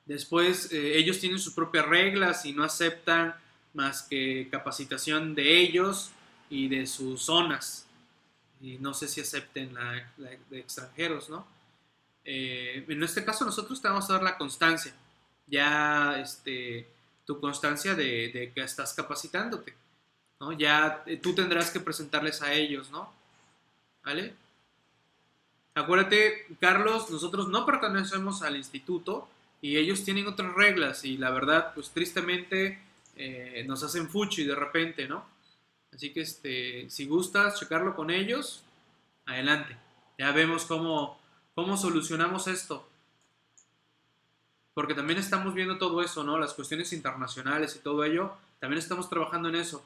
después 0.06 0.70
eh, 0.70 0.98
ellos 0.98 1.18
tienen 1.18 1.40
sus 1.40 1.52
propias 1.52 1.84
reglas 1.86 2.46
y 2.46 2.52
no 2.52 2.62
aceptan 2.62 3.34
más 3.74 4.02
que 4.02 4.46
capacitación 4.52 5.34
de 5.34 5.58
ellos 5.58 6.12
y 6.48 6.68
de 6.68 6.86
sus 6.86 7.22
zonas. 7.22 7.86
Y 8.61 8.78
no 8.78 8.94
sé 8.94 9.08
si 9.08 9.20
acepten 9.20 9.74
la, 9.74 10.12
de 10.16 10.61
extranjeros, 10.61 11.28
¿no? 11.28 11.44
Eh, 12.24 12.84
en 12.86 13.02
este 13.02 13.24
caso 13.24 13.44
nosotros 13.44 13.82
te 13.82 13.88
vamos 13.88 14.08
a 14.08 14.12
dar 14.12 14.22
la 14.22 14.38
constancia, 14.38 14.94
ya 15.48 16.20
este, 16.20 16.86
tu 17.24 17.40
constancia 17.40 17.96
de, 17.96 18.52
que 18.54 18.61
estás 18.61 18.94
capacitándote, 18.94 19.74
¿no? 20.41 20.53
Ya 20.53 21.03
eh, 21.07 21.18
tú 21.18 21.34
tendrás 21.34 21.70
que 21.70 21.80
presentarles 21.80 22.43
a 22.43 22.53
ellos, 22.53 22.91
¿no? 22.91 23.12
¿Vale? 24.05 24.34
Acuérdate, 25.74 26.47
Carlos, 26.59 27.11
nosotros 27.11 27.49
no 27.49 27.64
pertenecemos 27.64 28.43
al 28.43 28.57
instituto 28.57 29.28
y 29.62 29.76
ellos 29.76 30.05
tienen 30.05 30.26
otras 30.26 30.53
reglas 30.55 31.05
y 31.05 31.16
la 31.16 31.30
verdad, 31.30 31.72
pues 31.74 31.91
tristemente 31.91 32.80
eh, 33.16 33.64
nos 33.68 33.82
hacen 33.82 34.09
fuchi 34.09 34.45
de 34.45 34.55
repente, 34.55 35.07
¿no? 35.07 35.24
Así 35.93 36.12
que 36.12 36.22
este, 36.22 36.88
si 36.88 37.07
gustas 37.07 37.59
checarlo 37.59 37.95
con 37.95 38.11
ellos, 38.11 38.62
adelante. 39.26 39.76
Ya 40.18 40.32
vemos 40.32 40.64
cómo, 40.64 41.18
cómo 41.55 41.76
solucionamos 41.76 42.47
esto. 42.47 42.88
Porque 44.74 44.95
también 44.95 45.18
estamos 45.18 45.55
viendo 45.55 45.78
todo 45.78 46.03
eso, 46.03 46.24
¿no? 46.24 46.38
Las 46.38 46.55
cuestiones 46.55 46.93
internacionales 46.93 47.76
y 47.76 47.80
todo 47.80 48.05
ello. 48.05 48.32
También 48.61 48.78
estamos 48.78 49.09
trabajando 49.09 49.49
en 49.49 49.57
eso. 49.57 49.84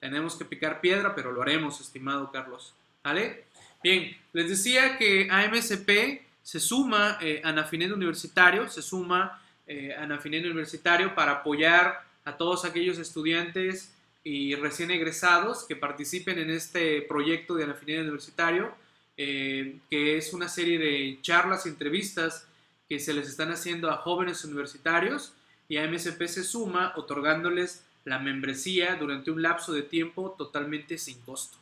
Tenemos 0.00 0.36
que 0.36 0.44
picar 0.44 0.80
piedra, 0.80 1.14
pero 1.14 1.32
lo 1.32 1.42
haremos, 1.42 1.80
estimado 1.80 2.30
Carlos. 2.30 2.74
¿Vale? 3.02 3.44
Bien, 3.82 4.16
les 4.32 4.48
decía 4.48 4.98
que 4.98 5.28
AMSP 5.30 6.22
se 6.42 6.60
suma 6.60 7.18
eh, 7.20 7.40
a 7.44 7.52
Nafinet 7.52 7.92
Universitario, 7.92 8.68
se 8.68 8.82
suma 8.82 9.40
eh, 9.66 9.94
a 9.94 10.06
Nafinet 10.06 10.44
Universitario 10.44 11.14
para 11.14 11.32
apoyar 11.32 12.02
a 12.24 12.36
todos 12.36 12.64
aquellos 12.64 12.98
estudiantes 12.98 13.92
y 14.24 14.54
recién 14.54 14.90
egresados 14.90 15.64
que 15.64 15.76
participen 15.76 16.38
en 16.38 16.50
este 16.50 17.02
proyecto 17.02 17.54
de 17.54 17.64
Anafinet 17.64 18.00
Universitario, 18.00 18.74
eh, 19.16 19.78
que 19.90 20.16
es 20.16 20.32
una 20.32 20.48
serie 20.48 20.78
de 20.78 21.18
charlas 21.22 21.66
y 21.66 21.70
entrevistas 21.70 22.46
que 22.88 22.98
se 22.98 23.12
les 23.12 23.28
están 23.28 23.50
haciendo 23.50 23.90
a 23.90 23.96
jóvenes 23.96 24.44
universitarios 24.44 25.32
y 25.68 25.76
AMSP 25.76 26.26
se 26.26 26.44
suma 26.44 26.92
otorgándoles 26.96 27.84
la 28.04 28.18
membresía 28.18 28.96
durante 28.96 29.30
un 29.30 29.42
lapso 29.42 29.72
de 29.72 29.82
tiempo 29.82 30.34
totalmente 30.36 30.98
sin 30.98 31.20
costo. 31.20 31.58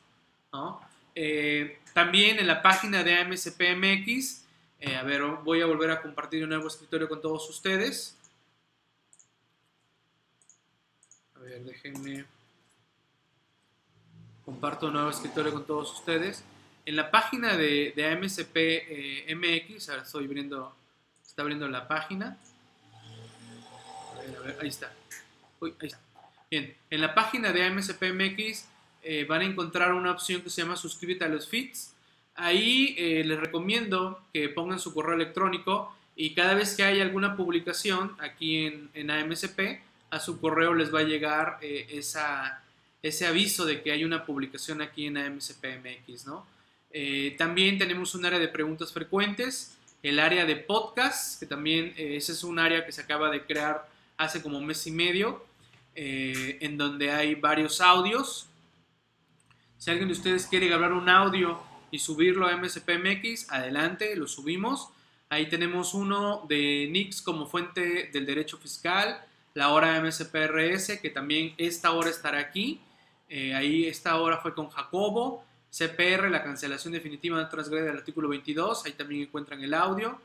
¿no? 0.53 0.81
Eh, 1.15 1.79
también 1.93 2.39
en 2.39 2.47
la 2.47 2.63
página 2.63 3.03
de 3.03 3.17
AMSPMX, 3.17 4.45
eh, 4.81 4.97
a 4.97 5.03
ver, 5.03 5.23
voy 5.23 5.63
a 5.63 5.67
volver 5.67 5.91
a 5.91 6.03
compartir 6.03 6.43
un 6.43 6.51
nuevo 6.51 6.69
escritorio 6.69 7.09
con 7.09 7.23
todos 7.23 7.49
ustedes. 7.49 8.17
A 11.35 11.39
ver, 11.39 11.65
déjenme. 11.65 12.27
Comparto 14.45 14.87
un 14.89 14.93
nuevo 14.93 15.11
escritorio 15.11 15.53
con 15.53 15.67
todos 15.67 15.93
ustedes. 15.93 16.45
En 16.85 16.95
la 16.95 17.11
página 17.11 17.57
de, 17.57 17.93
de 17.97 18.07
AMSPMX, 18.13 19.89
ahora 19.89 20.03
estoy 20.03 20.27
abriendo, 20.27 20.77
está 21.27 21.43
abriendo 21.43 21.67
la 21.67 21.89
página. 21.89 22.39
A 24.15 24.21
ver, 24.21 24.37
a 24.37 24.41
ver, 24.41 24.59
ahí 24.61 24.69
está. 24.69 24.93
Uy, 25.59 25.75
ahí 25.81 25.89
está. 25.89 26.06
Bien, 26.49 26.77
en 26.91 27.01
la 27.01 27.13
página 27.13 27.53
de 27.53 27.65
AMSPMX 27.65 28.69
eh, 29.03 29.25
van 29.29 29.41
a 29.41 29.45
encontrar 29.45 29.93
una 29.95 30.13
opción 30.13 30.43
que 30.43 30.51
se 30.51 30.63
llama 30.63 30.77
suscríbete 30.77 31.25
a 31.25 31.29
los 31.29 31.49
feeds. 31.49 31.93
Ahí 32.37 32.95
eh, 32.99 33.25
les 33.25 33.41
recomiendo 33.41 34.23
que 34.33 34.49
pongan 34.49 34.79
su 34.79 34.95
correo 34.95 35.17
electrónico 35.17 35.93
y 36.15 36.35
cada 36.35 36.55
vez 36.55 36.77
que 36.77 36.85
haya 36.85 37.03
alguna 37.03 37.37
publicación 37.37 38.15
aquí 38.21 38.65
en, 38.65 38.91
en 38.95 39.11
AMSP, 39.11 39.81
a 40.11 40.21
su 40.21 40.41
correo 40.41 40.73
les 40.73 40.95
va 40.95 41.01
a 41.01 41.03
llegar 41.03 41.59
eh, 41.63 41.89
esa, 41.91 42.63
ese 43.03 43.27
aviso 43.27 43.65
de 43.65 43.83
que 43.83 43.91
hay 43.91 44.05
una 44.05 44.25
publicación 44.25 44.83
aquí 44.83 45.07
en 45.07 45.19
AMSPMX, 45.19 46.27
¿no? 46.27 46.47
también 47.37 47.77
tenemos 47.77 48.15
un 48.15 48.25
área 48.25 48.39
de 48.39 48.49
preguntas 48.49 48.91
frecuentes, 48.91 49.77
el 50.03 50.19
área 50.19 50.47
de 50.47 50.57
podcast, 50.57 51.39
que 51.39 51.45
también 51.45 51.93
ese 51.95 52.33
es 52.33 52.43
un 52.43 52.59
área 52.59 52.87
que 52.87 52.93
se 52.93 53.03
acaba 53.03 53.29
de 53.29 53.43
crear 53.45 53.87
hace 54.17 54.41
como 54.41 54.63
mes 54.63 54.87
y 54.87 54.93
medio, 54.93 55.45
en 55.97 56.77
donde 56.77 57.11
hay 57.11 57.35
varios 57.35 57.81
audios 57.81 58.49
si 59.79 59.91
alguien 59.91 60.09
de 60.09 60.15
ustedes 60.15 60.47
quiere 60.47 60.69
grabar 60.69 60.93
un 60.93 61.09
audio 61.09 61.61
y 61.91 61.99
subirlo 61.99 62.47
a 62.49 62.57
MSPMX, 62.57 63.53
adelante, 63.53 64.17
lo 64.17 64.27
subimos. 64.27 64.89
Ahí 65.29 65.49
tenemos 65.49 65.93
uno 65.93 66.45
de 66.49 66.89
Nix 66.91 67.21
como 67.21 67.47
fuente 67.47 68.11
del 68.13 68.25
derecho 68.25 68.57
fiscal, 68.57 69.21
la 69.55 69.69
hora 69.73 70.01
MSPRS, 70.01 70.99
que 71.01 71.11
también 71.11 71.55
esta 71.59 71.93
hora 71.93 72.09
estará 72.09 72.41
aquí. 72.41 72.81
Eh, 73.29 73.55
ahí 73.55 73.87
esta 73.87 74.17
hora 74.17 74.39
fue 74.39 74.55
con 74.55 74.71
Jacobo. 74.71 75.45
CPR, 75.71 76.31
la 76.31 76.43
cancelación 76.43 76.93
definitiva 76.93 77.39
de 77.39 77.45
transgrede 77.45 77.85
del 77.85 77.99
artículo 77.99 78.29
22, 78.29 78.87
ahí 78.87 78.93
también 78.93 79.23
encuentran 79.23 79.63
el 79.63 79.75
audio. 79.75 80.19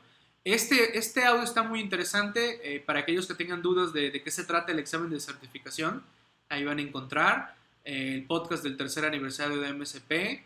Este, 0.44 0.98
este 0.98 1.24
audio 1.24 1.44
está 1.44 1.62
muy 1.62 1.80
interesante 1.80 2.60
eh, 2.64 2.80
para 2.80 3.00
aquellos 3.00 3.26
que 3.26 3.34
tengan 3.34 3.62
dudas 3.62 3.92
de, 3.92 4.10
de 4.10 4.22
qué 4.22 4.30
se 4.30 4.44
trata 4.44 4.72
el 4.72 4.78
examen 4.78 5.10
de 5.10 5.20
certificación. 5.20 6.02
Ahí 6.48 6.64
van 6.64 6.78
a 6.78 6.82
encontrar 6.82 7.54
el 7.84 8.24
podcast 8.24 8.62
del 8.62 8.76
tercer 8.76 9.04
aniversario 9.04 9.60
de 9.60 9.72
MSP, 9.72 10.42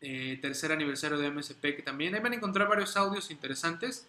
eh, 0.00 0.38
tercer 0.40 0.72
aniversario 0.72 1.18
de 1.18 1.30
MSP, 1.30 1.76
que 1.76 1.82
también 1.82 2.14
ahí 2.14 2.20
van 2.20 2.32
a 2.32 2.36
encontrar 2.36 2.68
varios 2.68 2.96
audios 2.96 3.30
interesantes 3.30 4.06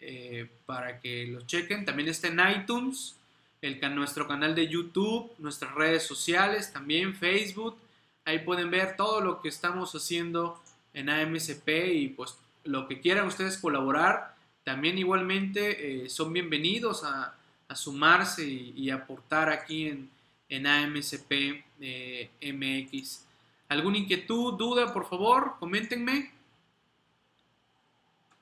eh, 0.00 0.48
para 0.66 1.00
que 1.00 1.26
los 1.26 1.46
chequen. 1.46 1.84
También 1.84 2.08
está 2.08 2.28
en 2.28 2.40
iTunes, 2.60 3.16
el, 3.62 3.80
nuestro 3.94 4.28
canal 4.28 4.54
de 4.54 4.68
YouTube, 4.68 5.32
nuestras 5.38 5.74
redes 5.74 6.02
sociales, 6.04 6.72
también 6.72 7.14
Facebook. 7.14 7.78
Ahí 8.24 8.40
pueden 8.40 8.70
ver 8.70 8.96
todo 8.96 9.20
lo 9.20 9.40
que 9.40 9.48
estamos 9.48 9.94
haciendo 9.94 10.60
en 10.92 11.08
AMSP 11.08 11.68
y 11.92 12.08
pues 12.08 12.36
lo 12.64 12.86
que 12.86 13.00
quieran 13.00 13.26
ustedes 13.26 13.56
colaborar, 13.56 14.34
también 14.64 14.98
igualmente 14.98 16.04
eh, 16.04 16.08
son 16.08 16.32
bienvenidos 16.32 17.04
a, 17.04 17.36
sumarse 17.72 18.44
y 18.44 18.90
aportar 18.90 19.48
aquí 19.48 19.86
en, 19.86 20.10
en 20.48 20.66
AMSP 20.66 21.62
eh, 21.80 22.28
MX. 22.42 23.24
¿Alguna 23.68 23.98
inquietud, 23.98 24.54
duda, 24.54 24.92
por 24.92 25.08
favor? 25.08 25.54
Coméntenme. 25.60 26.32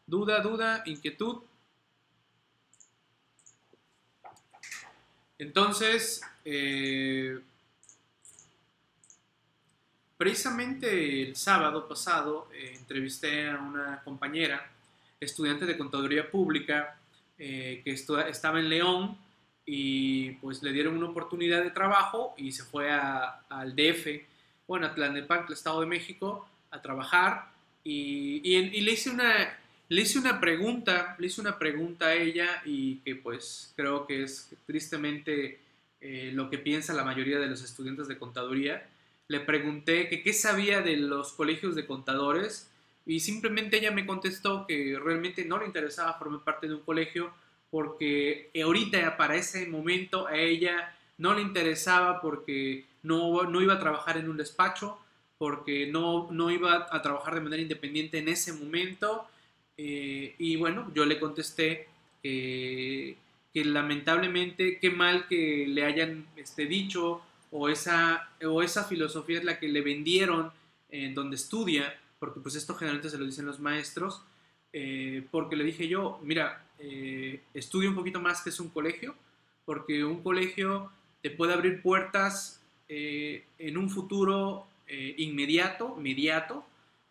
Duda, 0.07 0.41
duda, 0.41 0.83
inquietud. 0.87 1.43
Entonces, 5.39 6.23
eh, 6.47 7.39
precisamente 10.17 11.23
el 11.23 11.37
sábado 11.37 11.87
pasado 11.87 12.49
entrevisté 12.55 13.51
a 13.51 13.59
una 13.59 14.03
compañera, 14.03 14.73
estudiante 15.21 15.67
de 15.67 15.79
contaduría 15.79 16.31
pública, 16.31 16.99
que 17.37 17.83
estaba 17.85 18.59
en 18.59 18.69
León 18.69 19.17
y 19.65 20.31
pues 20.41 20.63
le 20.63 20.73
dieron 20.73 20.97
una 20.97 21.11
oportunidad 21.11 21.63
de 21.63 21.71
trabajo 21.71 22.35
y 22.39 22.53
se 22.53 22.65
fue 22.65 22.91
al 22.91 23.77
DF, 23.77 24.23
bueno, 24.67 24.87
a 24.87 24.95
Tlalnepantla, 24.95 25.55
Estado 25.55 25.81
de 25.81 25.87
México, 25.87 26.49
a 26.71 26.81
trabajar 26.81 27.51
y, 27.85 28.41
y, 28.45 28.81
le, 28.81 28.93
hice 28.93 29.11
una, 29.11 29.59
le 29.89 30.03
hice 30.03 30.19
una 30.19 30.41
pregunta, 30.41 31.17
le 31.19 31.27
hice 31.27 31.41
una 31.41 31.59
pregunta 31.59 32.07
a 32.07 32.15
ella 32.15 32.63
y 32.65 32.97
que 33.01 33.17
pues 33.17 33.73
creo 33.77 34.07
que 34.07 34.23
es 34.23 34.51
tristemente 34.67 35.61
eh, 36.01 36.31
lo 36.33 36.49
que 36.49 36.59
piensa 36.59 36.95
la 36.95 37.05
mayoría 37.05 37.39
de 37.39 37.49
los 37.49 37.63
estudiantes 37.63 38.09
de 38.09 38.19
contaduría. 38.19 38.89
le 39.29 39.41
pregunté 39.41 40.09
que 40.09 40.23
qué 40.23 40.33
sabía 40.33 40.81
de 40.81 40.97
los 40.97 41.33
colegios 41.35 41.75
de 41.75 41.87
contadores 41.87 42.71
y 43.09 43.21
simplemente 43.21 43.79
ella 43.79 43.91
me 43.91 44.05
contestó 44.05 44.67
que 44.67 44.99
realmente 45.03 45.43
no 45.47 45.59
le 45.59 45.65
interesaba 45.65 46.13
formar 46.19 46.45
parte 46.45 46.69
de 46.69 46.75
un 46.75 46.83
colegio 46.83 47.33
porque 47.71 48.51
ahorita 48.63 49.17
para 49.17 49.35
ese 49.35 49.67
momento 49.67 50.27
a 50.27 50.37
ella 50.37 50.95
no 51.17 51.35
le 51.35 51.41
interesaba 51.41 52.21
porque 52.21 52.85
no, 53.03 53.45
no 53.45 53.63
iba 53.63 53.75
a 53.75 53.81
trabajar 53.81 54.19
en 54.19 54.29
un 54.29 54.37
despacho, 54.37 54.99
porque 55.39 55.87
no, 55.87 56.29
no 56.31 56.51
iba 56.51 56.87
a 56.91 57.01
trabajar 57.01 57.35
de 57.35 57.41
manera 57.41 57.63
independiente 57.63 58.19
en 58.19 58.29
ese 58.29 58.53
momento. 58.53 59.27
Eh, 59.79 60.35
y 60.39 60.57
bueno, 60.57 60.93
yo 60.95 61.07
le 61.07 61.19
contesté 61.19 61.89
que 62.23 63.17
lamentablemente 63.55 64.79
qué 64.79 64.91
mal 64.91 65.27
que 65.29 65.65
le 65.67 65.85
hayan 65.85 66.27
este, 66.37 66.67
dicho 66.67 67.23
o 67.51 67.71
esa, 67.71 68.29
o 68.45 68.63
esa 68.63 68.85
filosofía 68.85 69.39
es 69.39 69.45
la 69.45 69.59
que 69.59 69.69
le 69.69 69.81
vendieron 69.81 70.53
en 70.91 71.15
donde 71.15 71.37
estudia, 71.37 71.99
porque 72.19 72.41
pues 72.41 72.55
esto 72.55 72.75
generalmente 72.75 73.11
se 73.11 73.19
lo 73.19 73.25
dicen 73.25 73.47
los 73.47 73.61
maestros, 73.61 74.23
eh, 74.73 75.27
porque 75.31 75.57
le 75.57 75.65
dije 75.65 75.89
yo, 75.89 76.21
mira, 76.23 76.65
eh, 76.79 77.43
estudia 77.55 77.89
un 77.89 77.95
poquito 77.95 78.21
más 78.21 78.43
que 78.43 78.51
es 78.51 78.61
un 78.61 78.69
colegio, 78.69 79.15
porque 79.65 80.05
un 80.05 80.23
colegio 80.23 80.91
te 81.23 81.31
puede 81.31 81.53
abrir 81.53 81.83
puertas 81.83 82.63
eh, 82.89 83.45
en 83.59 83.77
un 83.77 83.91
futuro 83.91 84.67
inmediato, 85.19 85.97
inmediato 85.99 86.65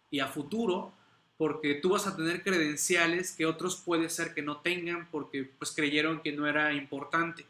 y 0.09 0.19
a 0.19 0.25
futuro, 0.25 0.91
porque 1.37 1.75
tú 1.75 1.89
vas 1.89 2.07
a 2.07 2.15
tener 2.15 2.41
credenciales 2.41 3.33
que 3.33 3.45
otros 3.45 3.75
puede 3.75 4.09
ser 4.09 4.33
que 4.33 4.41
no 4.41 4.57
tengan 4.61 5.07
porque 5.11 5.43
pues 5.43 5.71
creyeron 5.71 6.21
que 6.21 6.31
no 6.31 6.47
era 6.47 6.73
importante. 6.73 7.45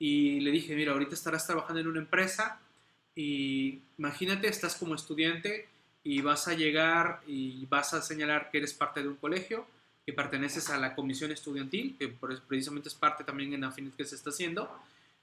Y 0.00 0.40
le 0.40 0.50
dije, 0.50 0.74
mira, 0.74 0.92
ahorita 0.92 1.14
estarás 1.14 1.46
trabajando 1.46 1.80
en 1.80 1.86
una 1.86 2.00
empresa 2.00 2.60
y 3.14 3.82
imagínate, 3.98 4.48
estás 4.48 4.74
como 4.74 4.96
estudiante 4.96 5.68
y 6.06 6.20
vas 6.20 6.46
a 6.46 6.54
llegar 6.54 7.20
y 7.26 7.66
vas 7.66 7.92
a 7.92 8.00
señalar 8.00 8.52
que 8.52 8.58
eres 8.58 8.72
parte 8.72 9.02
de 9.02 9.08
un 9.08 9.16
colegio, 9.16 9.66
que 10.06 10.12
perteneces 10.12 10.70
a 10.70 10.78
la 10.78 10.94
comisión 10.94 11.32
estudiantil, 11.32 11.96
que 11.98 12.06
precisamente 12.46 12.88
es 12.88 12.94
parte 12.94 13.24
también 13.24 13.52
en 13.54 13.64
Afinit 13.64 13.96
que 13.96 14.04
se 14.04 14.14
está 14.14 14.30
haciendo, 14.30 14.70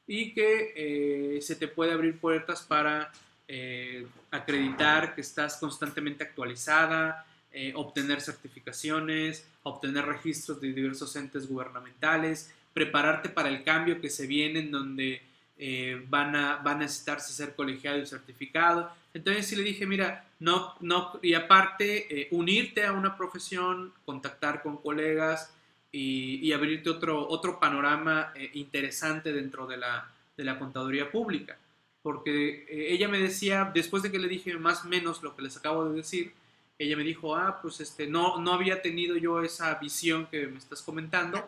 y 0.06 0.34
que 0.34 0.74
eh, 0.76 1.42
se 1.42 1.56
te 1.56 1.70
puede 1.70 1.94
abrir 1.94 2.20
puertas 2.20 2.64
para 2.64 3.14
eh, 3.48 4.06
acreditar 4.30 5.16
que 5.16 5.22
estás 5.22 5.56
constantemente 5.56 6.26
actualizada, 6.26 7.26
eh, 7.54 7.72
obtener 7.78 8.20
certificaciones, 8.20 9.48
obtener 9.64 10.06
registros 10.06 10.60
de 10.60 10.74
diversos 10.74 11.16
entes 11.16 11.48
gubernamentales, 11.48 12.54
prepararte 12.74 13.30
para 13.30 13.48
el 13.48 13.64
cambio 13.64 14.02
que 14.02 14.10
se 14.10 14.28
viene 14.28 14.60
en 14.60 14.72
donde 14.72 15.22
eh, 15.58 16.04
van, 16.10 16.36
a, 16.36 16.58
van 16.58 16.78
a 16.78 16.80
necesitarse 16.80 17.34
ser 17.34 17.56
colegiado 17.56 18.00
y 18.00 18.06
certificado. 18.06 18.92
Entonces 19.14 19.48
sí 19.48 19.56
le 19.56 19.64
dije, 19.64 19.86
mira, 19.86 20.28
no, 20.40 20.76
no, 20.82 21.20
y 21.22 21.34
aparte, 21.34 22.22
eh, 22.22 22.28
unirte 22.32 22.86
a 22.86 22.92
una 22.92 23.16
profesión, 23.18 23.94
contactar 24.06 24.62
con 24.62 24.78
colegas 24.78 25.54
y, 25.92 26.52
abrirte 26.52 26.90
otro, 26.90 27.28
otro 27.30 27.60
panorama 27.60 28.34
interesante 28.54 29.32
dentro 29.32 29.68
de 29.68 29.78
la, 29.78 30.12
de 30.36 30.44
la 30.44 30.58
contaduría 30.58 31.12
pública. 31.12 31.58
Porque 32.02 32.66
ella 32.70 33.08
me 33.08 33.20
decía, 33.20 33.72
después 33.74 34.02
de 34.02 34.12
que 34.12 34.20
le 34.20 34.28
dije 34.28 34.58
más 34.58 34.84
o 34.84 34.88
menos 34.88 35.22
lo 35.22 35.36
que 35.36 35.44
les 35.44 35.56
acabo 35.56 35.88
de 35.88 35.96
decir, 35.96 36.34
ella 36.80 36.98
me 36.98 37.04
dijo, 37.04 37.36
ah, 37.36 37.60
pues 37.62 37.80
este, 37.80 38.08
no, 38.08 38.40
no 38.40 38.54
había 38.54 38.82
tenido 38.82 39.16
yo 39.18 39.42
esa 39.42 39.74
visión 39.76 40.28
que 40.28 40.48
me 40.48 40.58
estás 40.58 40.82
comentando. 40.82 41.48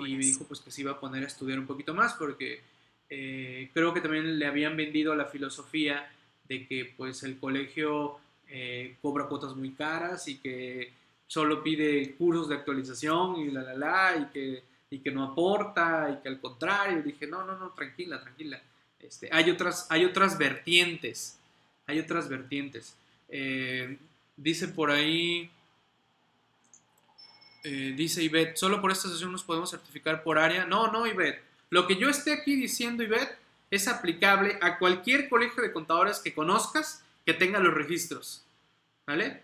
Y 0.00 0.14
me 0.14 0.24
dijo, 0.24 0.44
pues 0.44 0.60
que 0.60 0.70
se 0.70 0.82
iba 0.82 0.92
a 0.92 1.00
poner 1.00 1.24
a 1.24 1.26
estudiar 1.26 1.58
un 1.58 1.66
poquito 1.66 1.94
más 1.94 2.14
porque 2.14 2.62
eh, 3.10 3.70
creo 3.72 3.92
que 3.94 4.00
también 4.00 4.38
le 4.38 4.46
habían 4.46 4.76
vendido 4.76 5.14
la 5.14 5.26
filosofía 5.26 6.10
de 6.48 6.66
que 6.66 6.94
pues 6.96 7.22
el 7.22 7.38
colegio 7.38 8.18
eh, 8.48 8.96
cobra 9.02 9.26
cuotas 9.26 9.54
muy 9.56 9.72
caras 9.72 10.28
y 10.28 10.38
que 10.38 10.92
solo 11.26 11.62
pide 11.62 12.14
cursos 12.16 12.48
de 12.48 12.54
actualización 12.56 13.36
y 13.36 13.50
la, 13.50 13.62
la, 13.62 13.74
la, 13.74 14.16
y 14.16 14.32
que, 14.32 14.62
y 14.90 14.98
que 15.00 15.10
no 15.10 15.24
aporta 15.24 16.08
y 16.12 16.22
que 16.22 16.28
al 16.28 16.40
contrario. 16.40 17.02
dije, 17.02 17.26
no, 17.26 17.44
no, 17.44 17.58
no, 17.58 17.70
tranquila, 17.70 18.20
tranquila. 18.20 18.60
Este, 19.00 19.28
hay, 19.32 19.50
otras, 19.50 19.86
hay 19.90 20.04
otras 20.04 20.38
vertientes, 20.38 21.38
hay 21.86 21.98
otras 21.98 22.28
vertientes. 22.28 22.96
Eh, 23.28 23.98
Dice 24.38 24.68
por 24.68 24.90
ahí, 24.90 25.50
dice 27.64 28.22
Ivette, 28.22 28.58
solo 28.58 28.82
por 28.82 28.92
esta 28.92 29.08
sesión 29.08 29.32
nos 29.32 29.42
podemos 29.42 29.70
certificar 29.70 30.22
por 30.22 30.38
área. 30.38 30.66
No, 30.66 30.92
no, 30.92 31.06
Ivette. 31.06 31.42
Lo 31.70 31.86
que 31.86 31.96
yo 31.96 32.08
esté 32.08 32.32
aquí 32.32 32.54
diciendo, 32.56 33.02
Ivette, 33.02 33.36
es 33.70 33.88
aplicable 33.88 34.58
a 34.60 34.78
cualquier 34.78 35.28
colegio 35.28 35.62
de 35.62 35.72
contadores 35.72 36.18
que 36.20 36.34
conozcas 36.34 37.02
que 37.24 37.34
tenga 37.34 37.58
los 37.58 37.74
registros. 37.74 38.44
¿Vale? 39.06 39.42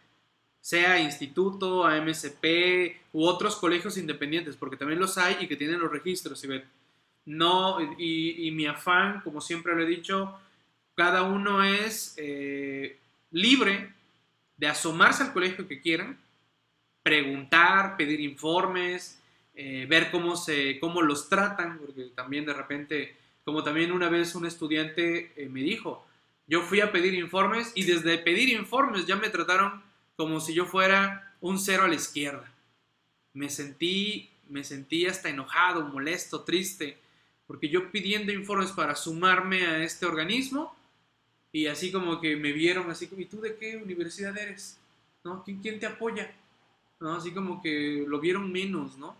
Sea 0.61 1.01
instituto, 1.01 1.85
AMSP 1.85 3.01
u 3.13 3.25
otros 3.25 3.57
colegios 3.57 3.97
independientes, 3.97 4.57
porque 4.57 4.77
también 4.77 5.01
los 5.01 5.19
hay 5.19 5.37
y 5.41 5.49
que 5.49 5.57
tienen 5.57 5.81
los 5.81 5.91
registros, 5.91 6.43
Ivette. 6.45 6.67
No, 7.25 7.79
y, 7.99 8.51
mi 8.53 8.67
afán, 8.67 9.21
como 9.21 9.41
siempre 9.41 9.75
lo 9.75 9.83
he 9.83 9.87
dicho, 9.87 10.37
cada 10.95 11.23
uno 11.23 11.63
es 11.63 12.15
eh, 12.17 12.99
libre 13.31 13.93
de 14.57 14.67
asomarse 14.67 15.23
al 15.23 15.33
colegio 15.33 15.69
que 15.69 15.81
quieran, 15.81 16.19
preguntar, 17.03 17.97
pedir 17.97 18.21
informes, 18.21 19.22
eh, 19.55 19.87
ver 19.89 20.11
cómo, 20.11 20.37
se, 20.37 20.79
cómo 20.81 21.03
los 21.03 21.29
tratan, 21.29 21.79
porque 21.79 22.05
también 22.15 22.45
de 22.47 22.55
repente, 22.55 23.17
como 23.45 23.63
también 23.63 23.93
una 23.93 24.09
vez 24.09 24.35
un 24.35 24.47
estudiante 24.47 25.33
eh, 25.37 25.49
me 25.49 25.61
dijo, 25.61 26.07
yo 26.47 26.63
fui 26.63 26.81
a 26.81 26.93
pedir 26.93 27.15
informes 27.15 27.73
y 27.75 27.85
desde 27.85 28.19
pedir 28.19 28.49
informes 28.51 29.07
ya 29.07 29.17
me 29.17 29.31
trataron 29.31 29.83
como 30.17 30.41
si 30.41 30.55
yo 30.55 30.67
fuera 30.67 31.35
un 31.41 31.59
cero 31.59 31.85
a 31.85 31.89
la 31.89 31.95
izquierda. 31.95 32.53
Me 33.35 33.49
sentí, 33.49 34.31
me 34.49 34.65
sentí 34.65 35.07
hasta 35.07 35.29
enojado, 35.29 35.87
molesto, 35.89 36.43
triste, 36.43 36.99
porque 37.47 37.69
yo 37.69 37.91
pidiendo 37.91 38.33
informes 38.33 38.71
para 38.71 38.95
sumarme 38.95 39.67
a 39.67 39.83
este 39.83 40.07
organismo, 40.07 40.75
y 41.53 41.67
así 41.67 41.93
como 41.93 42.19
que 42.21 42.35
me 42.37 42.53
vieron 42.53 42.91
así 42.91 43.07
como, 43.07 43.21
¿y 43.21 43.27
tú 43.27 43.41
de 43.41 43.57
qué 43.57 43.77
universidad 43.77 44.37
eres? 44.39 44.79
¿No? 45.23 45.45
¿Quién, 45.45 45.79
te 45.79 45.87
apoya? 45.87 46.35
¿No? 46.99 47.15
Así 47.15 47.31
como 47.31 47.61
que 47.61 48.05
lo 48.09 48.19
vieron 48.21 48.51
menos, 48.51 48.97
¿no? 48.97 49.15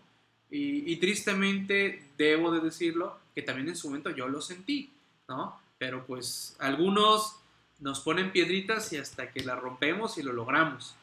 Y, 0.55 0.97
tristemente 0.97 2.03
debo 2.15 2.51
de 2.51 2.59
decirlo 2.59 3.17
que 3.33 3.41
también 3.41 3.69
en 3.69 3.75
su 3.75 3.87
momento 3.87 4.11
yo 4.11 4.27
lo 4.27 4.39
sentí, 4.39 4.91
¿no? 5.27 5.59
Pero 5.79 6.05
pues 6.05 6.55
algunos 6.59 7.37
nos 7.79 8.01
ponen 8.01 8.31
piedritas 8.31 8.93
y 8.93 8.97
hasta 8.97 9.31
que 9.31 9.43
la 9.43 9.55
rompemos 9.55 10.19
y 10.19 10.21
lo 10.21 10.31
logramos. 10.31 10.95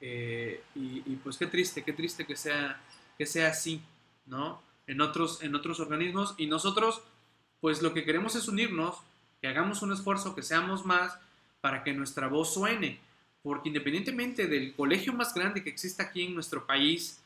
Eh, 0.00 0.62
y, 0.76 1.00
pues 1.16 1.36
qué 1.38 1.48
triste, 1.48 1.82
qué 1.82 1.92
triste 1.92 2.24
que 2.24 2.36
sea, 2.36 2.80
que 3.18 3.26
sea 3.26 3.48
así, 3.48 3.82
¿no? 4.26 4.62
En 4.86 5.00
otros, 5.00 5.42
en 5.42 5.56
otros 5.56 5.80
organismos 5.80 6.36
y 6.38 6.46
nosotros 6.46 7.02
pues 7.60 7.82
lo 7.82 7.92
que 7.92 8.04
queremos 8.04 8.36
es 8.36 8.46
unirnos, 8.46 8.96
que 9.40 9.48
hagamos 9.48 9.82
un 9.82 9.92
esfuerzo, 9.92 10.36
que 10.36 10.42
seamos 10.42 10.86
más 10.86 11.18
para 11.60 11.82
que 11.82 11.92
nuestra 11.92 12.28
voz 12.28 12.54
suene, 12.54 13.00
porque 13.42 13.70
independientemente 13.70 14.46
del 14.46 14.72
colegio 14.74 15.12
más 15.12 15.34
grande 15.34 15.64
que 15.64 15.70
exista 15.70 16.04
aquí 16.04 16.22
en 16.22 16.34
nuestro 16.34 16.64
país, 16.64 17.20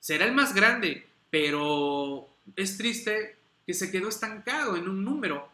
será 0.00 0.24
el 0.24 0.32
más 0.32 0.54
grande, 0.54 1.06
pero 1.30 2.28
es 2.56 2.76
triste 2.76 3.36
que 3.66 3.74
se 3.74 3.90
quedó 3.90 4.08
estancado 4.08 4.76
en 4.76 4.88
un 4.88 5.04
número 5.04 5.48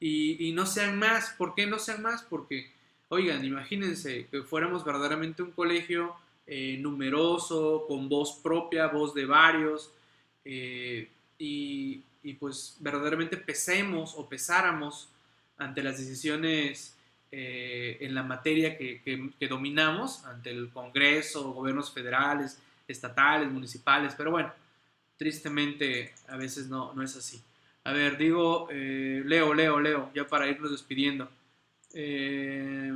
y, 0.00 0.52
no 0.52 0.66
sean 0.66 0.98
más. 0.98 1.34
¿Por 1.36 1.54
qué 1.54 1.66
no 1.66 1.78
sean 1.78 2.02
más? 2.02 2.22
Porque, 2.22 2.70
oigan, 3.08 3.44
imagínense 3.44 4.26
que 4.30 4.42
fuéramos 4.42 4.84
verdaderamente 4.84 5.42
un 5.42 5.52
colegio 5.52 6.14
eh, 6.46 6.78
numeroso, 6.80 7.84
con 7.88 8.08
voz 8.08 8.40
propia, 8.42 8.86
voz 8.88 9.14
de 9.14 9.26
varios, 9.26 9.92
eh, 10.44 11.10
y, 11.38 12.02
pues 12.40 12.76
verdaderamente 12.80 13.36
pesemos 13.36 14.14
o 14.16 14.28
pesáramos 14.28 15.08
ante 15.58 15.80
las 15.82 15.96
decisiones 15.96 16.96
eh, 17.30 17.98
en 18.00 18.14
la 18.14 18.22
materia 18.24 18.76
que, 18.76 19.46
dominamos, 19.48 20.24
ante 20.24 20.50
el 20.50 20.70
Congreso, 20.70 21.52
gobiernos 21.52 21.92
federales, 21.92 22.58
estatales, 22.86 23.50
municipales, 23.50 24.14
pero 24.16 24.30
bueno, 24.30 24.52
tristemente 25.16 26.14
a 26.28 26.36
veces 26.36 26.68
no, 26.68 26.92
no 26.94 27.02
es 27.02 27.16
así. 27.16 27.42
A 27.84 27.92
ver, 27.92 28.18
digo, 28.18 28.68
eh, 28.70 29.22
Leo, 29.24 29.54
Leo, 29.54 29.80
Leo, 29.80 30.10
ya 30.14 30.26
para 30.26 30.48
irnos 30.48 30.70
despidiendo. 30.70 31.30
Eh, 31.94 32.92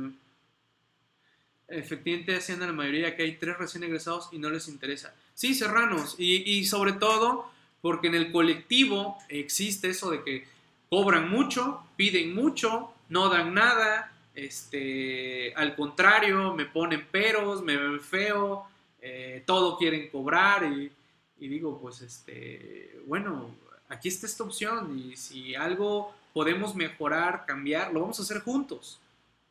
efectivamente, 1.67 2.35
haciendo 2.35 2.67
la 2.67 2.73
mayoría 2.73 3.15
que 3.15 3.23
hay 3.23 3.37
tres 3.37 3.57
recién 3.57 3.83
egresados 3.83 4.29
y 4.31 4.37
no 4.37 4.49
les 4.49 4.67
interesa. 4.67 5.15
Sí, 5.33 5.55
serranos, 5.55 6.15
y, 6.17 6.49
y 6.59 6.65
sobre 6.65 6.93
todo 6.93 7.49
porque 7.81 8.07
en 8.07 8.15
el 8.15 8.31
colectivo 8.31 9.17
existe 9.29 9.89
eso 9.89 10.11
de 10.11 10.23
que 10.23 10.45
cobran 10.89 11.29
mucho, 11.29 11.83
piden 11.95 12.35
mucho, 12.35 12.93
no 13.09 13.29
dan 13.29 13.53
nada, 13.53 14.11
este, 14.35 15.53
al 15.55 15.75
contrario, 15.75 16.53
me 16.53 16.65
ponen 16.65 17.05
peros, 17.07 17.63
me 17.63 17.77
ven 17.77 17.99
feo, 17.99 18.67
eh, 19.01 19.43
todo 19.45 19.77
quieren 19.77 20.09
cobrar 20.09 20.63
y, 20.63 20.91
digo, 21.39 21.79
pues, 21.81 22.01
este, 22.01 23.01
bueno, 23.07 23.49
aquí 23.89 24.07
está 24.07 24.27
esta 24.27 24.43
opción 24.43 24.97
y 24.97 25.17
si 25.17 25.55
algo 25.55 26.13
podemos 26.33 26.75
mejorar, 26.75 27.45
cambiar, 27.45 27.91
lo 27.91 28.01
vamos 28.01 28.19
a 28.19 28.23
hacer 28.23 28.41
juntos, 28.41 28.99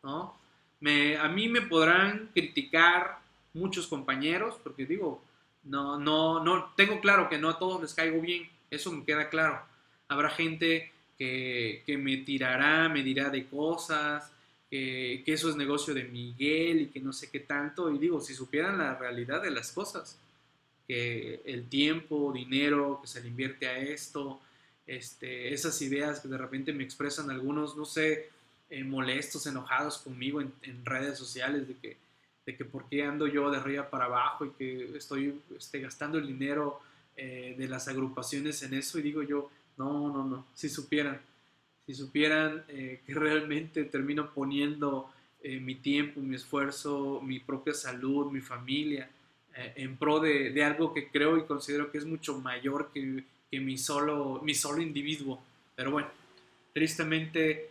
¿no? 0.03 0.39
Me, 0.79 1.19
a 1.19 1.29
mí 1.29 1.49
me 1.49 1.63
podrán 1.63 2.31
criticar 2.33 3.19
muchos 3.53 3.87
compañeros, 3.87 4.57
porque 4.63 4.87
digo, 4.87 5.23
no, 5.65 5.99
no, 5.99 6.43
no, 6.43 6.73
tengo 6.77 7.01
claro 7.01 7.29
que 7.29 7.39
no 7.39 7.51
a 7.51 7.59
todos 7.59 7.83
les 7.83 7.93
caigo 7.93 8.21
bien, 8.21 8.49
eso 8.71 8.93
me 8.93 9.05
queda 9.05 9.29
claro. 9.29 9.61
Habrá 10.09 10.31
gente 10.31 10.93
que, 11.19 11.83
que 11.85 11.99
me 11.99 12.19
tirará, 12.19 12.89
me 12.89 13.03
dirá 13.03 13.29
de 13.29 13.47
cosas, 13.47 14.33
que, 14.71 15.23
que, 15.25 15.33
eso 15.33 15.51
es 15.51 15.57
negocio 15.57 15.93
de 15.93 16.05
Miguel 16.05 16.83
y 16.83 16.87
que 16.87 17.01
no 17.01 17.13
sé 17.13 17.29
qué 17.31 17.41
tanto. 17.41 17.93
Y 17.93 17.99
digo, 17.99 18.21
si 18.21 18.35
supieran 18.35 18.79
la 18.79 18.97
realidad 18.97 19.43
de 19.43 19.51
las 19.51 19.73
cosas, 19.73 20.19
que 20.87 21.41
el 21.45 21.69
tiempo, 21.69 22.33
dinero 22.33 22.99
que 23.03 23.09
se 23.09 23.21
le 23.21 23.29
invierte 23.29 23.69
a 23.69 23.79
esto, 23.79 24.41
este, 24.87 25.55
esas 25.55 25.81
ideas 25.83 26.19
que 26.19 26.27
de 26.27 26.37
repente 26.37 26.73
me 26.73 26.83
expresan 26.83 27.31
algunos, 27.31 27.77
no 27.77 27.85
sé, 27.85 28.31
eh, 28.69 28.83
molestos, 28.83 29.47
enojados 29.47 29.99
conmigo 29.99 30.41
en, 30.41 30.53
en, 30.63 30.85
redes 30.85 31.17
sociales, 31.17 31.69
de 31.69 31.77
que, 31.77 31.97
de 32.45 32.57
que 32.57 32.65
por 32.65 32.89
qué 32.89 33.05
ando 33.05 33.29
yo 33.29 33.51
de 33.51 33.59
arriba 33.59 33.89
para 33.89 34.07
abajo 34.07 34.47
y 34.47 34.51
que 34.51 34.97
estoy 34.97 35.41
este, 35.57 35.81
gastando 35.81 36.19
el 36.19 36.27
dinero 36.27 36.81
eh, 37.17 37.55
de 37.57 37.69
las 37.69 37.87
agrupaciones 37.87 38.63
en 38.65 38.75
eso. 38.75 38.99
Y 38.99 39.03
digo 39.03 39.23
yo, 39.23 39.51
no, 39.77 40.13
no, 40.13 40.25
no, 40.25 40.47
si 40.55 40.69
supieran, 40.69 41.21
si 41.91 41.97
supieran 41.97 42.63
eh, 42.69 43.01
que 43.05 43.15
realmente 43.15 43.83
termino 43.83 44.33
poniendo 44.33 45.13
eh, 45.43 45.59
mi 45.59 45.75
tiempo, 45.75 46.21
mi 46.21 46.37
esfuerzo, 46.37 47.21
mi 47.21 47.41
propia 47.41 47.75
salud, 47.75 48.31
mi 48.31 48.41
familia, 48.41 49.11
eh, 49.57 49.73
en 49.75 49.97
pro 49.97 50.21
de, 50.21 50.51
de, 50.51 50.63
algo 50.63 50.95
que 50.95 51.09
creo 51.09 51.37
y 51.37 51.47
considero 51.47 51.91
que 51.91 51.99
es 51.99 52.05
mucho 52.05 52.39
mayor 52.39 52.93
que, 52.95 53.25
que 53.51 53.59
mi, 53.59 53.77
solo, 53.77 54.41
mi 54.45 54.55
solo 54.55 54.81
individuo. 54.81 55.43
Pero 55.75 55.91
bueno, 55.91 56.09
tristemente 56.73 57.71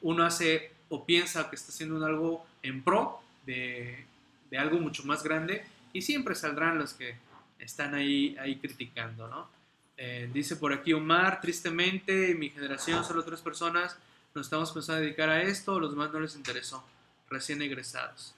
uno 0.00 0.24
hace 0.24 0.72
o 0.88 1.06
piensa 1.06 1.48
que 1.48 1.56
está 1.56 1.70
haciendo 1.70 2.04
algo 2.04 2.44
en 2.62 2.82
pro 2.82 3.20
de, 3.46 4.04
de, 4.50 4.58
algo 4.58 4.78
mucho 4.80 5.04
más 5.04 5.22
grande 5.22 5.62
y 5.92 6.02
siempre 6.02 6.34
saldrán 6.34 6.78
los 6.78 6.94
que 6.94 7.14
están 7.58 7.94
ahí, 7.94 8.36
ahí 8.38 8.56
criticando, 8.56 9.28
¿no? 9.28 9.57
Eh, 10.00 10.30
dice 10.32 10.54
por 10.54 10.72
aquí 10.72 10.92
Omar, 10.92 11.40
tristemente, 11.40 12.32
mi 12.36 12.50
generación, 12.50 13.04
solo 13.04 13.24
tres 13.24 13.40
personas 13.40 13.98
nos 14.32 14.46
estamos 14.46 14.70
pensando 14.70 15.02
dedicar 15.02 15.28
a 15.28 15.42
esto, 15.42 15.80
los 15.80 15.90
demás 15.90 16.12
no 16.12 16.20
les 16.20 16.36
interesó, 16.36 16.84
recién 17.28 17.60
egresados. 17.62 18.32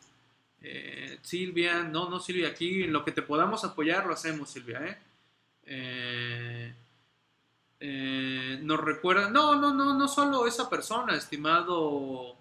Eh, 0.63 1.19
Silvia, 1.21 1.83
no, 1.83 2.09
no 2.09 2.19
Silvia, 2.19 2.49
aquí 2.49 2.85
lo 2.85 3.05
que 3.05 3.13
te 3.13 3.21
podamos 3.21 3.63
apoyar 3.65 4.07
lo 4.07 4.15
hacemos, 4.15 4.49
Silvia. 4.49 4.87
¿eh? 4.87 4.99
eh, 5.67 6.75
eh 7.81 8.59
nos 8.63 8.81
recuerda, 8.81 9.29
no, 9.29 9.57
no, 9.57 9.75
no, 9.75 9.93
no 9.93 10.09
solo 10.09 10.47
esa 10.47 10.71
persona, 10.71 11.15
estimado 11.15 12.37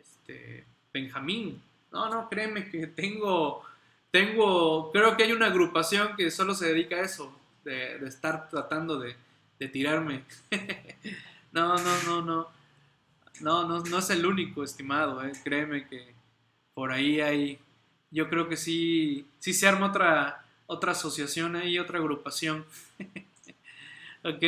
este, 0.00 0.64
Benjamín. 0.94 1.60
No, 1.92 2.08
no, 2.08 2.26
créeme 2.30 2.70
que 2.70 2.86
tengo, 2.86 3.62
tengo, 4.10 4.90
creo 4.92 5.14
que 5.14 5.24
hay 5.24 5.32
una 5.32 5.46
agrupación 5.48 6.16
que 6.16 6.30
solo 6.30 6.54
se 6.54 6.68
dedica 6.68 6.96
a 6.96 7.02
eso 7.02 7.41
de, 7.64 7.96
estar 8.06 8.48
tratando 8.48 8.98
de, 8.98 9.16
tirarme. 9.68 10.24
no, 11.52 11.76
no, 11.76 12.02
no, 12.04 12.22
no. 12.22 12.48
No, 13.40 13.66
no, 13.66 13.80
no 13.80 13.98
es 13.98 14.10
el 14.10 14.26
único, 14.26 14.64
estimado. 14.64 15.24
Eh. 15.24 15.32
Créeme 15.44 15.86
que 15.86 16.14
por 16.74 16.90
ahí 16.90 17.20
hay. 17.20 17.58
Yo 18.10 18.28
creo 18.28 18.48
que 18.48 18.56
sí, 18.56 19.26
sí 19.38 19.52
se 19.52 19.68
arma 19.68 19.86
otra, 19.86 20.44
otra 20.66 20.92
asociación 20.92 21.56
ahí, 21.56 21.78
otra 21.78 21.98
agrupación. 21.98 22.66
ok. 24.24 24.42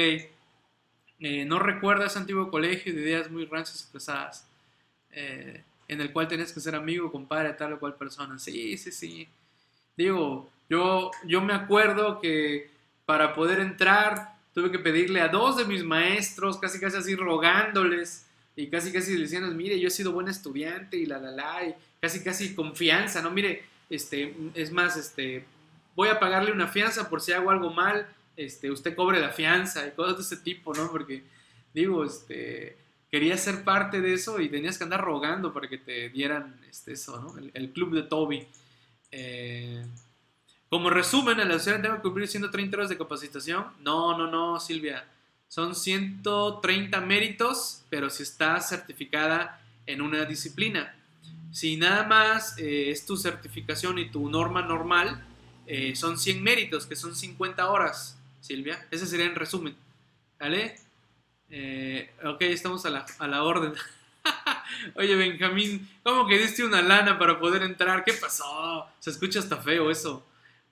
Eh, 1.21 1.45
no 1.47 1.59
recuerda 1.59 2.07
ese 2.07 2.19
antiguo 2.19 2.51
colegio 2.51 2.93
de 2.93 3.01
ideas 3.01 3.31
muy 3.31 3.47
rancias 3.47 3.81
expresadas. 3.81 4.47
Eh, 5.13 5.63
en 5.87 6.01
el 6.01 6.13
cual 6.13 6.29
tenés 6.29 6.53
que 6.53 6.61
ser 6.61 6.75
amigo, 6.75 7.13
compadre, 7.13 7.53
tal 7.53 7.75
o 7.75 7.79
cual 7.79 7.95
persona. 7.95 8.39
Sí, 8.39 8.77
sí, 8.79 8.91
sí. 8.91 9.29
Digo, 9.97 10.51
yo, 10.69 11.11
yo 11.25 11.41
me 11.41 11.55
acuerdo 11.55 12.21
que 12.21 12.74
para 13.07 13.35
poder 13.35 13.61
entrar. 13.61 14.35
Tuve 14.53 14.71
que 14.71 14.79
pedirle 14.79 15.21
a 15.21 15.29
dos 15.29 15.57
de 15.57 15.65
mis 15.65 15.83
maestros, 15.83 16.59
casi 16.59 16.79
casi 16.79 16.97
así 16.97 17.17
rogándoles 17.17 18.27
y 18.57 18.69
casi 18.69 18.93
casi 18.93 19.17
diciendo, 19.17 19.51
mire, 19.53 19.81
yo 19.81 19.89
he 19.89 19.91
sido 19.91 20.13
buen 20.13 20.29
estudiante 20.29 20.97
y 20.97 21.07
la 21.07 21.19
la 21.19 21.33
la, 21.33 21.67
y 21.67 21.75
casi 22.01 22.23
casi 22.23 22.55
confianza, 22.55 23.21
¿no? 23.21 23.31
Mire, 23.31 23.65
este, 23.91 24.35
es 24.55 24.71
más, 24.71 24.97
este, 24.97 25.45
voy 25.97 26.09
a 26.09 26.21
pagarle 26.21 26.53
una 26.53 26.69
fianza 26.69 27.09
por 27.09 27.21
si 27.21 27.33
hago 27.33 27.51
algo 27.51 27.71
mal, 27.71 28.07
este, 28.37 28.71
usted 28.71 28.95
cobre 28.95 29.21
la 29.21 29.31
fianza 29.31 29.87
y 29.87 29.91
cosas 29.93 30.17
de 30.17 30.23
ese 30.23 30.37
tipo, 30.37 30.73
¿no? 30.73 30.91
Porque, 30.91 31.25
digo, 31.73 32.05
este, 32.05 32.77
quería 33.11 33.37
ser 33.37 33.65
parte 33.65 34.01
de 34.01 34.15
eso 34.15 34.41
y 34.41 34.49
tenías 34.49 34.79
que 34.79 34.85
andar 34.85 35.01
rogando 35.01 35.53
para 35.53 35.69
que 35.69 35.79
te 35.79 36.09
dieran 36.11 36.61
este, 36.71 36.93
eso, 36.93 37.21
¿no? 37.21 37.37
El, 37.39 37.51
el 37.55 37.73
club 37.73 37.95
de 37.95 38.03
Toby. 38.03 38.47
Eh, 39.11 39.85
como 40.75 40.91
resumen, 40.91 41.39
ciudad 41.61 41.81
tengo 41.81 41.95
que 41.95 42.03
cumplir 42.03 42.27
130 42.27 42.77
horas 42.77 42.89
de 42.89 42.99
capacitación. 42.99 43.65
No, 43.85 44.19
no, 44.19 44.29
no, 44.29 44.59
Silvia. 44.59 45.07
Son 45.47 45.73
130 45.73 47.01
méritos, 47.01 47.85
pero 47.91 48.11
si 48.11 48.25
estás 48.25 48.71
certificada 48.71 49.63
en 49.87 50.03
una 50.03 50.25
disciplina. 50.25 50.93
Si 51.53 51.77
nada 51.77 52.03
más 52.09 52.59
eh, 52.59 52.91
es 52.91 53.07
tu 53.07 53.17
certificación 53.17 54.01
y 54.01 54.11
tu 54.11 54.29
norma 54.29 54.63
normal, 54.63 55.25
eh, 55.69 55.95
son 55.95 56.19
100 56.19 56.43
méritos, 56.43 56.87
que 56.87 56.97
son 56.97 57.15
50 57.15 57.71
horas, 57.71 58.19
Silvia. 58.41 58.85
Ese 58.91 59.07
sería 59.07 59.27
en 59.27 59.37
resumen. 59.37 59.77
¿Vale? 60.41 60.75
Eh, 61.51 62.11
ok, 62.25 62.43
estamos 62.43 62.85
a 62.85 62.91
la, 62.91 63.07
a 63.21 63.29
la 63.29 63.45
orden. 63.45 63.75
Oye, 64.97 65.15
Benjamín, 65.15 65.89
¿cómo 66.03 66.27
que 66.27 66.37
diste 66.37 66.65
una 66.65 66.83
lana 66.83 67.17
para 67.17 67.39
poder 67.39 67.63
entrar? 67.63 68.03
¿Qué 68.03 68.15
pasó? 68.15 68.89
Se 68.99 69.11
escucha 69.11 69.39
hasta 69.39 69.59
feo 69.59 69.89
eso 69.89 70.27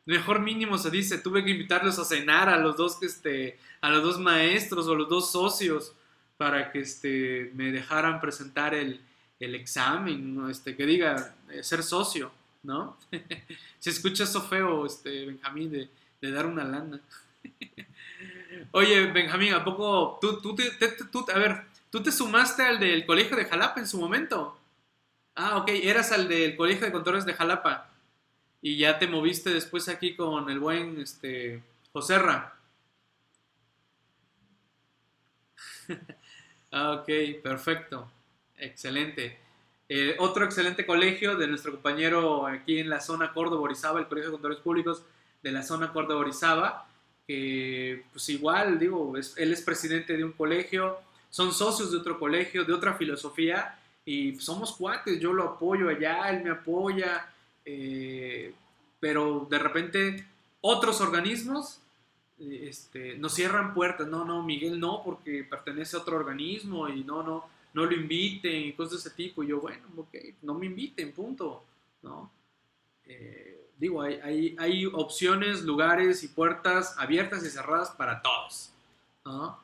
mejor 0.05 0.41
mínimo 0.41 0.79
se 0.79 0.91
dice, 0.91 1.19
tuve 1.19 1.45
que 1.45 1.51
invitarlos 1.51 1.99
a 1.99 2.05
cenar 2.05 2.49
a 2.49 2.59
los 2.59 2.77
dos, 2.77 3.03
este, 3.03 3.59
a 3.81 3.91
los 3.91 4.03
dos 4.03 4.19
maestros 4.19 4.87
o 4.89 4.95
los 4.95 5.09
dos 5.09 5.31
socios 5.31 5.95
para 6.37 6.73
que 6.73 6.81
este, 6.81 7.53
me 7.55 7.71
dejaran 7.71 8.21
presentar 8.21 8.75
el, 8.75 9.01
el 9.39 9.55
examen, 9.55 10.51
este, 10.51 10.77
que 10.77 10.87
diga, 10.87 11.35
eh, 11.51 11.63
ser 11.63 11.83
socio, 11.83 12.33
¿no? 12.63 12.99
Se 13.79 13.91
escucha 13.91 14.25
eso 14.25 14.43
feo, 14.43 14.87
este, 14.87 15.27
Benjamín, 15.27 15.71
de, 15.71 16.31
dar 16.31 16.47
una 16.47 16.65
lana. 16.65 17.01
Oye, 18.73 19.07
Benjamín, 19.07 19.55
¿a 19.55 19.65
poco 19.65 20.19
tú, 20.21 20.41
tú, 20.41 20.55
te, 20.55 20.71
tú, 21.11 21.27
a 21.33 21.39
ver, 21.39 21.63
tú 21.91 22.03
te 22.03 22.13
sumaste 22.13 22.63
al 22.63 22.79
del 22.79 23.05
colegio 23.07 23.37
de 23.37 23.45
Jalapa 23.45 23.81
en 23.81 23.89
su 23.89 23.99
momento? 23.99 24.59
Ah, 25.35 25.57
ok, 25.59 25.69
eras 25.69 26.13
al 26.13 26.29
del 26.29 26.57
colegio 26.57 26.87
de 26.87 26.93
contadores 26.93 27.25
de 27.25 27.35
Jalapa 27.35 27.92
y 28.63 28.77
ya 28.77 28.99
te 28.99 29.09
moviste 29.09 29.51
después 29.51 29.89
aquí 29.89 30.15
con 30.15 30.49
el 30.49 30.61
buen 30.61 31.01
este, 31.01 31.61
Joserra. 31.93 32.55
ah, 36.71 36.93
ok, 36.93 37.09
perfecto. 37.43 38.09
Excelente. 38.57 39.39
Eh, 39.89 40.15
otro 40.21 40.45
excelente 40.45 40.87
colegio 40.87 41.37
de 41.37 41.49
nuestro 41.49 41.73
compañero 41.73 42.47
aquí 42.47 42.79
en 42.79 42.89
la 42.89 43.01
zona 43.01 43.33
Córdoba-Orizaba, 43.33 43.99
el 43.99 44.07
Colegio 44.07 44.31
de 44.31 44.35
Contadores 44.37 44.63
Públicos 44.63 45.03
de 45.43 45.51
la 45.51 45.65
zona 45.65 45.93
Córdoba-Orizaba, 45.93 46.87
que 47.27 48.05
pues 48.13 48.29
igual, 48.29 48.79
digo, 48.79 49.15
él 49.17 49.53
es 49.53 49.61
presidente 49.63 50.17
de 50.17 50.25
un 50.25 50.33
colegio, 50.33 50.99
son 51.31 51.53
socios 51.53 51.91
de 51.91 51.99
otro 51.99 52.19
colegio, 52.19 52.65
de 52.65 52.73
otra 52.73 52.95
filosofía, 52.95 53.77
y 54.05 54.39
somos 54.39 54.73
cuates, 54.77 55.19
yo 55.19 55.33
lo 55.33 55.45
apoyo 55.45 55.89
allá, 55.89 56.31
él 56.31 56.45
me 56.45 56.51
apoya, 56.51 57.32
eh, 57.65 58.55
pero 59.01 59.47
de 59.51 59.59
repente 59.59 60.27
otros 60.61 61.01
organismos 61.01 61.81
eh, 62.39 62.67
este, 62.69 63.17
nos 63.19 63.35
cierran 63.35 63.75
puertas. 63.75 64.07
No, 64.07 64.25
no, 64.25 64.43
Miguel 64.43 64.79
no, 64.79 65.03
porque 65.05 65.45
pertenece 65.45 65.97
a 65.97 66.01
otro 66.01 66.17
organismo 66.17 66.89
y 66.89 67.05
no, 67.05 67.23
no, 67.23 67.45
no 67.75 67.85
lo 67.85 67.93
inviten 67.93 68.55
y 68.55 68.73
cosas 68.73 68.93
de 68.93 69.09
ese 69.09 69.11
tipo. 69.11 69.43
Y 69.43 69.49
yo, 69.49 69.61
bueno, 69.61 69.83
ok, 69.97 70.15
no 70.43 70.55
me 70.55 70.67
inviten, 70.67 71.13
punto. 71.13 71.65
¿no? 72.03 72.31
Eh, 73.05 73.71
digo, 73.79 74.03
hay, 74.03 74.15
hay, 74.23 74.57
hay, 74.59 74.87
opciones, 74.87 75.63
lugares 75.63 76.23
y 76.25 76.29
puertas 76.29 76.97
abiertas 76.99 77.45
y 77.45 77.51
cerradas 77.51 77.91
para 77.91 78.23
todos. 78.23 78.73
¿no? 79.25 79.59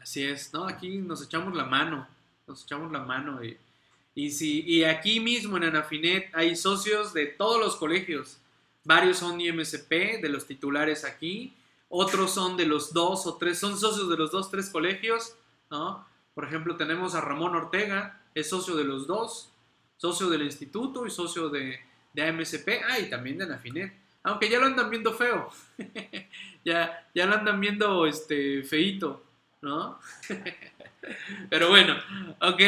Así 0.00 0.24
es, 0.24 0.52
¿no? 0.52 0.66
Aquí 0.66 0.98
nos 0.98 1.22
echamos 1.22 1.54
la 1.54 1.64
mano, 1.64 2.06
nos 2.46 2.62
echamos 2.62 2.90
la 2.92 3.00
mano 3.00 3.42
y 3.44 3.56
y, 4.18 4.32
si, 4.32 4.64
y 4.66 4.82
aquí 4.82 5.20
mismo 5.20 5.58
en 5.58 5.62
Anafinet 5.62 6.34
hay 6.34 6.56
socios 6.56 7.12
de 7.12 7.26
todos 7.26 7.60
los 7.60 7.76
colegios. 7.76 8.40
Varios 8.82 9.18
son 9.18 9.40
IMSP, 9.40 10.20
de 10.20 10.28
los 10.28 10.44
titulares 10.44 11.04
aquí. 11.04 11.54
Otros 11.88 12.34
son 12.34 12.56
de 12.56 12.66
los 12.66 12.92
dos 12.92 13.28
o 13.28 13.36
tres, 13.36 13.60
son 13.60 13.78
socios 13.78 14.10
de 14.10 14.16
los 14.16 14.32
dos, 14.32 14.50
tres 14.50 14.70
colegios. 14.70 15.36
¿no? 15.70 16.04
Por 16.34 16.44
ejemplo, 16.44 16.76
tenemos 16.76 17.14
a 17.14 17.20
Ramón 17.20 17.54
Ortega, 17.54 18.20
es 18.34 18.50
socio 18.50 18.74
de 18.74 18.82
los 18.82 19.06
dos, 19.06 19.52
socio 19.98 20.28
del 20.28 20.42
instituto 20.42 21.06
y 21.06 21.10
socio 21.10 21.48
de, 21.48 21.78
de 22.12 22.22
AMSP. 22.24 22.68
Ah, 22.88 22.98
y 22.98 23.08
también 23.08 23.38
de 23.38 23.44
Anafinet. 23.44 23.92
Aunque 24.24 24.50
ya 24.50 24.58
lo 24.58 24.66
andan 24.66 24.90
viendo 24.90 25.14
feo. 25.14 25.48
ya, 26.64 27.08
ya 27.14 27.24
lo 27.24 27.34
andan 27.34 27.60
viendo 27.60 28.04
este, 28.04 28.64
feito, 28.64 29.22
¿no? 29.62 30.00
Pero 31.50 31.68
bueno, 31.68 31.94
ok. 32.40 32.62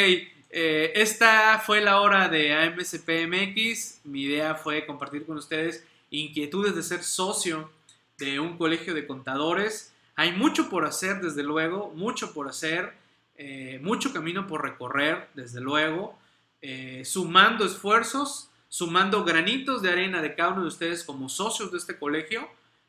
Eh, 0.52 0.92
esta 0.96 1.60
fue 1.60 1.80
la 1.80 2.00
hora 2.00 2.28
de 2.28 2.52
AMSPMX. 2.52 4.00
Mi 4.04 4.22
idea 4.22 4.56
fue 4.56 4.84
compartir 4.84 5.24
con 5.24 5.36
ustedes 5.36 5.84
inquietudes 6.10 6.74
de 6.74 6.82
ser 6.82 7.04
socio 7.04 7.70
de 8.18 8.40
un 8.40 8.58
colegio 8.58 8.92
de 8.92 9.06
contadores. 9.06 9.94
Hay 10.16 10.32
mucho 10.32 10.68
por 10.68 10.84
hacer, 10.84 11.20
desde 11.20 11.44
luego, 11.44 11.92
mucho 11.94 12.34
por 12.34 12.48
hacer, 12.48 12.94
eh, 13.36 13.78
mucho 13.82 14.12
camino 14.12 14.46
por 14.46 14.62
recorrer, 14.62 15.28
desde 15.34 15.60
luego, 15.60 16.18
eh, 16.60 17.04
sumando 17.04 17.64
esfuerzos, 17.64 18.50
sumando 18.68 19.24
granitos 19.24 19.82
de 19.82 19.90
arena 19.90 20.20
de 20.20 20.34
cada 20.34 20.50
uno 20.50 20.62
de 20.62 20.68
ustedes 20.68 21.04
como 21.04 21.28
socios 21.28 21.70
de 21.70 21.78
este 21.78 21.96
colegio, 21.96 22.48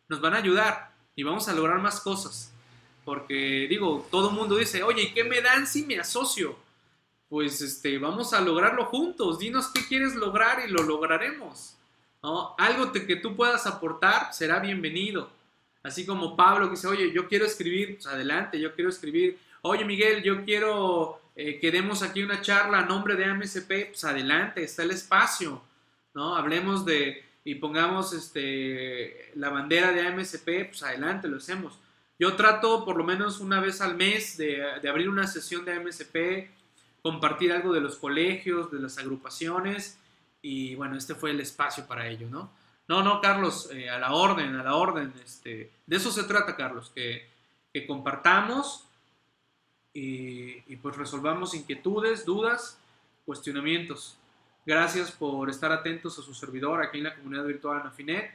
nos 0.10 0.20
van 0.20 0.34
a 0.34 0.38
ayudar 0.38 0.92
y 1.16 1.24
vamos 1.24 1.48
a 1.48 1.54
lograr 1.54 1.80
más 1.80 2.02
cosas. 2.02 2.52
Porque 3.06 3.68
digo, 3.70 4.08
todo 4.12 4.30
el 4.30 4.36
mundo 4.36 4.58
dice, 4.58 4.84
oye, 4.84 5.04
¿y 5.04 5.14
qué 5.14 5.24
me 5.24 5.42
dan 5.42 5.68
si 5.68 5.86
me 5.86 6.00
asocio? 6.00 6.58
Pues 7.32 7.62
este, 7.62 7.98
vamos 7.98 8.34
a 8.34 8.42
lograrlo 8.42 8.88
juntos. 8.88 9.40
Dinos 9.40 9.72
qué 9.74 9.88
quieres 9.88 10.16
lograr 10.16 10.68
y 10.68 10.70
lo 10.70 10.84
lograremos. 10.84 11.78
Algo 12.58 12.92
que 12.92 13.16
tú 13.16 13.38
puedas 13.38 13.66
aportar 13.66 14.34
será 14.34 14.60
bienvenido. 14.60 15.30
Así 15.82 16.06
como 16.06 16.36
Pablo 16.36 16.66
que 16.66 16.72
dice, 16.72 16.88
oye, 16.88 17.10
yo 17.14 17.30
quiero 17.30 17.46
escribir, 17.46 17.96
pues 17.96 18.08
adelante, 18.08 18.60
yo 18.60 18.76
quiero 18.76 18.90
escribir. 18.90 19.40
Oye, 19.62 19.86
Miguel, 19.86 20.22
yo 20.24 20.44
quiero 20.44 21.22
eh, 21.38 21.58
que 21.58 21.72
demos 21.72 22.04
aquí 22.04 22.22
una 22.22 22.42
charla 22.42 22.80
a 22.80 22.86
nombre 22.86 23.16
de 23.16 23.24
AMSP, 23.24 23.92
pues 23.92 24.04
adelante, 24.04 24.62
está 24.66 24.84
el 24.84 24.92
espacio, 24.92 25.64
¿no? 26.14 26.36
Hablemos 26.36 26.84
de, 26.84 27.24
y 27.46 27.56
pongamos 27.56 28.12
este, 28.12 29.32
la 29.36 29.48
bandera 29.48 29.94
de 29.94 30.06
AMSP, 30.06 30.66
pues 30.68 30.84
adelante, 30.84 31.30
lo 31.30 31.38
hacemos. 31.38 31.80
Yo 32.20 32.36
trato 32.36 32.84
por 32.84 32.98
lo 32.98 33.06
menos 33.06 33.40
una 33.40 33.62
vez 33.62 33.80
al 33.80 33.96
mes 33.96 34.36
de, 34.36 34.62
de 34.82 34.90
abrir 34.90 35.08
una 35.08 35.28
sesión 35.28 35.64
de 35.64 35.72
AMSP, 35.72 36.60
compartir 37.02 37.52
algo 37.52 37.74
de 37.74 37.82
los 37.82 37.96
colegios, 37.96 38.72
de 38.72 38.80
las 38.80 38.98
agrupaciones, 38.98 39.98
y 40.42 40.76
bueno, 40.76 40.98
este 40.98 41.16
fue 41.16 41.32
el 41.32 41.40
espacio 41.40 41.86
para 41.86 42.08
ello, 42.08 42.28
¿no? 42.30 42.52
No, 42.88 43.04
no, 43.04 43.22
Carlos, 43.22 43.70
eh, 43.72 43.90
a 43.90 43.98
la 44.00 44.14
orden, 44.14 44.56
a 44.56 44.64
la 44.64 44.76
orden. 44.76 45.14
Este, 45.24 45.72
de 45.86 45.96
eso 45.96 46.12
se 46.12 46.24
trata, 46.24 46.56
Carlos, 46.56 46.92
que, 46.94 47.30
compartamos 47.88 48.86
y, 49.94 50.76
pues 50.78 50.98
resolvamos 50.98 51.54
inquietudes, 51.54 52.26
dudas, 52.26 52.78
cuestionamientos. 53.26 54.18
Gracias 54.66 55.12
por 55.12 55.50
estar 55.50 55.72
atentos 55.72 56.20
a 56.20 56.22
su 56.22 56.34
servidor 56.34 56.84
aquí 56.84 56.98
en 56.98 57.06
la 57.06 57.16
comunidad 57.16 57.46
virtual 57.46 57.80
Anafinet 57.80 58.30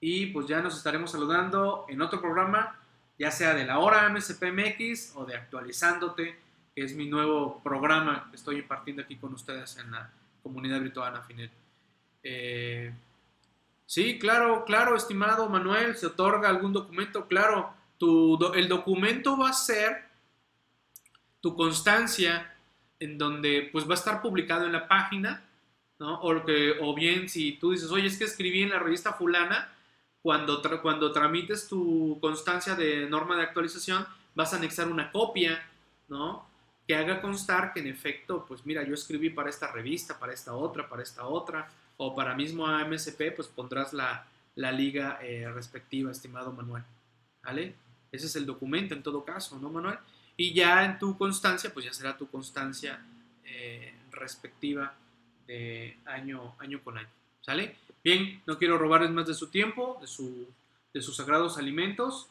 y 0.00 0.26
pues 0.26 0.46
ya 0.46 0.60
nos 0.60 0.76
estaremos 0.76 1.10
saludando 1.10 1.86
en 1.88 2.02
otro 2.02 2.20
programa, 2.20 2.78
ya 3.18 3.30
sea 3.30 3.54
de 3.54 3.64
la 3.64 3.78
hora 3.78 4.06
MSPMX 4.10 5.16
o 5.16 5.24
de 5.24 5.34
Actualizándote, 5.34 6.38
que 6.74 6.84
es 6.84 6.94
mi 6.94 7.06
nuevo 7.06 7.60
programa 7.62 8.28
que 8.30 8.36
estoy 8.36 8.58
impartiendo 8.58 9.02
aquí 9.02 9.16
con 9.16 9.32
ustedes 9.34 9.76
en 9.78 9.90
la 9.92 10.10
comunidad 10.42 10.80
virtual 10.80 11.14
Anafinet. 11.14 11.52
Eh, 12.22 12.92
sí, 13.86 14.18
claro, 14.18 14.64
claro, 14.64 14.96
estimado 14.96 15.48
Manuel, 15.48 15.96
se 15.96 16.06
otorga 16.06 16.48
algún 16.48 16.72
documento, 16.72 17.26
claro, 17.26 17.72
el 18.54 18.68
documento 18.68 19.38
va 19.38 19.50
a 19.50 19.54
ser 19.54 20.04
tu 21.40 21.54
constancia 21.56 22.54
en 22.98 23.18
donde 23.18 23.68
pues 23.72 23.86
va 23.88 23.92
a 23.92 23.98
estar 23.98 24.20
publicado 24.20 24.66
en 24.66 24.72
la 24.72 24.88
página, 24.88 25.44
¿no? 25.98 26.20
O 26.22 26.94
bien 26.94 27.28
si 27.28 27.52
tú 27.52 27.72
dices, 27.72 27.90
oye, 27.90 28.06
es 28.06 28.18
que 28.18 28.24
escribí 28.24 28.62
en 28.62 28.70
la 28.70 28.78
revista 28.78 29.12
fulana, 29.12 29.70
cuando, 30.22 30.62
cuando 30.80 31.12
tramites 31.12 31.68
tu 31.68 32.18
constancia 32.20 32.74
de 32.74 33.06
norma 33.08 33.36
de 33.36 33.42
actualización, 33.42 34.06
vas 34.34 34.52
a 34.52 34.56
anexar 34.56 34.88
una 34.88 35.12
copia, 35.12 35.62
¿no? 36.08 36.46
Que 36.86 36.94
haga 36.94 37.20
constar 37.20 37.72
que 37.72 37.80
en 37.80 37.86
efecto, 37.86 38.44
pues 38.46 38.66
mira, 38.66 38.82
yo 38.82 38.94
escribí 38.94 39.30
para 39.30 39.48
esta 39.50 39.72
revista, 39.72 40.18
para 40.18 40.32
esta 40.32 40.54
otra, 40.54 40.88
para 40.88 41.02
esta 41.02 41.26
otra, 41.26 41.70
o 41.96 42.14
para 42.14 42.34
mismo 42.34 42.66
AMSP, 42.66 43.34
pues 43.34 43.48
pondrás 43.48 43.92
la, 43.92 44.26
liga 44.56 45.18
eh, 45.22 45.50
respectiva, 45.52 46.10
estimado 46.10 46.52
Manuel. 46.52 46.82
¿Vale? 47.42 47.74
Ese 48.12 48.26
es 48.26 48.36
el 48.36 48.46
documento 48.46 48.94
en 48.94 49.02
todo 49.02 49.24
caso, 49.24 49.58
¿no, 49.58 49.70
Manuel? 49.70 49.98
Y 50.36 50.52
ya 50.52 50.84
en 50.84 50.98
tu 50.98 51.16
constancia, 51.16 51.72
pues 51.72 51.86
ya 51.86 51.92
será 51.92 52.16
tu 52.16 52.28
constancia 52.28 53.00
eh, 53.44 53.94
respectiva 54.10 54.94
de 55.46 55.98
año, 56.04 56.54
año 56.58 56.82
con 56.82 56.98
año. 56.98 57.08
¿Sale? 57.40 57.76
Bien, 58.02 58.42
no 58.46 58.58
quiero 58.58 58.78
robarles 58.78 59.10
más 59.10 59.26
de 59.26 59.34
su 59.34 59.48
tiempo, 59.48 59.98
de, 60.00 60.06
su, 60.06 60.48
de 60.92 61.02
sus 61.02 61.16
sagrados 61.16 61.58
alimentos. 61.58 62.28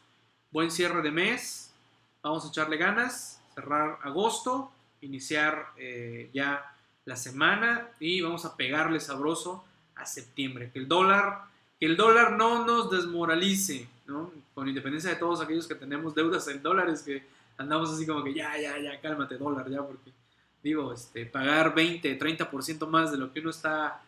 Buen 0.51 0.71
cierre 0.71 1.01
de 1.01 1.11
mes. 1.11 1.73
Vamos 2.21 2.45
a 2.45 2.49
echarle 2.49 2.77
ganas 2.77 3.42
cerrar 3.53 3.99
agosto, 4.03 4.71
iniciar 5.01 5.67
eh, 5.77 6.29
ya 6.33 6.75
la 7.05 7.15
semana 7.15 7.89
y 7.99 8.21
vamos 8.21 8.45
a 8.45 8.55
pegarle 8.55 8.99
sabroso 8.99 9.63
a 9.95 10.05
septiembre. 10.05 10.71
Que 10.71 10.79
el 10.79 10.87
dólar, 10.87 11.43
que 11.79 11.85
el 11.85 11.97
dólar 11.97 12.33
no 12.33 12.65
nos 12.65 12.89
desmoralice, 12.89 13.87
¿no? 14.07 14.31
Con 14.53 14.67
independencia 14.67 15.09
de 15.09 15.17
todos 15.17 15.41
aquellos 15.41 15.67
que 15.67 15.75
tenemos 15.75 16.15
deudas 16.15 16.47
en 16.47 16.61
dólares, 16.63 17.01
que 17.01 17.23
andamos 17.57 17.91
así 17.91 18.05
como 18.05 18.23
que 18.23 18.33
ya, 18.33 18.57
ya, 18.59 18.77
ya, 18.79 18.99
cálmate 19.01 19.37
dólar, 19.37 19.69
ya, 19.69 19.81
porque 19.81 20.11
digo, 20.61 20.93
este, 20.93 21.25
pagar 21.25 21.75
20, 21.75 22.17
30% 22.17 22.87
más 22.87 23.11
de 23.11 23.17
lo 23.17 23.33
que 23.33 23.41
uno 23.41 23.49
está 23.49 24.01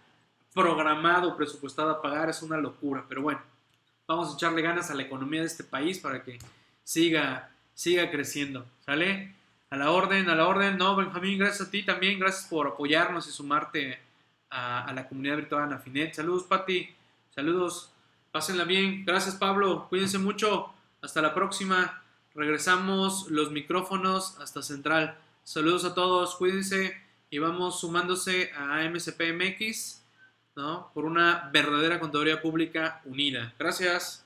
programado, 0.54 1.36
presupuestado 1.36 1.90
a 1.90 2.02
pagar 2.02 2.30
es 2.30 2.42
una 2.42 2.58
locura. 2.58 3.06
Pero 3.10 3.22
bueno, 3.22 3.42
vamos 4.08 4.32
a 4.32 4.36
echarle 4.36 4.62
ganas 4.62 4.90
a 4.90 4.96
la 4.96 5.04
economía 5.04 5.42
de 5.42 5.48
este 5.48 5.66
país 5.66 6.00
para 6.00 6.24
que 6.24 6.40
siga 6.84 7.52
siga 7.76 8.10
creciendo, 8.10 8.66
¿sale? 8.86 9.35
A 9.70 9.78
la 9.78 9.92
orden, 9.92 10.30
a 10.30 10.36
la 10.36 10.48
orden. 10.48 10.78
No, 10.78 10.96
Benjamín, 10.96 11.40
gracias 11.40 11.68
a 11.68 11.72
ti 11.72 11.84
también, 11.84 12.20
gracias 12.20 12.46
por 12.50 12.68
apoyarnos 12.68 13.28
y 13.28 13.32
sumarte 13.32 14.00
a, 14.50 14.92
la 14.94 15.08
comunidad 15.08 15.38
virtual 15.38 15.64
Anafinet. 15.64 16.14
Saludos, 16.14 16.44
Pati, 16.44 16.90
saludos, 17.34 17.92
pásenla 18.32 18.64
bien. 18.64 19.04
Gracias, 19.06 19.36
Pablo, 19.36 19.88
cuídense 19.90 20.18
mucho. 20.18 20.72
Hasta 21.02 21.22
la 21.22 21.34
próxima. 21.34 22.02
Regresamos 22.34 23.30
los 23.30 23.52
micrófonos 23.52 24.38
hasta 24.40 24.62
Central. 24.62 25.18
Saludos 25.44 25.86
a 25.86 25.94
todos, 25.94 26.36
cuídense 26.36 27.02
y 27.30 27.40
vamos 27.40 27.80
sumándose 27.80 28.52
a 28.58 28.80
AMCPMX, 28.80 30.04
¿no? 30.56 30.92
Por 30.94 31.06
una 31.06 31.50
verdadera 31.54 32.00
contaduría 32.00 32.42
pública 32.42 33.02
unida. 33.06 33.54
Gracias. 33.58 34.25